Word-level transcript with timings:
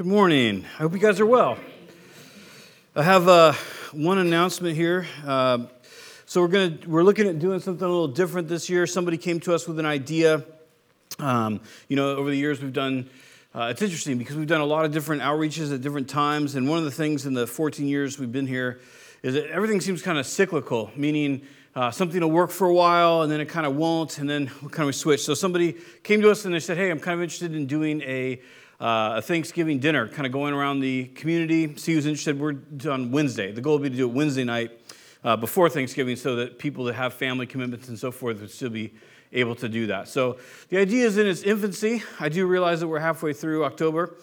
Good 0.00 0.06
morning. 0.06 0.64
I 0.64 0.78
hope 0.78 0.94
you 0.94 0.98
guys 0.98 1.20
are 1.20 1.26
well. 1.26 1.58
I 2.96 3.02
have 3.02 3.28
uh, 3.28 3.52
one 3.92 4.16
announcement 4.16 4.74
here. 4.74 5.06
Uh, 5.26 5.66
so 6.24 6.40
we're 6.40 6.48
gonna 6.48 6.78
we're 6.86 7.02
looking 7.02 7.28
at 7.28 7.38
doing 7.38 7.60
something 7.60 7.84
a 7.84 7.90
little 7.90 8.08
different 8.08 8.48
this 8.48 8.70
year. 8.70 8.86
Somebody 8.86 9.18
came 9.18 9.40
to 9.40 9.54
us 9.54 9.68
with 9.68 9.78
an 9.78 9.84
idea. 9.84 10.42
Um, 11.18 11.60
you 11.88 11.96
know, 11.96 12.16
over 12.16 12.30
the 12.30 12.36
years 12.38 12.62
we've 12.62 12.72
done. 12.72 13.10
Uh, 13.54 13.64
it's 13.64 13.82
interesting 13.82 14.16
because 14.16 14.36
we've 14.36 14.48
done 14.48 14.62
a 14.62 14.64
lot 14.64 14.86
of 14.86 14.92
different 14.92 15.20
outreaches 15.20 15.70
at 15.70 15.82
different 15.82 16.08
times, 16.08 16.54
and 16.54 16.66
one 16.66 16.78
of 16.78 16.86
the 16.86 16.90
things 16.90 17.26
in 17.26 17.34
the 17.34 17.46
14 17.46 17.86
years 17.86 18.18
we've 18.18 18.32
been 18.32 18.46
here 18.46 18.80
is 19.22 19.34
that 19.34 19.50
everything 19.50 19.82
seems 19.82 20.00
kind 20.00 20.16
of 20.16 20.24
cyclical, 20.24 20.90
meaning 20.96 21.42
uh, 21.76 21.90
something 21.90 22.22
will 22.22 22.30
work 22.30 22.52
for 22.52 22.68
a 22.68 22.72
while 22.72 23.20
and 23.20 23.30
then 23.30 23.38
it 23.38 23.50
kind 23.50 23.66
of 23.66 23.76
won't, 23.76 24.16
and 24.16 24.30
then 24.30 24.50
we 24.62 24.70
kind 24.70 24.88
of 24.88 24.94
switch. 24.94 25.22
So 25.26 25.34
somebody 25.34 25.76
came 26.04 26.22
to 26.22 26.30
us 26.30 26.46
and 26.46 26.54
they 26.54 26.60
said, 26.60 26.78
"Hey, 26.78 26.90
I'm 26.90 27.00
kind 27.00 27.16
of 27.16 27.22
interested 27.22 27.54
in 27.54 27.66
doing 27.66 28.00
a 28.00 28.40
uh, 28.80 29.14
a 29.16 29.22
Thanksgiving 29.22 29.78
dinner, 29.78 30.08
kind 30.08 30.26
of 30.26 30.32
going 30.32 30.54
around 30.54 30.80
the 30.80 31.04
community, 31.08 31.76
see 31.76 31.92
who's 31.92 32.06
interested. 32.06 32.40
We're 32.40 32.56
on 32.90 33.10
Wednesday. 33.10 33.52
The 33.52 33.60
goal 33.60 33.74
would 33.74 33.82
be 33.82 33.90
to 33.90 33.96
do 33.96 34.08
it 34.08 34.12
Wednesday 34.12 34.44
night 34.44 34.70
uh, 35.22 35.36
before 35.36 35.68
Thanksgiving 35.68 36.16
so 36.16 36.36
that 36.36 36.58
people 36.58 36.84
that 36.84 36.94
have 36.94 37.12
family 37.12 37.46
commitments 37.46 37.88
and 37.88 37.98
so 37.98 38.10
forth 38.10 38.40
would 38.40 38.50
still 38.50 38.70
be 38.70 38.94
able 39.32 39.54
to 39.56 39.68
do 39.68 39.86
that. 39.88 40.08
So 40.08 40.38
the 40.70 40.78
idea 40.78 41.06
is 41.06 41.18
in 41.18 41.26
its 41.26 41.42
infancy. 41.42 42.02
I 42.18 42.30
do 42.30 42.46
realize 42.46 42.80
that 42.80 42.88
we're 42.88 43.00
halfway 43.00 43.34
through 43.34 43.64
October. 43.64 44.16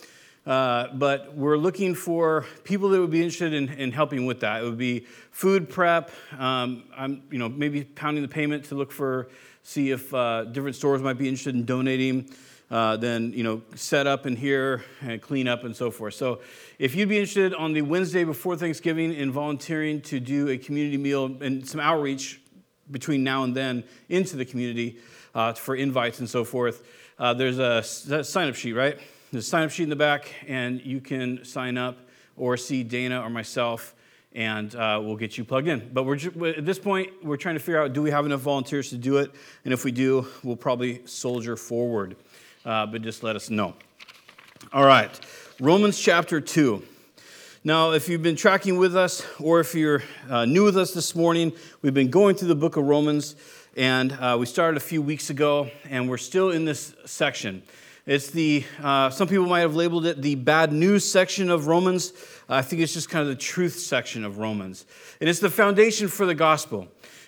Uh, 0.45 0.87
but 0.93 1.35
we're 1.35 1.57
looking 1.57 1.93
for 1.93 2.45
people 2.63 2.87
that 2.87 3.01
would 3.01 3.11
be 3.11 3.21
interested 3.21 3.51
in, 3.51 3.67
in 3.67 3.91
helping 3.91 4.25
with 4.25 4.39
that. 4.39 4.61
It 4.61 4.65
would 4.65 4.77
be 4.77 5.05
food 5.29 5.67
prep. 5.67 6.09
Um, 6.39 6.85
I'm, 6.95 7.21
you 7.29 7.37
know, 7.37 7.49
maybe 7.49 7.83
pounding 7.83 8.21
the 8.21 8.29
payment 8.29 8.63
to 8.65 8.75
look 8.75 8.93
for, 8.93 9.27
see 9.63 9.91
if 9.91 10.13
uh, 10.13 10.45
different 10.45 10.77
stores 10.77 11.01
might 11.01 11.17
be 11.17 11.27
interested 11.27 11.53
in 11.53 11.65
donating 11.65 12.29
uh, 12.69 12.97
then 12.97 13.31
you 13.33 13.43
know 13.43 13.61
set 13.75 14.07
up 14.07 14.25
in 14.25 14.35
here 14.35 14.83
and 15.01 15.21
clean 15.21 15.47
up 15.47 15.63
and 15.63 15.75
so 15.75 15.89
forth. 15.91 16.13
So 16.13 16.41
if 16.79 16.95
you'd 16.95 17.09
be 17.09 17.17
interested 17.17 17.53
on 17.53 17.73
the 17.73 17.81
Wednesday 17.81 18.23
before 18.23 18.57
Thanksgiving 18.57 19.13
in 19.13 19.31
volunteering 19.31 20.01
to 20.01 20.19
do 20.19 20.49
a 20.49 20.57
community 20.57 20.97
meal 20.97 21.25
and 21.41 21.67
some 21.67 21.79
outreach 21.79 22.41
between 22.91 23.23
now 23.23 23.43
and 23.43 23.55
then 23.55 23.83
into 24.09 24.35
the 24.35 24.45
community 24.45 24.97
uh, 25.35 25.53
for 25.53 25.75
invites 25.75 26.19
and 26.19 26.29
so 26.29 26.43
forth, 26.43 26.85
uh, 27.19 27.33
there's 27.33 27.59
a, 27.59 27.83
a 28.13 28.23
sign 28.23 28.47
up 28.47 28.55
sheet, 28.55 28.73
right? 28.73 28.97
There's 29.31 29.45
a 29.45 29.49
sign 29.49 29.63
up 29.63 29.71
sheet 29.71 29.83
in 29.83 29.89
the 29.89 29.95
back, 29.95 30.33
and 30.47 30.81
you 30.81 31.01
can 31.01 31.43
sign 31.43 31.77
up 31.77 31.97
or 32.37 32.55
see 32.55 32.83
Dana 32.83 33.21
or 33.21 33.29
myself 33.29 33.93
and 34.33 34.75
uh, 34.75 35.01
we'll 35.03 35.15
get 35.15 35.35
you 35.37 35.43
plugged 35.43 35.67
in. 35.67 35.89
But 35.91 36.03
we're 36.03 36.15
at 36.15 36.65
this 36.65 36.77
point, 36.77 37.09
we're 37.23 37.37
trying 37.37 37.55
to 37.55 37.59
figure 37.59 37.81
out 37.81 37.93
do 37.93 38.03
we 38.03 38.11
have 38.11 38.25
enough 38.25 38.41
volunteers 38.41 38.89
to 38.91 38.97
do 38.97 39.17
it? 39.17 39.31
And 39.65 39.73
if 39.73 39.83
we 39.83 39.91
do, 39.91 40.27
we'll 40.43 40.55
probably 40.55 41.01
soldier 41.05 41.55
forward 41.55 42.15
uh, 42.67 42.85
but 42.85 43.01
just 43.01 43.23
let 43.23 43.35
us 43.35 43.49
know. 43.49 43.73
All 44.73 44.85
right, 44.85 45.09
Romans 45.59 45.97
chapter 45.97 46.41
2. 46.41 46.83
Now, 47.63 47.91
if 47.91 48.09
you've 48.09 48.21
been 48.21 48.35
tracking 48.35 48.77
with 48.77 48.95
us, 48.95 49.25
or 49.39 49.61
if 49.61 49.73
you're 49.73 50.03
uh, 50.29 50.45
new 50.45 50.65
with 50.65 50.77
us 50.77 50.93
this 50.93 51.15
morning, 51.15 51.53
we've 51.81 51.93
been 51.93 52.11
going 52.11 52.35
through 52.35 52.49
the 52.49 52.55
book 52.55 52.75
of 52.75 52.83
Romans, 52.83 53.35
and 53.77 54.11
uh, 54.11 54.35
we 54.39 54.45
started 54.45 54.77
a 54.77 54.81
few 54.81 55.01
weeks 55.01 55.29
ago, 55.29 55.69
and 55.89 56.09
we're 56.09 56.17
still 56.17 56.51
in 56.51 56.65
this 56.65 56.93
section. 57.05 57.63
It's 58.05 58.29
the, 58.29 58.63
uh, 58.81 59.09
some 59.09 59.27
people 59.27 59.45
might 59.45 59.61
have 59.61 59.75
labeled 59.75 60.05
it 60.05 60.21
the 60.21 60.35
bad 60.35 60.71
news 60.71 61.09
section 61.09 61.49
of 61.49 61.67
Romans. 61.67 62.13
I 62.47 62.61
think 62.61 62.81
it's 62.81 62.93
just 62.93 63.09
kind 63.09 63.21
of 63.21 63.27
the 63.27 63.35
truth 63.35 63.79
section 63.79 64.23
of 64.23 64.37
Romans. 64.37 64.85
And 65.19 65.29
it's 65.29 65.39
the 65.39 65.49
foundation 65.49 66.07
for 66.07 66.25
the 66.25 66.35
gospel. 66.35 66.87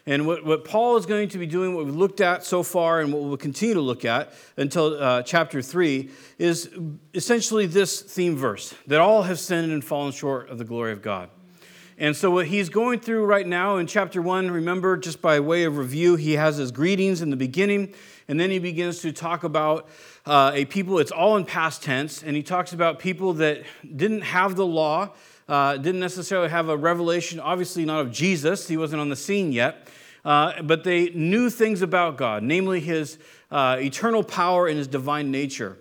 And 0.09 0.25
what, 0.25 0.43
what 0.43 0.65
Paul 0.65 0.97
is 0.97 1.05
going 1.05 1.29
to 1.29 1.37
be 1.37 1.45
doing, 1.45 1.75
what 1.75 1.85
we've 1.85 1.95
looked 1.95 2.19
at 2.19 2.43
so 2.43 2.63
far, 2.63 2.99
and 2.99 3.13
what 3.13 3.21
we'll 3.21 3.37
continue 3.37 3.75
to 3.75 3.81
look 3.81 4.05
at 4.05 4.33
until 4.57 4.99
uh, 4.99 5.21
chapter 5.21 5.61
3, 5.61 6.09
is 6.39 6.67
essentially 7.13 7.67
this 7.67 8.01
theme 8.01 8.35
verse 8.35 8.73
that 8.87 9.01
all 9.01 9.21
have 9.21 9.39
sinned 9.39 9.71
and 9.71 9.85
fallen 9.85 10.11
short 10.11 10.49
of 10.49 10.57
the 10.57 10.65
glory 10.65 10.93
of 10.93 11.03
God. 11.03 11.29
And 11.99 12.15
so, 12.15 12.31
what 12.31 12.47
he's 12.47 12.69
going 12.69 13.01
through 13.01 13.23
right 13.25 13.45
now 13.45 13.77
in 13.77 13.85
chapter 13.85 14.19
1, 14.19 14.49
remember, 14.49 14.97
just 14.97 15.21
by 15.21 15.39
way 15.39 15.65
of 15.65 15.77
review, 15.77 16.15
he 16.15 16.33
has 16.33 16.57
his 16.57 16.71
greetings 16.71 17.21
in 17.21 17.29
the 17.29 17.37
beginning, 17.37 17.93
and 18.27 18.39
then 18.39 18.49
he 18.49 18.57
begins 18.57 19.03
to 19.03 19.11
talk 19.11 19.43
about 19.43 19.87
uh, 20.25 20.53
a 20.55 20.65
people, 20.65 20.97
it's 20.97 21.11
all 21.11 21.37
in 21.37 21.45
past 21.45 21.83
tense, 21.83 22.23
and 22.23 22.35
he 22.35 22.41
talks 22.41 22.73
about 22.73 22.97
people 22.97 23.33
that 23.33 23.61
didn't 23.95 24.21
have 24.21 24.55
the 24.55 24.65
law, 24.65 25.11
uh, 25.47 25.77
didn't 25.77 25.99
necessarily 25.99 26.49
have 26.49 26.67
a 26.67 26.75
revelation, 26.75 27.39
obviously 27.39 27.85
not 27.85 28.01
of 28.01 28.11
Jesus, 28.11 28.67
he 28.67 28.75
wasn't 28.75 28.99
on 28.99 29.09
the 29.09 29.15
scene 29.15 29.51
yet, 29.51 29.87
uh, 30.25 30.61
but 30.61 30.83
they 30.83 31.09
knew 31.09 31.49
things 31.49 31.81
about 31.81 32.17
God, 32.17 32.43
namely 32.43 32.79
his 32.79 33.17
uh, 33.51 33.77
eternal 33.79 34.23
power 34.23 34.67
and 34.67 34.77
his 34.77 34.87
divine 34.87 35.31
nature. 35.31 35.77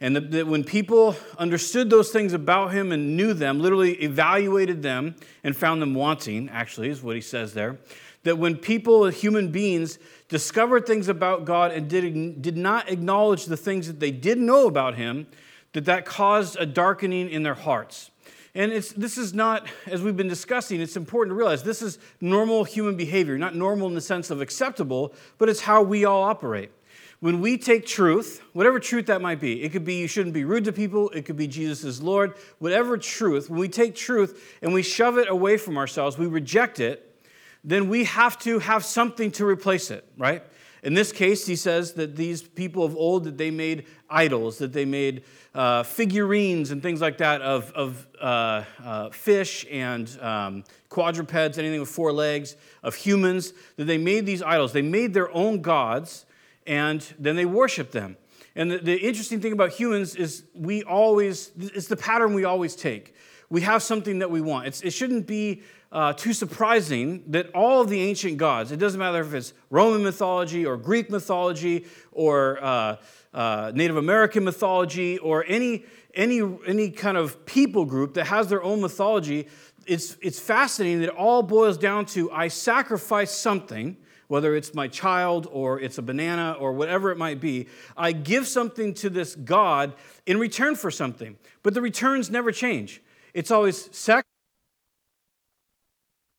And 0.00 0.14
that, 0.14 0.30
that 0.30 0.46
when 0.46 0.62
people 0.62 1.16
understood 1.38 1.90
those 1.90 2.10
things 2.10 2.32
about 2.32 2.72
him 2.72 2.92
and 2.92 3.16
knew 3.16 3.34
them, 3.34 3.60
literally 3.60 3.94
evaluated 4.02 4.82
them 4.82 5.16
and 5.42 5.56
found 5.56 5.82
them 5.82 5.94
wanting, 5.94 6.48
actually, 6.50 6.88
is 6.88 7.02
what 7.02 7.16
he 7.16 7.22
says 7.22 7.54
there, 7.54 7.78
that 8.22 8.38
when 8.38 8.56
people, 8.56 9.06
human 9.08 9.50
beings, 9.50 9.98
discovered 10.28 10.86
things 10.86 11.08
about 11.08 11.44
God 11.44 11.72
and 11.72 11.88
did, 11.88 12.42
did 12.42 12.56
not 12.56 12.88
acknowledge 12.88 13.46
the 13.46 13.56
things 13.56 13.86
that 13.86 13.98
they 13.98 14.10
did 14.10 14.38
know 14.38 14.66
about 14.66 14.94
him, 14.94 15.26
that 15.72 15.84
that 15.86 16.04
caused 16.04 16.56
a 16.60 16.66
darkening 16.66 17.28
in 17.28 17.42
their 17.42 17.54
hearts. 17.54 18.10
And 18.58 18.72
it's, 18.72 18.90
this 18.90 19.16
is 19.16 19.32
not, 19.32 19.68
as 19.86 20.02
we've 20.02 20.16
been 20.16 20.26
discussing, 20.26 20.80
it's 20.80 20.96
important 20.96 21.30
to 21.30 21.36
realize 21.36 21.62
this 21.62 21.80
is 21.80 22.00
normal 22.20 22.64
human 22.64 22.96
behavior, 22.96 23.38
not 23.38 23.54
normal 23.54 23.86
in 23.86 23.94
the 23.94 24.00
sense 24.00 24.30
of 24.30 24.40
acceptable, 24.40 25.14
but 25.38 25.48
it's 25.48 25.60
how 25.60 25.80
we 25.80 26.04
all 26.04 26.24
operate. 26.24 26.72
When 27.20 27.40
we 27.40 27.56
take 27.56 27.86
truth, 27.86 28.42
whatever 28.54 28.80
truth 28.80 29.06
that 29.06 29.22
might 29.22 29.38
be, 29.38 29.62
it 29.62 29.70
could 29.70 29.84
be 29.84 29.94
you 29.94 30.08
shouldn't 30.08 30.34
be 30.34 30.44
rude 30.44 30.64
to 30.64 30.72
people, 30.72 31.08
it 31.10 31.24
could 31.24 31.36
be 31.36 31.46
Jesus 31.46 31.84
is 31.84 32.02
Lord, 32.02 32.34
whatever 32.58 32.98
truth, 32.98 33.48
when 33.48 33.60
we 33.60 33.68
take 33.68 33.94
truth 33.94 34.58
and 34.60 34.74
we 34.74 34.82
shove 34.82 35.18
it 35.18 35.28
away 35.30 35.56
from 35.56 35.78
ourselves, 35.78 36.18
we 36.18 36.26
reject 36.26 36.80
it, 36.80 37.16
then 37.62 37.88
we 37.88 38.04
have 38.04 38.40
to 38.40 38.58
have 38.58 38.84
something 38.84 39.30
to 39.32 39.46
replace 39.46 39.92
it, 39.92 40.04
right? 40.16 40.42
In 40.82 40.94
this 40.94 41.10
case, 41.12 41.46
he 41.46 41.56
says 41.56 41.92
that 41.94 42.16
these 42.16 42.42
people 42.42 42.84
of 42.84 42.94
old, 42.96 43.24
that 43.24 43.36
they 43.36 43.50
made 43.50 43.86
idols, 44.08 44.58
that 44.58 44.72
they 44.72 44.84
made 44.84 45.24
uh, 45.54 45.82
figurines 45.82 46.70
and 46.70 46.82
things 46.82 47.00
like 47.00 47.18
that 47.18 47.42
of, 47.42 47.72
of 47.72 48.06
uh, 48.20 48.62
uh, 48.84 49.10
fish 49.10 49.66
and 49.70 50.16
um, 50.20 50.64
quadrupeds, 50.88 51.58
anything 51.58 51.80
with 51.80 51.88
four 51.88 52.12
legs, 52.12 52.56
of 52.82 52.94
humans, 52.94 53.52
that 53.76 53.84
they 53.84 53.98
made 53.98 54.24
these 54.24 54.42
idols. 54.42 54.72
They 54.72 54.82
made 54.82 55.14
their 55.14 55.32
own 55.32 55.62
gods 55.62 56.26
and 56.66 57.04
then 57.18 57.34
they 57.34 57.46
worshiped 57.46 57.92
them. 57.92 58.16
And 58.54 58.70
the, 58.70 58.78
the 58.78 58.96
interesting 58.96 59.40
thing 59.40 59.52
about 59.52 59.70
humans 59.70 60.14
is 60.14 60.44
we 60.54 60.82
always, 60.82 61.50
it's 61.58 61.88
the 61.88 61.96
pattern 61.96 62.34
we 62.34 62.44
always 62.44 62.76
take. 62.76 63.14
We 63.50 63.62
have 63.62 63.82
something 63.82 64.18
that 64.18 64.30
we 64.30 64.40
want. 64.40 64.66
It's, 64.66 64.82
it 64.82 64.90
shouldn't 64.90 65.26
be 65.26 65.62
uh, 65.90 66.12
too 66.12 66.32
surprising 66.32 67.22
that 67.28 67.50
all 67.54 67.80
of 67.80 67.88
the 67.88 68.00
ancient 68.02 68.36
gods, 68.36 68.72
it 68.72 68.76
doesn't 68.76 68.98
matter 68.98 69.20
if 69.20 69.32
it's 69.32 69.54
Roman 69.70 70.02
mythology 70.02 70.66
or 70.66 70.76
Greek 70.76 71.10
mythology 71.10 71.86
or 72.12 72.62
uh, 72.62 72.96
uh, 73.32 73.72
Native 73.74 73.96
American 73.96 74.44
mythology 74.44 75.18
or 75.18 75.44
any, 75.48 75.84
any, 76.14 76.42
any 76.66 76.90
kind 76.90 77.16
of 77.16 77.46
people 77.46 77.84
group 77.84 78.14
that 78.14 78.26
has 78.26 78.48
their 78.48 78.62
own 78.62 78.80
mythology, 78.80 79.48
it's, 79.86 80.18
it's 80.20 80.38
fascinating 80.38 81.00
that 81.00 81.08
it 81.08 81.16
all 81.16 81.42
boils 81.42 81.78
down 81.78 82.04
to 82.06 82.30
I 82.32 82.48
sacrifice 82.48 83.30
something, 83.30 83.96
whether 84.26 84.54
it's 84.54 84.74
my 84.74 84.88
child 84.88 85.48
or 85.50 85.80
it's 85.80 85.96
a 85.96 86.02
banana 86.02 86.54
or 86.58 86.72
whatever 86.74 87.10
it 87.10 87.16
might 87.16 87.40
be. 87.40 87.66
I 87.96 88.12
give 88.12 88.46
something 88.46 88.92
to 88.94 89.08
this 89.08 89.34
God 89.34 89.94
in 90.26 90.38
return 90.38 90.74
for 90.74 90.90
something, 90.90 91.38
but 91.62 91.72
the 91.72 91.80
returns 91.80 92.30
never 92.30 92.52
change. 92.52 93.02
It's 93.32 93.50
always 93.50 93.88
sacrifice 93.96 94.27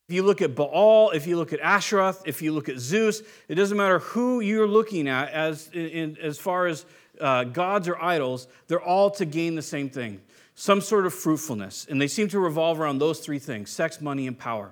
if 0.09 0.13
you 0.15 0.23
look 0.23 0.41
at 0.41 0.55
Baal, 0.55 1.11
if 1.11 1.27
you 1.27 1.37
look 1.37 1.53
at 1.53 1.59
Asheroth, 1.59 2.23
if 2.25 2.41
you 2.41 2.51
look 2.51 2.67
at 2.67 2.79
Zeus, 2.79 3.21
it 3.47 3.53
doesn't 3.53 3.77
matter 3.77 3.99
who 3.99 4.39
you're 4.39 4.67
looking 4.67 5.07
at 5.07 5.29
as, 5.29 5.69
in, 5.71 6.17
as 6.19 6.39
far 6.39 6.65
as 6.65 6.83
uh, 7.21 7.43
gods 7.43 7.87
or 7.87 8.01
idols, 8.01 8.47
they're 8.67 8.81
all 8.81 9.11
to 9.11 9.25
gain 9.25 9.53
the 9.53 9.61
same 9.61 9.87
thing 9.87 10.19
some 10.55 10.81
sort 10.81 11.05
of 11.05 11.13
fruitfulness. 11.13 11.85
And 11.87 12.01
they 12.01 12.07
seem 12.07 12.27
to 12.29 12.39
revolve 12.39 12.79
around 12.79 12.97
those 12.97 13.19
three 13.19 13.37
things 13.37 13.69
sex, 13.69 14.01
money, 14.01 14.25
and 14.25 14.35
power. 14.35 14.71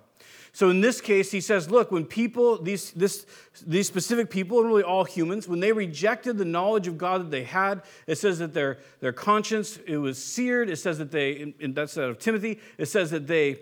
So 0.54 0.72
in 0.72 0.82
this 0.82 1.02
case, 1.02 1.30
he 1.30 1.40
says, 1.40 1.70
look, 1.70 1.92
when 1.92 2.06
people, 2.06 2.60
these, 2.60 2.90
this, 2.94 3.28
these 3.64 3.86
specific 3.86 4.32
people, 4.32 4.58
and 4.58 4.68
really 4.68 4.82
all 4.82 5.04
humans, 5.04 5.48
when 5.48 5.60
they 5.60 5.72
rejected 5.72 6.40
the 6.40 6.46
knowledge 6.46 6.88
of 6.88 6.98
God 6.98 7.22
that 7.22 7.30
they 7.30 7.44
had, 7.44 7.84
it 8.08 8.18
says 8.18 8.40
that 8.40 8.56
their, 8.56 8.80
their 9.02 9.14
conscience, 9.14 9.78
it 9.86 9.98
was 9.98 10.18
seared. 10.18 10.72
It 10.72 10.78
says 10.78 10.98
that 10.98 11.12
they, 11.12 11.54
and 11.62 11.76
that's 11.76 11.96
out 11.96 12.10
of 12.10 12.18
Timothy, 12.18 12.60
it 12.80 12.88
says 12.88 13.12
that 13.12 13.28
they 13.28 13.60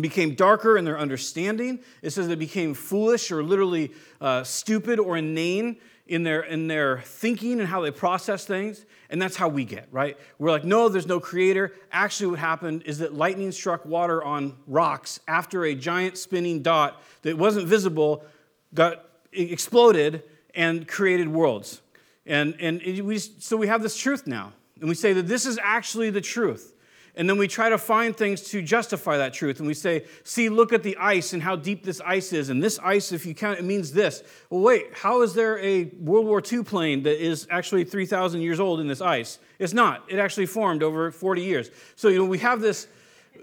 became 0.00 0.34
darker 0.34 0.78
in 0.78 0.84
their 0.84 0.98
understanding. 0.98 1.80
It 2.00 2.10
says 2.10 2.26
they 2.26 2.34
became 2.34 2.74
foolish 2.74 3.30
or 3.30 3.42
literally 3.42 3.92
uh, 4.20 4.42
stupid 4.42 4.98
or 4.98 5.16
inane 5.16 5.76
in 6.06 6.22
their, 6.22 6.40
in 6.40 6.66
their 6.66 7.00
thinking 7.02 7.60
and 7.60 7.68
how 7.68 7.82
they 7.82 7.90
process 7.90 8.44
things. 8.44 8.84
And 9.10 9.20
that's 9.20 9.36
how 9.36 9.48
we 9.48 9.64
get, 9.64 9.88
right? 9.90 10.16
We're 10.38 10.50
like, 10.50 10.64
no, 10.64 10.88
there's 10.88 11.06
no 11.06 11.20
creator. 11.20 11.74
Actually, 11.90 12.30
what 12.30 12.38
happened 12.38 12.82
is 12.86 12.98
that 12.98 13.12
lightning 13.14 13.52
struck 13.52 13.84
water 13.84 14.24
on 14.24 14.56
rocks 14.66 15.20
after 15.28 15.64
a 15.64 15.74
giant 15.74 16.16
spinning 16.16 16.62
dot 16.62 17.02
that 17.20 17.36
wasn't 17.36 17.66
visible 17.66 18.24
got 18.72 19.04
exploded 19.32 20.22
and 20.54 20.88
created 20.88 21.28
worlds. 21.28 21.82
And, 22.24 22.54
and 22.60 22.80
we, 23.06 23.18
so 23.18 23.56
we 23.56 23.66
have 23.66 23.82
this 23.82 23.96
truth 23.96 24.26
now 24.26 24.52
And 24.80 24.88
we 24.88 24.96
say 24.96 25.12
that 25.12 25.28
this 25.28 25.46
is 25.46 25.58
actually 25.62 26.10
the 26.10 26.20
truth. 26.20 26.71
And 27.14 27.28
then 27.28 27.36
we 27.36 27.46
try 27.46 27.68
to 27.68 27.76
find 27.76 28.16
things 28.16 28.40
to 28.50 28.62
justify 28.62 29.18
that 29.18 29.34
truth. 29.34 29.58
And 29.58 29.66
we 29.66 29.74
say, 29.74 30.06
see, 30.24 30.48
look 30.48 30.72
at 30.72 30.82
the 30.82 30.96
ice 30.96 31.34
and 31.34 31.42
how 31.42 31.56
deep 31.56 31.84
this 31.84 32.00
ice 32.00 32.32
is. 32.32 32.48
And 32.48 32.62
this 32.62 32.78
ice, 32.78 33.12
if 33.12 33.26
you 33.26 33.34
count, 33.34 33.58
it 33.58 33.64
means 33.64 33.92
this. 33.92 34.22
Well, 34.48 34.62
wait, 34.62 34.86
how 34.94 35.20
is 35.20 35.34
there 35.34 35.58
a 35.58 35.84
World 35.98 36.24
War 36.24 36.42
II 36.50 36.64
plane 36.64 37.02
that 37.02 37.22
is 37.22 37.46
actually 37.50 37.84
3,000 37.84 38.40
years 38.40 38.60
old 38.60 38.80
in 38.80 38.88
this 38.88 39.02
ice? 39.02 39.38
It's 39.58 39.74
not. 39.74 40.04
It 40.08 40.18
actually 40.18 40.46
formed 40.46 40.82
over 40.82 41.10
40 41.10 41.42
years. 41.42 41.70
So, 41.96 42.08
you 42.08 42.18
know, 42.18 42.24
we 42.24 42.38
have 42.38 42.62
this, 42.62 42.88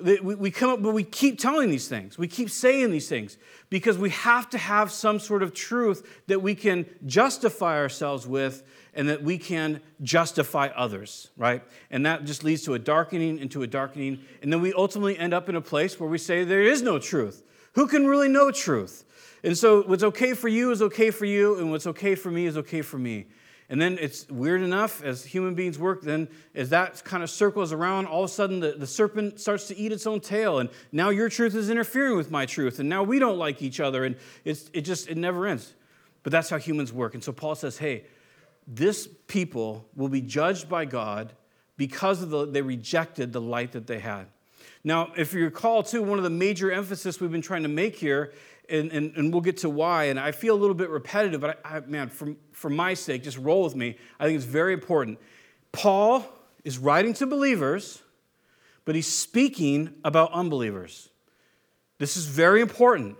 we 0.01 0.49
come 0.49 0.71
up, 0.71 0.81
but 0.81 0.93
we 0.93 1.03
keep 1.03 1.37
telling 1.37 1.69
these 1.69 1.87
things. 1.87 2.17
We 2.17 2.27
keep 2.27 2.49
saying 2.49 2.89
these 2.89 3.07
things 3.07 3.37
because 3.69 3.99
we 3.99 4.09
have 4.09 4.49
to 4.49 4.57
have 4.57 4.91
some 4.91 5.19
sort 5.19 5.43
of 5.43 5.53
truth 5.53 6.23
that 6.25 6.41
we 6.41 6.55
can 6.55 6.87
justify 7.05 7.77
ourselves 7.77 8.25
with 8.25 8.63
and 8.99 9.07
that 9.07 9.23
we 9.23 9.37
can 9.37 9.79
justify 10.01 10.67
others, 10.75 11.29
right? 11.37 11.63
And 11.89 12.05
that 12.05 12.25
just 12.25 12.43
leads 12.43 12.63
to 12.63 12.73
a 12.73 12.79
darkening 12.79 13.39
into 13.39 13.63
a 13.63 13.67
darkening. 13.67 14.19
And 14.41 14.51
then 14.51 14.59
we 14.59 14.73
ultimately 14.73 15.17
end 15.17 15.33
up 15.33 15.47
in 15.47 15.55
a 15.55 15.61
place 15.61 15.97
where 15.97 16.09
we 16.09 16.17
say 16.17 16.43
there 16.43 16.61
is 16.61 16.81
no 16.81 16.99
truth. 16.99 17.41
Who 17.75 17.87
can 17.87 18.05
really 18.05 18.27
know 18.27 18.51
truth? 18.51 19.05
And 19.41 19.57
so 19.57 19.83
what's 19.83 20.03
okay 20.03 20.33
for 20.33 20.49
you 20.49 20.71
is 20.71 20.81
okay 20.81 21.11
for 21.11 21.23
you, 21.23 21.57
and 21.59 21.71
what's 21.71 21.87
okay 21.87 22.13
for 22.13 22.29
me 22.29 22.45
is 22.45 22.57
okay 22.57 22.81
for 22.81 22.97
me. 22.97 23.27
And 23.69 23.81
then 23.81 23.97
it's 24.01 24.27
weird 24.27 24.63
enough 24.63 25.01
as 25.01 25.23
human 25.23 25.55
beings 25.55 25.79
work, 25.79 26.01
then 26.01 26.27
as 26.53 26.69
that 26.71 27.01
kind 27.05 27.23
of 27.23 27.29
circles 27.29 27.71
around, 27.71 28.05
all 28.05 28.25
of 28.25 28.29
a 28.29 28.33
sudden 28.33 28.59
the, 28.59 28.73
the 28.73 28.87
serpent 28.87 29.39
starts 29.39 29.69
to 29.69 29.77
eat 29.77 29.93
its 29.93 30.05
own 30.07 30.19
tail. 30.19 30.59
And 30.59 30.69
now 30.91 31.07
your 31.07 31.29
truth 31.29 31.55
is 31.55 31.69
interfering 31.69 32.17
with 32.17 32.31
my 32.31 32.45
truth. 32.45 32.79
And 32.79 32.89
now 32.89 33.03
we 33.03 33.17
don't 33.17 33.37
like 33.37 33.61
each 33.61 33.79
other. 33.79 34.03
And 34.03 34.17
it's, 34.43 34.69
it 34.73 34.81
just, 34.81 35.07
it 35.07 35.15
never 35.15 35.47
ends. 35.47 35.73
But 36.23 36.33
that's 36.33 36.49
how 36.49 36.57
humans 36.57 36.91
work. 36.91 37.13
And 37.13 37.23
so 37.23 37.31
Paul 37.31 37.55
says, 37.55 37.77
hey, 37.77 38.03
this 38.69 39.07
people 39.27 39.89
will 39.95 40.09
be 40.09 40.21
judged 40.21 40.69
by 40.69 40.85
God 40.85 41.33
because 41.75 42.21
of 42.21 42.29
the, 42.29 42.45
they 42.45 42.61
rejected 42.61 43.33
the 43.33 43.41
light 43.41 43.71
that 43.71 43.87
they 43.87 43.99
had. 43.99 44.27
Now, 44.83 45.11
if 45.17 45.33
you 45.33 45.43
recall, 45.43 45.81
too, 45.81 46.03
one 46.03 46.19
of 46.19 46.23
the 46.23 46.29
major 46.29 46.71
emphasis 46.71 47.19
we've 47.19 47.31
been 47.31 47.41
trying 47.41 47.63
to 47.63 47.69
make 47.69 47.95
here, 47.95 48.31
and, 48.69 48.91
and, 48.91 49.15
and 49.15 49.33
we'll 49.33 49.41
get 49.41 49.57
to 49.57 49.69
why, 49.69 50.05
and 50.05 50.19
I 50.19 50.31
feel 50.31 50.53
a 50.53 50.59
little 50.59 50.75
bit 50.75 50.89
repetitive, 50.89 51.41
but 51.41 51.59
I, 51.65 51.77
I, 51.77 51.79
man, 51.81 52.09
for, 52.09 52.35
for 52.51 52.69
my 52.69 52.93
sake, 52.93 53.23
just 53.23 53.37
roll 53.37 53.63
with 53.63 53.75
me. 53.75 53.97
I 54.19 54.25
think 54.25 54.35
it's 54.35 54.45
very 54.45 54.73
important. 54.73 55.17
Paul 55.71 56.23
is 56.63 56.77
writing 56.77 57.13
to 57.15 57.25
believers, 57.25 58.03
but 58.85 58.93
he's 58.95 59.07
speaking 59.07 59.95
about 60.03 60.31
unbelievers. 60.31 61.09
This 61.97 62.15
is 62.15 62.25
very 62.25 62.61
important. 62.61 63.17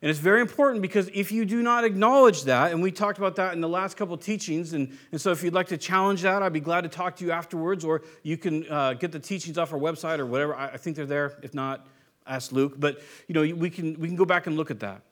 And 0.00 0.10
it's 0.10 0.20
very 0.20 0.40
important 0.40 0.80
because 0.80 1.10
if 1.12 1.32
you 1.32 1.44
do 1.44 1.60
not 1.60 1.84
acknowledge 1.84 2.44
that, 2.44 2.70
and 2.70 2.80
we 2.80 2.92
talked 2.92 3.18
about 3.18 3.34
that 3.36 3.52
in 3.54 3.60
the 3.60 3.68
last 3.68 3.96
couple 3.96 4.16
teachings, 4.16 4.72
and, 4.72 4.96
and 5.10 5.20
so 5.20 5.32
if 5.32 5.42
you'd 5.42 5.54
like 5.54 5.68
to 5.68 5.76
challenge 5.76 6.22
that, 6.22 6.40
I'd 6.40 6.52
be 6.52 6.60
glad 6.60 6.82
to 6.82 6.88
talk 6.88 7.16
to 7.16 7.24
you 7.24 7.32
afterwards, 7.32 7.84
or 7.84 8.02
you 8.22 8.36
can 8.36 8.70
uh, 8.70 8.94
get 8.94 9.10
the 9.10 9.18
teachings 9.18 9.58
off 9.58 9.72
our 9.72 9.78
website 9.78 10.20
or 10.20 10.26
whatever. 10.26 10.54
I, 10.54 10.68
I 10.68 10.76
think 10.76 10.94
they're 10.94 11.06
there. 11.06 11.36
If 11.42 11.52
not, 11.52 11.86
ask 12.26 12.52
Luke. 12.52 12.74
But 12.78 13.02
you 13.26 13.34
know, 13.34 13.40
we 13.56 13.70
can, 13.70 13.98
we 13.98 14.06
can 14.06 14.16
go 14.16 14.24
back 14.24 14.46
and 14.46 14.56
look 14.56 14.70
at 14.70 14.80
that. 14.80 15.02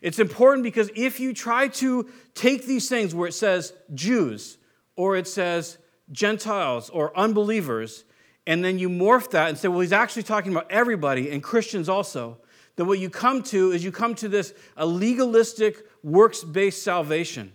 It's 0.00 0.18
important 0.18 0.64
because 0.64 0.90
if 0.96 1.20
you 1.20 1.32
try 1.32 1.68
to 1.68 2.10
take 2.34 2.66
these 2.66 2.88
things 2.88 3.14
where 3.14 3.28
it 3.28 3.34
says 3.34 3.72
Jews, 3.94 4.58
or 4.96 5.16
it 5.16 5.28
says 5.28 5.78
Gentiles, 6.10 6.90
or 6.90 7.16
unbelievers, 7.16 8.02
and 8.44 8.64
then 8.64 8.80
you 8.80 8.88
morph 8.88 9.30
that 9.30 9.50
and 9.50 9.56
say, 9.56 9.68
well, 9.68 9.78
he's 9.78 9.92
actually 9.92 10.24
talking 10.24 10.50
about 10.50 10.68
everybody, 10.68 11.30
and 11.30 11.40
Christians 11.44 11.88
also 11.88 12.38
that 12.76 12.84
what 12.84 12.98
you 12.98 13.10
come 13.10 13.42
to 13.44 13.72
is 13.72 13.84
you 13.84 13.92
come 13.92 14.14
to 14.16 14.28
this 14.28 14.54
a 14.76 14.86
legalistic, 14.86 15.86
works 16.02 16.42
based 16.42 16.82
salvation. 16.82 17.52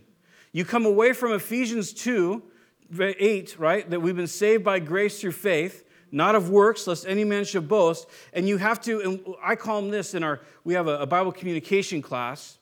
You 0.52 0.66
come 0.66 0.86
away 0.86 1.14
from 1.14 1.34
Ephesians 1.34 1.94
2, 1.94 2.42
8, 3.00 3.56
right? 3.60 3.90
That 3.90 4.02
we've 4.02 4.16
been 4.16 4.28
saved 4.28 4.64
by 4.64 4.80
grace 4.80 5.20
through 5.20 5.34
faith, 5.34 5.84
not 6.12 6.36
of 6.36 6.50
works, 6.50 6.88
lest 6.88 7.06
any 7.06 7.24
man 7.24 7.44
should 7.44 7.68
boast. 7.68 8.08
And 8.34 8.48
you 8.48 8.58
have 8.58 8.82
to, 8.82 9.02
and 9.02 9.36
I 9.44 9.56
call 9.56 9.82
them 9.82 9.92
this 9.92 10.14
in 10.14 10.24
our, 10.24 10.42
we 10.64 10.74
have 10.74 10.88
a, 10.88 11.00
a 11.00 11.06
Bible 11.06 11.32
communication 11.32 12.02
class, 12.02 12.58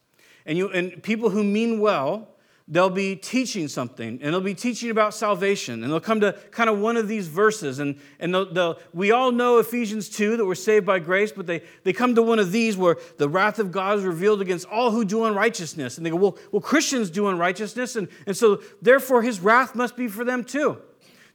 and, 0.45 0.57
you, 0.57 0.69
and 0.69 1.01
people 1.03 1.29
who 1.29 1.43
mean 1.43 1.79
well, 1.79 2.34
they'll 2.67 2.89
be 2.89 3.15
teaching 3.15 3.67
something 3.67 4.19
and 4.21 4.33
they'll 4.33 4.41
be 4.41 4.55
teaching 4.55 4.89
about 4.89 5.13
salvation 5.13 5.83
and 5.83 5.91
they'll 5.91 5.99
come 5.99 6.19
to 6.19 6.33
kind 6.49 6.69
of 6.69 6.79
one 6.79 6.97
of 6.97 7.07
these 7.07 7.27
verses 7.27 7.77
and, 7.77 7.95
and 8.19 8.33
they'll, 8.33 8.51
they'll, 8.51 8.79
we 8.91 9.11
all 9.11 9.31
know 9.31 9.59
ephesians 9.59 10.09
2 10.09 10.37
that 10.37 10.45
we're 10.45 10.55
saved 10.55 10.85
by 10.85 10.97
grace 10.97 11.31
but 11.31 11.45
they, 11.45 11.61
they 11.83 11.93
come 11.93 12.15
to 12.15 12.23
one 12.23 12.39
of 12.39 12.51
these 12.51 12.75
where 12.75 12.97
the 13.17 13.29
wrath 13.29 13.59
of 13.59 13.71
god 13.71 13.99
is 13.99 14.03
revealed 14.03 14.41
against 14.41 14.67
all 14.67 14.89
who 14.89 15.05
do 15.05 15.25
unrighteousness 15.25 15.97
and 15.97 16.05
they 16.05 16.09
go 16.09 16.15
well, 16.15 16.37
well 16.51 16.61
christians 16.61 17.11
do 17.11 17.27
unrighteousness 17.27 17.95
and, 17.95 18.07
and 18.25 18.35
so 18.35 18.61
therefore 18.81 19.21
his 19.21 19.39
wrath 19.39 19.75
must 19.75 19.95
be 19.95 20.07
for 20.07 20.23
them 20.23 20.43
too. 20.43 20.77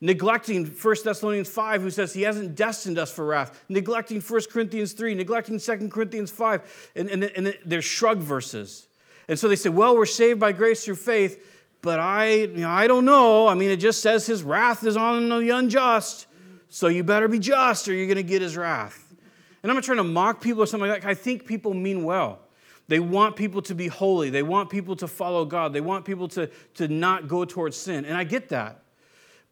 Neglecting 0.02 0.64
1 0.64 0.96
thessalonians 1.04 1.50
5 1.50 1.82
who 1.82 1.90
says 1.90 2.14
he 2.14 2.22
hasn't 2.22 2.54
destined 2.54 2.98
us 2.98 3.12
for 3.12 3.26
wrath. 3.26 3.62
Neglecting 3.68 4.22
1 4.22 4.40
corinthians 4.50 4.94
3 4.94 5.14
neglecting 5.14 5.60
2 5.60 5.88
corinthians 5.90 6.30
5 6.30 6.90
and, 6.96 7.10
and, 7.10 7.24
and 7.24 7.58
there's 7.66 7.84
shrug 7.84 8.18
verses 8.18 8.86
and 9.30 9.38
so 9.38 9.46
they 9.46 9.54
say, 9.54 9.68
well, 9.68 9.96
we're 9.96 10.06
saved 10.06 10.40
by 10.40 10.50
grace 10.50 10.84
through 10.84 10.96
faith, 10.96 11.40
but 11.82 12.00
I, 12.00 12.32
you 12.32 12.48
know, 12.48 12.68
I 12.68 12.88
don't 12.88 13.04
know. 13.04 13.46
I 13.46 13.54
mean, 13.54 13.70
it 13.70 13.76
just 13.76 14.02
says 14.02 14.26
his 14.26 14.42
wrath 14.42 14.84
is 14.84 14.96
on 14.96 15.28
the 15.28 15.50
unjust. 15.50 16.26
So 16.68 16.88
you 16.88 17.04
better 17.04 17.28
be 17.28 17.38
just 17.38 17.86
or 17.86 17.94
you're 17.94 18.08
going 18.08 18.16
to 18.16 18.24
get 18.24 18.42
his 18.42 18.56
wrath. 18.56 19.14
And 19.62 19.70
I'm 19.70 19.76
not 19.76 19.84
trying 19.84 19.98
to 19.98 20.04
mock 20.04 20.40
people 20.40 20.64
or 20.64 20.66
something 20.66 20.90
like 20.90 21.02
that. 21.02 21.08
I 21.08 21.14
think 21.14 21.46
people 21.46 21.74
mean 21.74 22.02
well. 22.02 22.40
They 22.88 22.98
want 22.98 23.36
people 23.36 23.62
to 23.62 23.74
be 23.76 23.86
holy. 23.86 24.30
They 24.30 24.42
want 24.42 24.68
people 24.68 24.96
to 24.96 25.06
follow 25.06 25.44
God. 25.44 25.72
They 25.72 25.80
want 25.80 26.04
people 26.04 26.26
to, 26.30 26.50
to 26.74 26.88
not 26.88 27.28
go 27.28 27.44
towards 27.44 27.76
sin. 27.76 28.04
And 28.04 28.16
I 28.16 28.24
get 28.24 28.48
that. 28.48 28.82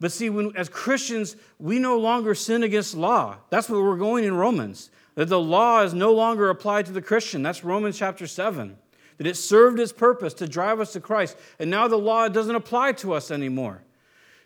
But 0.01 0.11
see, 0.11 0.29
when, 0.29 0.51
as 0.57 0.67
Christians, 0.67 1.37
we 1.57 1.79
no 1.79 1.97
longer 1.97 2.35
sin 2.35 2.63
against 2.63 2.97
law. 2.97 3.37
That's 3.49 3.69
where 3.69 3.81
we're 3.81 3.95
going 3.95 4.25
in 4.25 4.33
Romans. 4.33 4.91
That 5.15 5.29
the 5.29 5.39
law 5.39 5.83
is 5.83 5.93
no 5.93 6.11
longer 6.11 6.49
applied 6.49 6.85
to 6.87 6.91
the 6.91 7.01
Christian. 7.01 7.43
That's 7.43 7.63
Romans 7.63 7.97
chapter 7.97 8.27
7 8.27 8.75
that 9.19 9.27
it 9.27 9.35
served 9.35 9.79
its 9.79 9.91
purpose 9.91 10.33
to 10.35 10.47
drive 10.47 10.79
us 10.79 10.93
to 10.93 11.01
Christ. 11.01 11.37
And 11.59 11.69
now 11.69 11.87
the 11.89 11.97
law 11.97 12.29
doesn't 12.29 12.55
apply 12.55 12.93
to 12.93 13.13
us 13.13 13.29
anymore. 13.29 13.83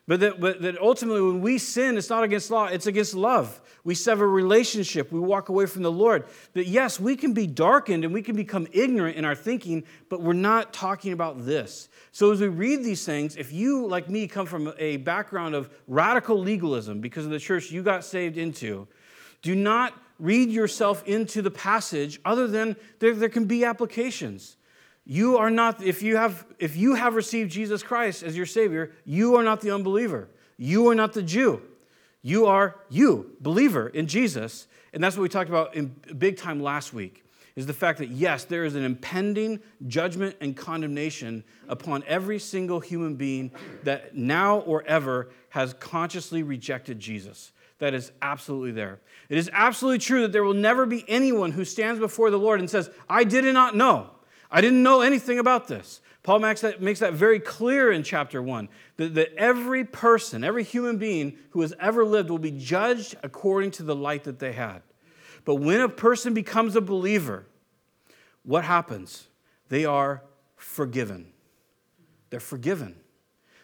But 0.08 0.20
that, 0.20 0.42
but 0.42 0.62
that 0.64 0.78
ultimately, 0.80 1.22
when 1.22 1.42
we 1.42 1.58
sin, 1.60 1.96
it's 1.96 2.10
not 2.10 2.24
against 2.24 2.52
law, 2.52 2.66
it's 2.66 2.88
against 2.88 3.14
love. 3.14 3.62
We 3.86 3.96
sever 3.96 4.28
relationship, 4.28 5.12
we 5.12 5.20
walk 5.20 5.50
away 5.50 5.68
from 5.68 5.84
the 5.84 5.92
Lord. 5.92 6.26
That 6.54 6.68
yes, 6.68 7.00
we 7.00 7.16
can 7.16 7.34
be 7.34 7.46
darkened 7.48 8.04
and 8.04 8.14
we 8.14 8.24
can 8.24 8.36
become 8.36 8.68
ignorant 8.74 9.16
in 9.16 9.26
our 9.26 9.36
thinking, 9.36 9.84
but 10.10 10.22
we're 10.22 10.34
not 10.34 10.74
talking 10.74 11.14
about 11.14 11.46
this. 11.46 11.88
So 12.12 12.32
as 12.32 12.42
we 12.42 12.48
read 12.48 12.84
these 12.84 13.06
things, 13.06 13.38
if 13.38 13.54
you, 13.54 13.86
like 13.86 14.10
me, 14.10 14.28
come 14.28 14.48
from 14.48 14.74
a 14.80 14.98
background 14.98 15.54
of 15.54 15.70
radical 15.88 16.38
legalism 16.38 17.00
because 17.00 17.26
of 17.26 17.32
the 17.32 17.40
church 17.40 17.72
you 17.72 17.84
got 17.84 18.04
saved 18.04 18.38
into, 18.38 18.88
do 19.44 19.56
not 19.56 19.94
read 20.20 20.50
yourself 20.50 21.04
into 21.06 21.42
the 21.42 21.52
passage 21.52 22.20
other 22.26 22.48
than 22.48 22.76
there, 23.00 23.14
there 23.14 23.30
can 23.30 23.46
be 23.46 23.64
applications. 23.64 24.58
You 25.06 25.38
are 25.38 25.50
not, 25.50 25.84
if 25.84 26.02
you 26.02 26.16
have, 26.16 26.46
if 26.60 26.78
you 26.78 26.96
have 26.96 27.16
received 27.16 27.52
Jesus 27.52 27.84
Christ 27.84 28.24
as 28.24 28.38
your 28.38 28.46
Savior, 28.46 28.92
you 29.04 29.36
are 29.36 29.44
not 29.44 29.62
the 29.62 29.72
unbeliever. 29.72 30.30
You 30.58 30.88
are 30.90 30.96
not 30.96 31.14
the 31.14 31.24
Jew. 31.24 31.62
You 32.22 32.46
are 32.46 32.80
you, 32.90 33.36
believer 33.42 33.90
in 33.90 34.08
Jesus. 34.08 34.68
And 34.94 35.04
that's 35.04 35.18
what 35.18 35.24
we 35.24 35.30
talked 35.30 35.50
about 35.50 35.76
in 35.76 35.96
big 36.18 36.38
time 36.38 36.62
last 36.62 36.94
week 36.94 37.24
is 37.56 37.66
the 37.68 37.74
fact 37.74 38.00
that 38.00 38.10
yes, 38.10 38.46
there 38.46 38.66
is 38.66 38.76
an 38.76 38.84
impending 38.84 39.60
judgment 39.88 40.36
and 40.42 40.56
condemnation 40.56 41.44
upon 41.68 42.04
every 42.08 42.40
single 42.40 42.80
human 42.80 43.16
being 43.16 43.52
that 43.84 44.16
now 44.16 44.60
or 44.60 44.84
ever 44.86 45.30
has 45.50 45.74
consciously 45.76 46.42
rejected 46.42 47.00
Jesus. 47.00 47.52
That 47.80 47.94
is 47.94 48.12
absolutely 48.22 48.72
there. 48.72 49.00
It 49.30 49.38
is 49.38 49.50
absolutely 49.54 50.00
true 50.00 50.22
that 50.22 50.32
there 50.32 50.44
will 50.44 50.54
never 50.54 50.86
be 50.86 51.06
anyone 51.08 51.52
who 51.52 51.66
stands 51.66 52.00
before 52.00 52.32
the 52.32 52.40
Lord 52.40 52.60
and 52.60 52.70
says, 52.70 52.90
I 53.10 53.24
did 53.24 53.46
not 53.54 53.76
know. 53.76 54.10
I 54.54 54.62
didn't 54.62 54.84
know 54.84 55.02
anything 55.02 55.40
about 55.40 55.68
this. 55.68 56.00
Paul 56.22 56.40
makes 56.40 56.62
that, 56.62 56.80
makes 56.80 57.00
that 57.00 57.14
very 57.14 57.40
clear 57.40 57.92
in 57.92 58.04
chapter 58.04 58.42
1 58.42 58.70
that, 58.98 59.16
that 59.16 59.34
every 59.36 59.84
person, 59.84 60.44
every 60.44 60.64
human 60.64 60.98
being 60.98 61.38
who 61.50 61.62
has 61.62 61.74
ever 61.80 62.06
lived 62.06 62.30
will 62.30 62.38
be 62.38 62.52
judged 62.52 63.16
according 63.24 63.72
to 63.72 63.84
the 63.84 63.96
light 63.96 64.24
that 64.26 64.38
they 64.38 64.54
had. 64.54 64.84
But 65.44 65.56
when 65.56 65.82
a 65.82 65.90
person 65.90 66.36
becomes 66.36 66.76
a 66.76 66.82
believer, 66.82 67.48
what 68.44 68.64
happens? 68.64 69.28
They 69.70 69.86
are 69.86 70.22
forgiven. 70.56 71.34
They're 72.30 72.40
forgiven. 72.40 72.96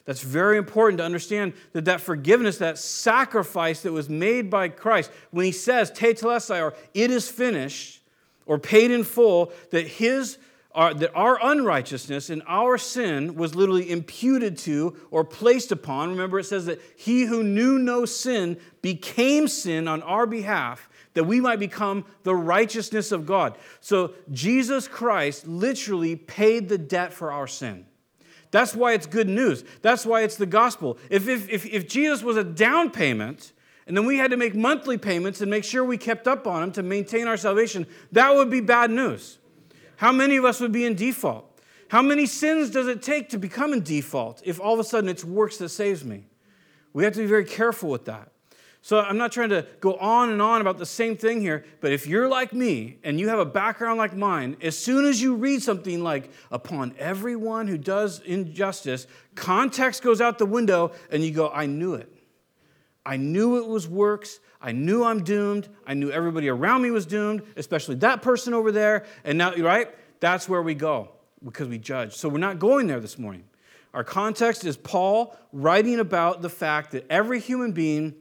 That's 0.06 0.24
very 0.24 0.58
important 0.58 0.98
to 0.98 1.06
understand 1.06 1.54
that 1.74 1.86
that 1.86 2.02
forgiveness, 2.02 2.58
that 2.58 2.80
sacrifice 2.80 3.84
that 3.84 3.94
was 3.94 4.10
made 4.10 4.50
by 4.50 4.70
Christ, 4.70 5.12
when 5.30 5.46
he 5.46 5.52
says, 5.52 5.92
tetelestai, 5.92 6.64
or 6.64 6.74
it 6.96 7.12
is 7.12 7.30
finished, 7.30 8.02
or 8.48 8.58
paid 8.58 8.90
in 8.90 9.04
full, 9.04 9.54
that 9.70 9.86
his 9.86 10.40
our, 10.74 10.94
that 10.94 11.14
our 11.16 11.40
unrighteousness 11.42 12.30
and 12.30 12.44
our 12.48 12.78
sin 12.78 13.36
was 13.36 13.56
literally 13.56 13.90
imputed 13.90 14.58
to 14.60 14.96
or 15.10 15.24
placed 15.24 15.72
upon. 15.72 16.12
Remember, 16.12 16.40
it 16.40 16.46
says 16.46 16.66
that 16.68 16.80
he 16.96 17.24
who 17.24 17.44
knew 17.44 17.80
no 17.80 18.06
sin 18.06 18.60
became 18.82 19.48
sin 19.48 19.88
on 19.88 20.02
our 20.04 20.28
behalf 20.28 20.90
that 21.16 21.24
we 21.24 21.42
might 21.42 21.60
become 21.60 22.06
the 22.24 22.36
righteousness 22.36 23.12
of 23.12 23.26
God. 23.26 23.58
So 23.82 24.14
Jesus 24.32 24.88
Christ 24.88 25.48
literally 25.48 26.16
paid 26.16 26.70
the 26.70 26.78
debt 26.78 27.14
for 27.14 27.32
our 27.32 27.48
sin. 27.48 27.86
That's 28.52 28.76
why 28.76 28.94
it's 28.94 29.06
good 29.06 29.28
news. 29.28 29.64
That's 29.82 30.06
why 30.06 30.22
it's 30.22 30.38
the 30.38 30.46
gospel. 30.46 30.98
If, 31.10 31.28
if, 31.28 31.50
if, 31.50 31.66
if 31.66 31.88
Jesus 31.88 32.24
was 32.24 32.38
a 32.38 32.44
down 32.44 32.92
payment, 32.92 33.54
and 33.86 33.98
then 33.98 34.06
we 34.06 34.18
had 34.18 34.32
to 34.32 34.38
make 34.38 34.56
monthly 34.56 34.98
payments 34.98 35.42
and 35.42 35.50
make 35.50 35.64
sure 35.64 35.84
we 35.84 35.98
kept 35.98 36.28
up 36.28 36.46
on 36.46 36.62
them 36.62 36.72
to 36.74 36.84
maintain 36.84 37.28
our 37.28 37.38
salvation, 37.38 37.88
that 38.12 38.36
would 38.36 38.50
be 38.50 38.62
bad 38.62 38.92
news. 38.92 39.40
How 40.00 40.14
many 40.14 40.38
of 40.38 40.46
us 40.46 40.62
would 40.62 40.72
be 40.72 40.86
in 40.86 40.96
default? 40.96 41.60
How 41.90 42.02
many 42.02 42.26
sins 42.26 42.70
does 42.70 42.88
it 42.88 43.02
take 43.02 43.28
to 43.32 43.38
become 43.38 43.74
in 43.74 43.84
default 43.84 44.42
if 44.46 44.58
all 44.58 44.74
of 44.74 44.80
a 44.80 44.84
sudden 44.86 45.10
it's 45.10 45.26
works 45.26 45.58
that 45.58 45.68
saves 45.68 46.06
me? 46.06 46.26
We 46.94 47.04
have 47.04 47.12
to 47.16 47.20
be 47.20 47.26
very 47.26 47.44
careful 47.44 47.90
with 47.90 48.06
that. 48.06 48.32
So 48.82 49.02
I'm 49.02 49.18
not 49.18 49.34
trying 49.34 49.50
to 49.50 49.68
go 49.82 49.96
on 49.96 50.30
and 50.30 50.42
on 50.42 50.62
about 50.62 50.78
the 50.78 50.86
same 50.86 51.18
thing 51.18 51.42
here, 51.42 51.66
but 51.82 51.92
if 51.92 52.08
you're 52.08 52.30
like 52.30 52.54
me 52.54 53.00
and 53.04 53.20
you 53.20 53.28
have 53.28 53.40
a 53.40 53.46
background 53.46 53.98
like 53.98 54.16
mine, 54.16 54.56
as 54.62 54.78
soon 54.78 55.04
as 55.04 55.22
you 55.22 55.36
read 55.36 55.62
something 55.62 56.02
like, 56.02 56.32
upon 56.50 56.96
everyone 56.98 57.68
who 57.68 57.78
does 57.78 58.22
injustice, 58.22 59.06
context 59.36 60.02
goes 60.02 60.22
out 60.22 60.38
the 60.38 60.46
window 60.46 60.94
and 61.12 61.26
you 61.26 61.32
go, 61.32 61.50
I 61.50 61.66
knew 61.66 61.96
it. 61.96 62.10
I 63.06 63.18
knew 63.18 63.58
it 63.58 63.68
was 63.68 63.86
works. 63.86 64.40
I 64.62 64.72
knew 64.72 65.04
I'm 65.04 65.24
doomed. 65.24 65.70
I 65.88 65.94
knew 65.94 66.12
everybody 66.12 66.50
around 66.50 66.82
me 66.82 66.92
was 66.92 67.06
doomed, 67.06 67.44
especially 67.56 67.96
that 67.96 68.22
person 68.22 68.54
over 68.54 68.72
there. 68.72 69.06
And 69.24 69.38
now, 69.38 69.54
right? 69.56 69.90
That's 70.20 70.50
where 70.50 70.62
we 70.62 70.74
go 70.74 71.10
because 71.44 71.68
we 71.68 71.78
judge. 71.78 72.16
So 72.16 72.28
we're 72.28 72.40
not 72.40 72.60
going 72.60 72.88
there 72.88 73.00
this 73.00 73.18
morning. 73.18 73.46
Our 73.94 74.04
context 74.04 74.66
is 74.66 74.78
Paul 74.78 75.36
writing 75.52 76.00
about 76.00 76.42
the 76.42 76.50
fact 76.50 76.92
that 76.92 77.06
every 77.10 77.40
human 77.40 77.72
being 77.72 78.14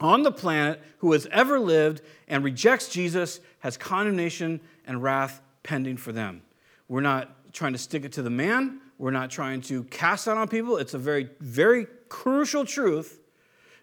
on 0.00 0.22
the 0.22 0.32
planet 0.32 0.80
who 0.98 1.12
has 1.12 1.26
ever 1.30 1.60
lived 1.60 2.02
and 2.26 2.42
rejects 2.42 2.88
Jesus 2.88 3.40
has 3.60 3.76
condemnation 3.76 4.60
and 4.86 5.02
wrath 5.02 5.40
pending 5.62 5.96
for 5.96 6.10
them. 6.10 6.42
We're 6.88 7.02
not 7.02 7.52
trying 7.52 7.72
to 7.72 7.78
stick 7.78 8.04
it 8.04 8.12
to 8.12 8.22
the 8.22 8.30
man, 8.30 8.80
we're 8.98 9.10
not 9.10 9.30
trying 9.30 9.60
to 9.62 9.84
cast 9.84 10.26
out 10.28 10.36
on 10.36 10.48
people. 10.48 10.76
It's 10.76 10.94
a 10.94 10.98
very, 10.98 11.28
very 11.40 11.86
crucial 12.08 12.64
truth. 12.64 13.20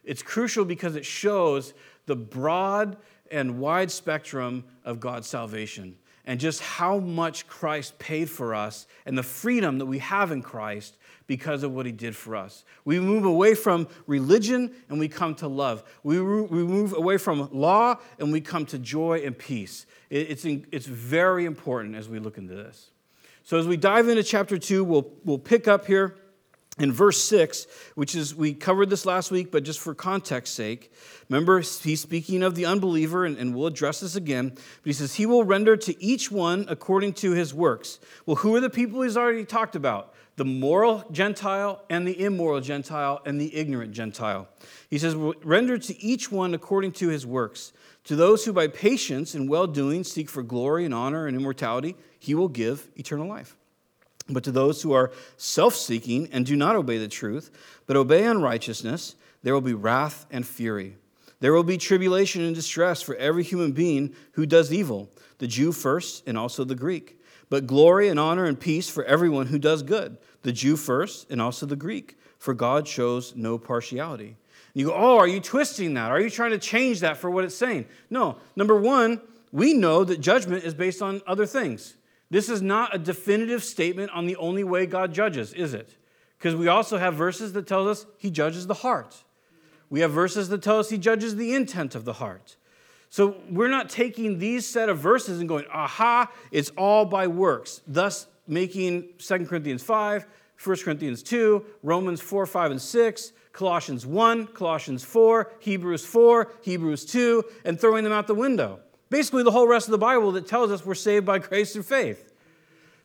It's 0.03 0.23
crucial 0.23 0.65
because 0.65 0.95
it 0.95 1.05
shows 1.05 1.73
the 2.09 2.15
broad 2.15 2.97
and 3.31 3.59
wide 3.59 3.91
spectrum 3.91 4.65
of 4.83 4.99
God's 4.99 5.27
salvation 5.27 5.95
and 6.25 6.39
just 6.39 6.61
how 6.61 6.99
much 6.99 7.47
Christ 7.47 7.97
paid 7.99 8.29
for 8.29 8.53
us 8.53 8.87
and 9.05 9.17
the 9.17 9.23
freedom 9.23 9.77
that 9.77 9.85
we 9.85 9.99
have 9.99 10.31
in 10.31 10.41
Christ 10.41 10.97
because 11.27 11.61
of 11.63 11.71
what 11.71 11.85
he 11.85 11.91
did 11.91 12.15
for 12.15 12.35
us. 12.35 12.65
We 12.85 12.99
move 12.99 13.25
away 13.25 13.53
from 13.53 13.87
religion 14.07 14.71
and 14.89 14.99
we 14.99 15.07
come 15.07 15.35
to 15.35 15.47
love. 15.47 15.83
We, 16.03 16.19
we 16.19 16.63
move 16.63 16.93
away 16.93 17.17
from 17.17 17.47
law 17.53 17.97
and 18.17 18.31
we 18.31 18.41
come 18.41 18.65
to 18.67 18.79
joy 18.79 19.21
and 19.23 19.37
peace. 19.37 19.85
It's, 20.09 20.45
it's 20.45 20.87
very 20.87 21.45
important 21.45 21.95
as 21.95 22.09
we 22.09 22.17
look 22.17 22.39
into 22.39 22.55
this. 22.55 22.89
So, 23.43 23.57
as 23.57 23.67
we 23.67 23.77
dive 23.77 24.09
into 24.09 24.23
chapter 24.23 24.57
2, 24.57 24.83
we'll, 24.83 25.11
we'll 25.23 25.39
pick 25.39 25.67
up 25.67 25.85
here 25.85 26.15
in 26.79 26.91
verse 26.91 27.21
6, 27.23 27.67
which 27.95 28.15
is, 28.15 28.33
we 28.33 28.53
covered 28.53 28.89
this 28.89 29.05
last 29.05 29.31
week, 29.31 29.51
but 29.51 29.63
just 29.63 29.79
for 29.79 29.93
context 29.93 30.55
sake, 30.55 30.91
remember 31.29 31.59
he's 31.59 32.01
speaking 32.01 32.41
of 32.41 32.55
the 32.55 32.65
unbeliever, 32.65 33.25
and, 33.25 33.37
and, 33.37 33.53
we'll 33.53 33.67
address 33.67 33.99
this 33.99 34.15
again. 34.15 34.49
But 34.49 34.85
he 34.85 34.93
says, 34.93 35.15
He 35.15 35.25
will 35.25 35.43
render 35.43 35.75
to 35.77 36.03
each 36.03 36.31
one 36.31 36.65
according 36.69 37.13
to 37.13 37.31
his 37.31 37.53
works. 37.53 37.99
Well, 38.25 38.37
who 38.37 38.55
are 38.55 38.61
the 38.61 38.69
people 38.69 39.01
he's 39.01 39.17
already 39.17 39.45
talked 39.45 39.75
about? 39.75 40.15
the 40.39 40.45
moral 40.45 41.03
Gentile 41.11 41.83
and 41.89 42.07
the 42.07 42.23
immoral 42.23 42.61
Gentile 42.61 43.21
and 43.25 43.41
the 43.41 43.53
ignorant 43.53 43.91
Gentile. 43.91 44.47
He 44.89 44.97
says, 44.97 45.13
Render 45.13 45.77
to 45.77 46.01
each 46.01 46.31
one 46.31 46.53
according 46.53 46.93
to 46.93 47.09
his 47.09 47.25
works. 47.25 47.73
To 48.05 48.15
those 48.15 48.45
who 48.45 48.53
by 48.53 48.67
patience 48.67 49.35
and 49.35 49.49
well 49.49 49.67
doing 49.67 50.05
seek 50.05 50.29
for 50.29 50.41
glory 50.41 50.85
and 50.85 50.93
honor 50.93 51.27
and 51.27 51.35
immortality, 51.35 51.97
he 52.19 52.35
will 52.35 52.47
give 52.47 52.87
eternal 52.95 53.27
life. 53.27 53.57
But 54.29 54.43
to 54.43 54.51
those 54.51 54.81
who 54.81 54.93
are 54.93 55.11
self 55.37 55.75
seeking 55.75 56.29
and 56.31 56.45
do 56.45 56.55
not 56.55 56.75
obey 56.75 56.97
the 56.97 57.07
truth, 57.07 57.51
but 57.87 57.97
obey 57.97 58.25
unrighteousness, 58.25 59.15
there 59.43 59.53
will 59.53 59.61
be 59.61 59.73
wrath 59.73 60.25
and 60.29 60.45
fury. 60.45 60.95
There 61.39 61.53
will 61.53 61.63
be 61.63 61.77
tribulation 61.77 62.43
and 62.43 62.53
distress 62.53 63.01
for 63.01 63.15
every 63.15 63.43
human 63.43 63.71
being 63.71 64.13
who 64.33 64.45
does 64.45 64.73
evil, 64.73 65.09
the 65.37 65.47
Jew 65.47 65.71
first 65.71 66.27
and 66.27 66.37
also 66.37 66.63
the 66.63 66.75
Greek 66.75 67.19
but 67.49 67.67
glory 67.67 68.07
and 68.09 68.19
honor 68.19 68.45
and 68.45 68.59
peace 68.59 68.89
for 68.89 69.03
everyone 69.05 69.47
who 69.47 69.59
does 69.59 69.83
good, 69.83 70.17
the 70.43 70.51
Jew 70.51 70.75
first 70.75 71.29
and 71.29 71.41
also 71.41 71.65
the 71.65 71.75
Greek, 71.75 72.17
for 72.37 72.53
God 72.53 72.87
shows 72.87 73.35
no 73.35 73.57
partiality. 73.57 74.37
You 74.73 74.87
go, 74.87 74.93
oh, 74.93 75.17
are 75.17 75.27
you 75.27 75.39
twisting 75.39 75.95
that? 75.95 76.11
Are 76.11 76.21
you 76.21 76.29
trying 76.29 76.51
to 76.51 76.59
change 76.59 76.99
that 76.99 77.17
for 77.17 77.29
what 77.29 77.43
it's 77.43 77.55
saying? 77.55 77.87
No. 78.09 78.37
Number 78.55 78.75
one, 78.75 79.19
we 79.51 79.73
know 79.73 80.03
that 80.03 80.21
judgment 80.21 80.63
is 80.63 80.75
based 80.75 81.01
on 81.01 81.21
other 81.25 81.47
things. 81.47 81.95
This 82.29 82.49
is 82.49 82.61
not 82.61 82.95
a 82.95 82.99
definitive 82.99 83.63
statement 83.63 84.11
on 84.11 84.25
the 84.25 84.35
only 84.35 84.63
way 84.63 84.85
God 84.85 85.13
judges, 85.13 85.53
is 85.53 85.73
it? 85.73 85.95
Because 86.37 86.55
we 86.55 86.67
also 86.67 86.97
have 86.97 87.15
verses 87.15 87.53
that 87.53 87.67
tell 87.67 87.89
us 87.89 88.05
he 88.17 88.29
judges 88.29 88.67
the 88.67 88.75
heart. 88.75 89.23
We 89.89 90.01
have 90.01 90.11
verses 90.11 90.49
that 90.49 90.61
tell 90.61 90.79
us 90.79 90.89
he 90.89 90.97
judges 90.97 91.35
the 91.35 91.53
intent 91.53 91.95
of 91.95 92.05
the 92.05 92.13
heart. 92.13 92.55
So 93.09 93.37
we're 93.49 93.69
not 93.69 93.89
taking 93.89 94.37
these 94.37 94.67
set 94.67 94.87
of 94.87 94.99
verses 94.99 95.39
and 95.39 95.49
going, 95.49 95.65
aha, 95.73 96.31
it's 96.51 96.69
all 96.77 97.05
by 97.05 97.25
works, 97.25 97.81
thus 97.87 98.27
making 98.47 99.09
2 99.17 99.45
Corinthians 99.47 99.81
5, 99.81 100.25
1 100.63 100.77
Corinthians 100.77 101.23
2, 101.23 101.65
Romans 101.81 102.21
4, 102.21 102.45
5, 102.45 102.71
and 102.71 102.81
6, 102.81 103.31
Colossians 103.51 104.05
1, 104.05 104.47
Colossians 104.47 105.03
4, 105.03 105.51
Hebrews 105.59 106.05
4, 106.05 106.51
Hebrews 106.61 107.05
2, 107.05 107.43
and 107.65 107.79
throwing 107.79 108.03
them 108.03 108.13
out 108.13 108.27
the 108.27 108.35
window. 108.35 108.79
Basically, 109.09 109.43
the 109.43 109.51
whole 109.51 109.67
rest 109.67 109.87
of 109.87 109.91
the 109.91 109.97
Bible 109.97 110.31
that 110.33 110.47
tells 110.47 110.71
us 110.71 110.85
we're 110.85 110.95
saved 110.95 111.25
by 111.25 111.39
grace 111.39 111.73
through 111.73 111.83
faith. 111.83 112.31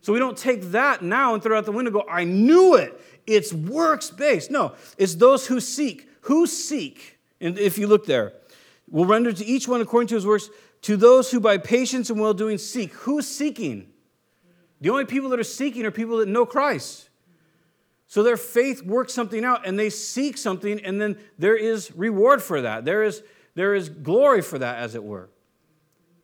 So 0.02 0.12
we 0.12 0.18
don't 0.18 0.36
take 0.36 0.62
that 0.72 1.02
now 1.02 1.32
and 1.32 1.42
throw 1.42 1.56
it 1.56 1.60
out 1.60 1.64
the 1.64 1.72
window 1.72 1.88
and 1.88 2.06
go, 2.06 2.12
I 2.12 2.24
knew 2.24 2.74
it. 2.74 3.00
It's 3.26 3.54
works 3.54 4.10
based. 4.10 4.50
No, 4.50 4.74
it's 4.98 5.14
those 5.14 5.46
who 5.46 5.60
seek. 5.60 6.08
Who 6.22 6.46
seek? 6.46 7.18
And 7.40 7.58
if 7.58 7.78
you 7.78 7.86
look 7.86 8.04
there, 8.04 8.34
will 8.90 9.06
render 9.06 9.32
to 9.32 9.44
each 9.44 9.66
one 9.66 9.80
according 9.80 10.08
to 10.08 10.14
his 10.14 10.26
works, 10.26 10.50
to 10.82 10.98
those 10.98 11.30
who 11.30 11.40
by 11.40 11.56
patience 11.56 12.10
and 12.10 12.20
well 12.20 12.34
doing 12.34 12.58
seek. 12.58 12.92
Who's 12.92 13.26
seeking? 13.26 13.88
The 14.82 14.90
only 14.90 15.06
people 15.06 15.30
that 15.30 15.40
are 15.40 15.44
seeking 15.44 15.86
are 15.86 15.90
people 15.90 16.18
that 16.18 16.28
know 16.28 16.44
Christ. 16.44 17.08
So 18.06 18.22
their 18.22 18.36
faith 18.36 18.82
works 18.82 19.14
something 19.14 19.44
out 19.44 19.66
and 19.66 19.78
they 19.78 19.88
seek 19.88 20.36
something, 20.36 20.80
and 20.84 21.00
then 21.00 21.16
there 21.38 21.56
is 21.56 21.90
reward 21.96 22.42
for 22.42 22.60
that. 22.60 22.84
There 22.84 23.02
is, 23.02 23.22
there 23.54 23.74
is 23.74 23.88
glory 23.88 24.42
for 24.42 24.58
that, 24.58 24.78
as 24.78 24.94
it 24.94 25.02
were. 25.02 25.30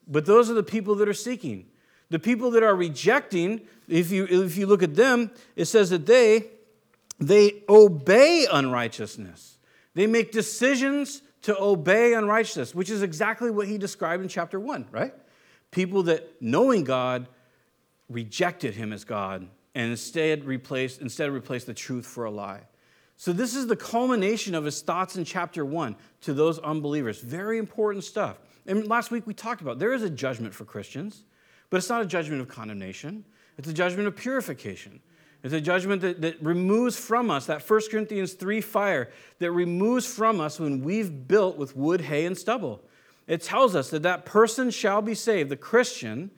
But 0.07 0.27
those 0.27 0.51
are 0.51 0.55
the 0.55 0.63
people 0.63 0.95
that 0.97 1.09
are 1.09 1.15
seeking. 1.15 1.67
The 2.11 2.19
people 2.19 2.51
that 2.53 2.63
are 2.63 2.75
rejecting, 2.75 3.63
if 3.89 4.11
you, 4.11 4.27
if 4.29 4.57
you 4.57 4.67
look 4.67 4.83
at 4.83 4.97
them, 4.97 5.31
it 5.55 5.67
says 5.67 5.91
that 5.91 6.07
they, 6.07 6.47
they 7.19 7.63
obey 7.69 8.47
unrighteousness. 8.51 9.59
They 9.95 10.07
make 10.07 10.33
decisions 10.33 11.23
to 11.43 11.59
obey 11.61 12.15
unrighteousness, 12.15 12.75
which 12.75 12.91
is 12.91 13.03
exactly 13.03 13.51
what 13.51 13.67
he 13.67 13.79
described 13.79 14.23
in 14.23 14.29
chapter 14.29 14.59
1, 14.59 14.89
right? 14.91 15.15
People 15.71 16.03
that, 16.05 16.29
knowing 16.41 16.85
God, 16.85 17.29
rejected 18.09 18.75
him 18.75 18.93
as 18.93 19.05
God 19.05 19.49
and 19.75 19.91
instead 19.91 20.45
replaced, 20.45 21.01
instead 21.01 21.31
replaced 21.31 21.67
the 21.67 21.75
truth 21.75 22.07
for 22.07 22.25
a 22.25 22.31
lie. 22.31 22.63
So, 23.17 23.33
this 23.33 23.55
is 23.55 23.67
the 23.67 23.77
culmination 23.77 24.55
of 24.55 24.65
his 24.65 24.81
thoughts 24.81 25.17
in 25.17 25.25
chapter 25.25 25.65
1 25.65 25.95
to 26.23 26.33
those 26.33 26.59
unbelievers. 26.59 27.21
Very 27.21 27.59
important 27.59 28.05
stuff. 28.05 28.39
And 28.71 28.87
last 28.87 29.11
week 29.11 29.27
we 29.27 29.35
talked 29.35 29.61
about 29.61 29.81
there 29.81 29.93
is 29.93 30.05
a 30.05 30.09
judgment 30.09 30.55
for 30.55 30.65
Christians, 30.65 31.25
but 31.71 31.79
it's 31.79 31.89
not 31.89 32.03
a 32.03 32.07
judgment 32.07 32.41
of 32.41 32.47
condemnation, 32.47 33.25
it's 33.59 33.69
a 33.69 33.73
judgment 33.73 34.07
of 34.07 34.17
purification. 34.17 35.01
It's 35.43 35.55
a 35.55 35.61
judgment 35.61 36.03
that, 36.03 36.21
that 36.21 36.43
removes 36.43 36.99
from 36.99 37.31
us 37.31 37.47
that 37.47 37.69
1 37.69 37.81
Corinthians 37.91 38.35
3 38.35 38.61
fire 38.61 39.11
that 39.39 39.51
removes 39.51 40.07
from 40.07 40.39
us 40.39 40.61
when 40.61 40.83
we've 40.83 41.27
built 41.27 41.57
with 41.57 41.75
wood, 41.75 42.03
hay, 42.03 42.27
and 42.27 42.37
stubble. 42.37 42.83
It 43.27 43.41
tells 43.41 43.75
us 43.75 43.89
that 43.91 44.03
that 44.03 44.27
person 44.27 44.71
shall 44.71 45.01
be 45.01 45.15
saved, 45.15 45.49
the 45.49 45.57
Christian 45.57 46.31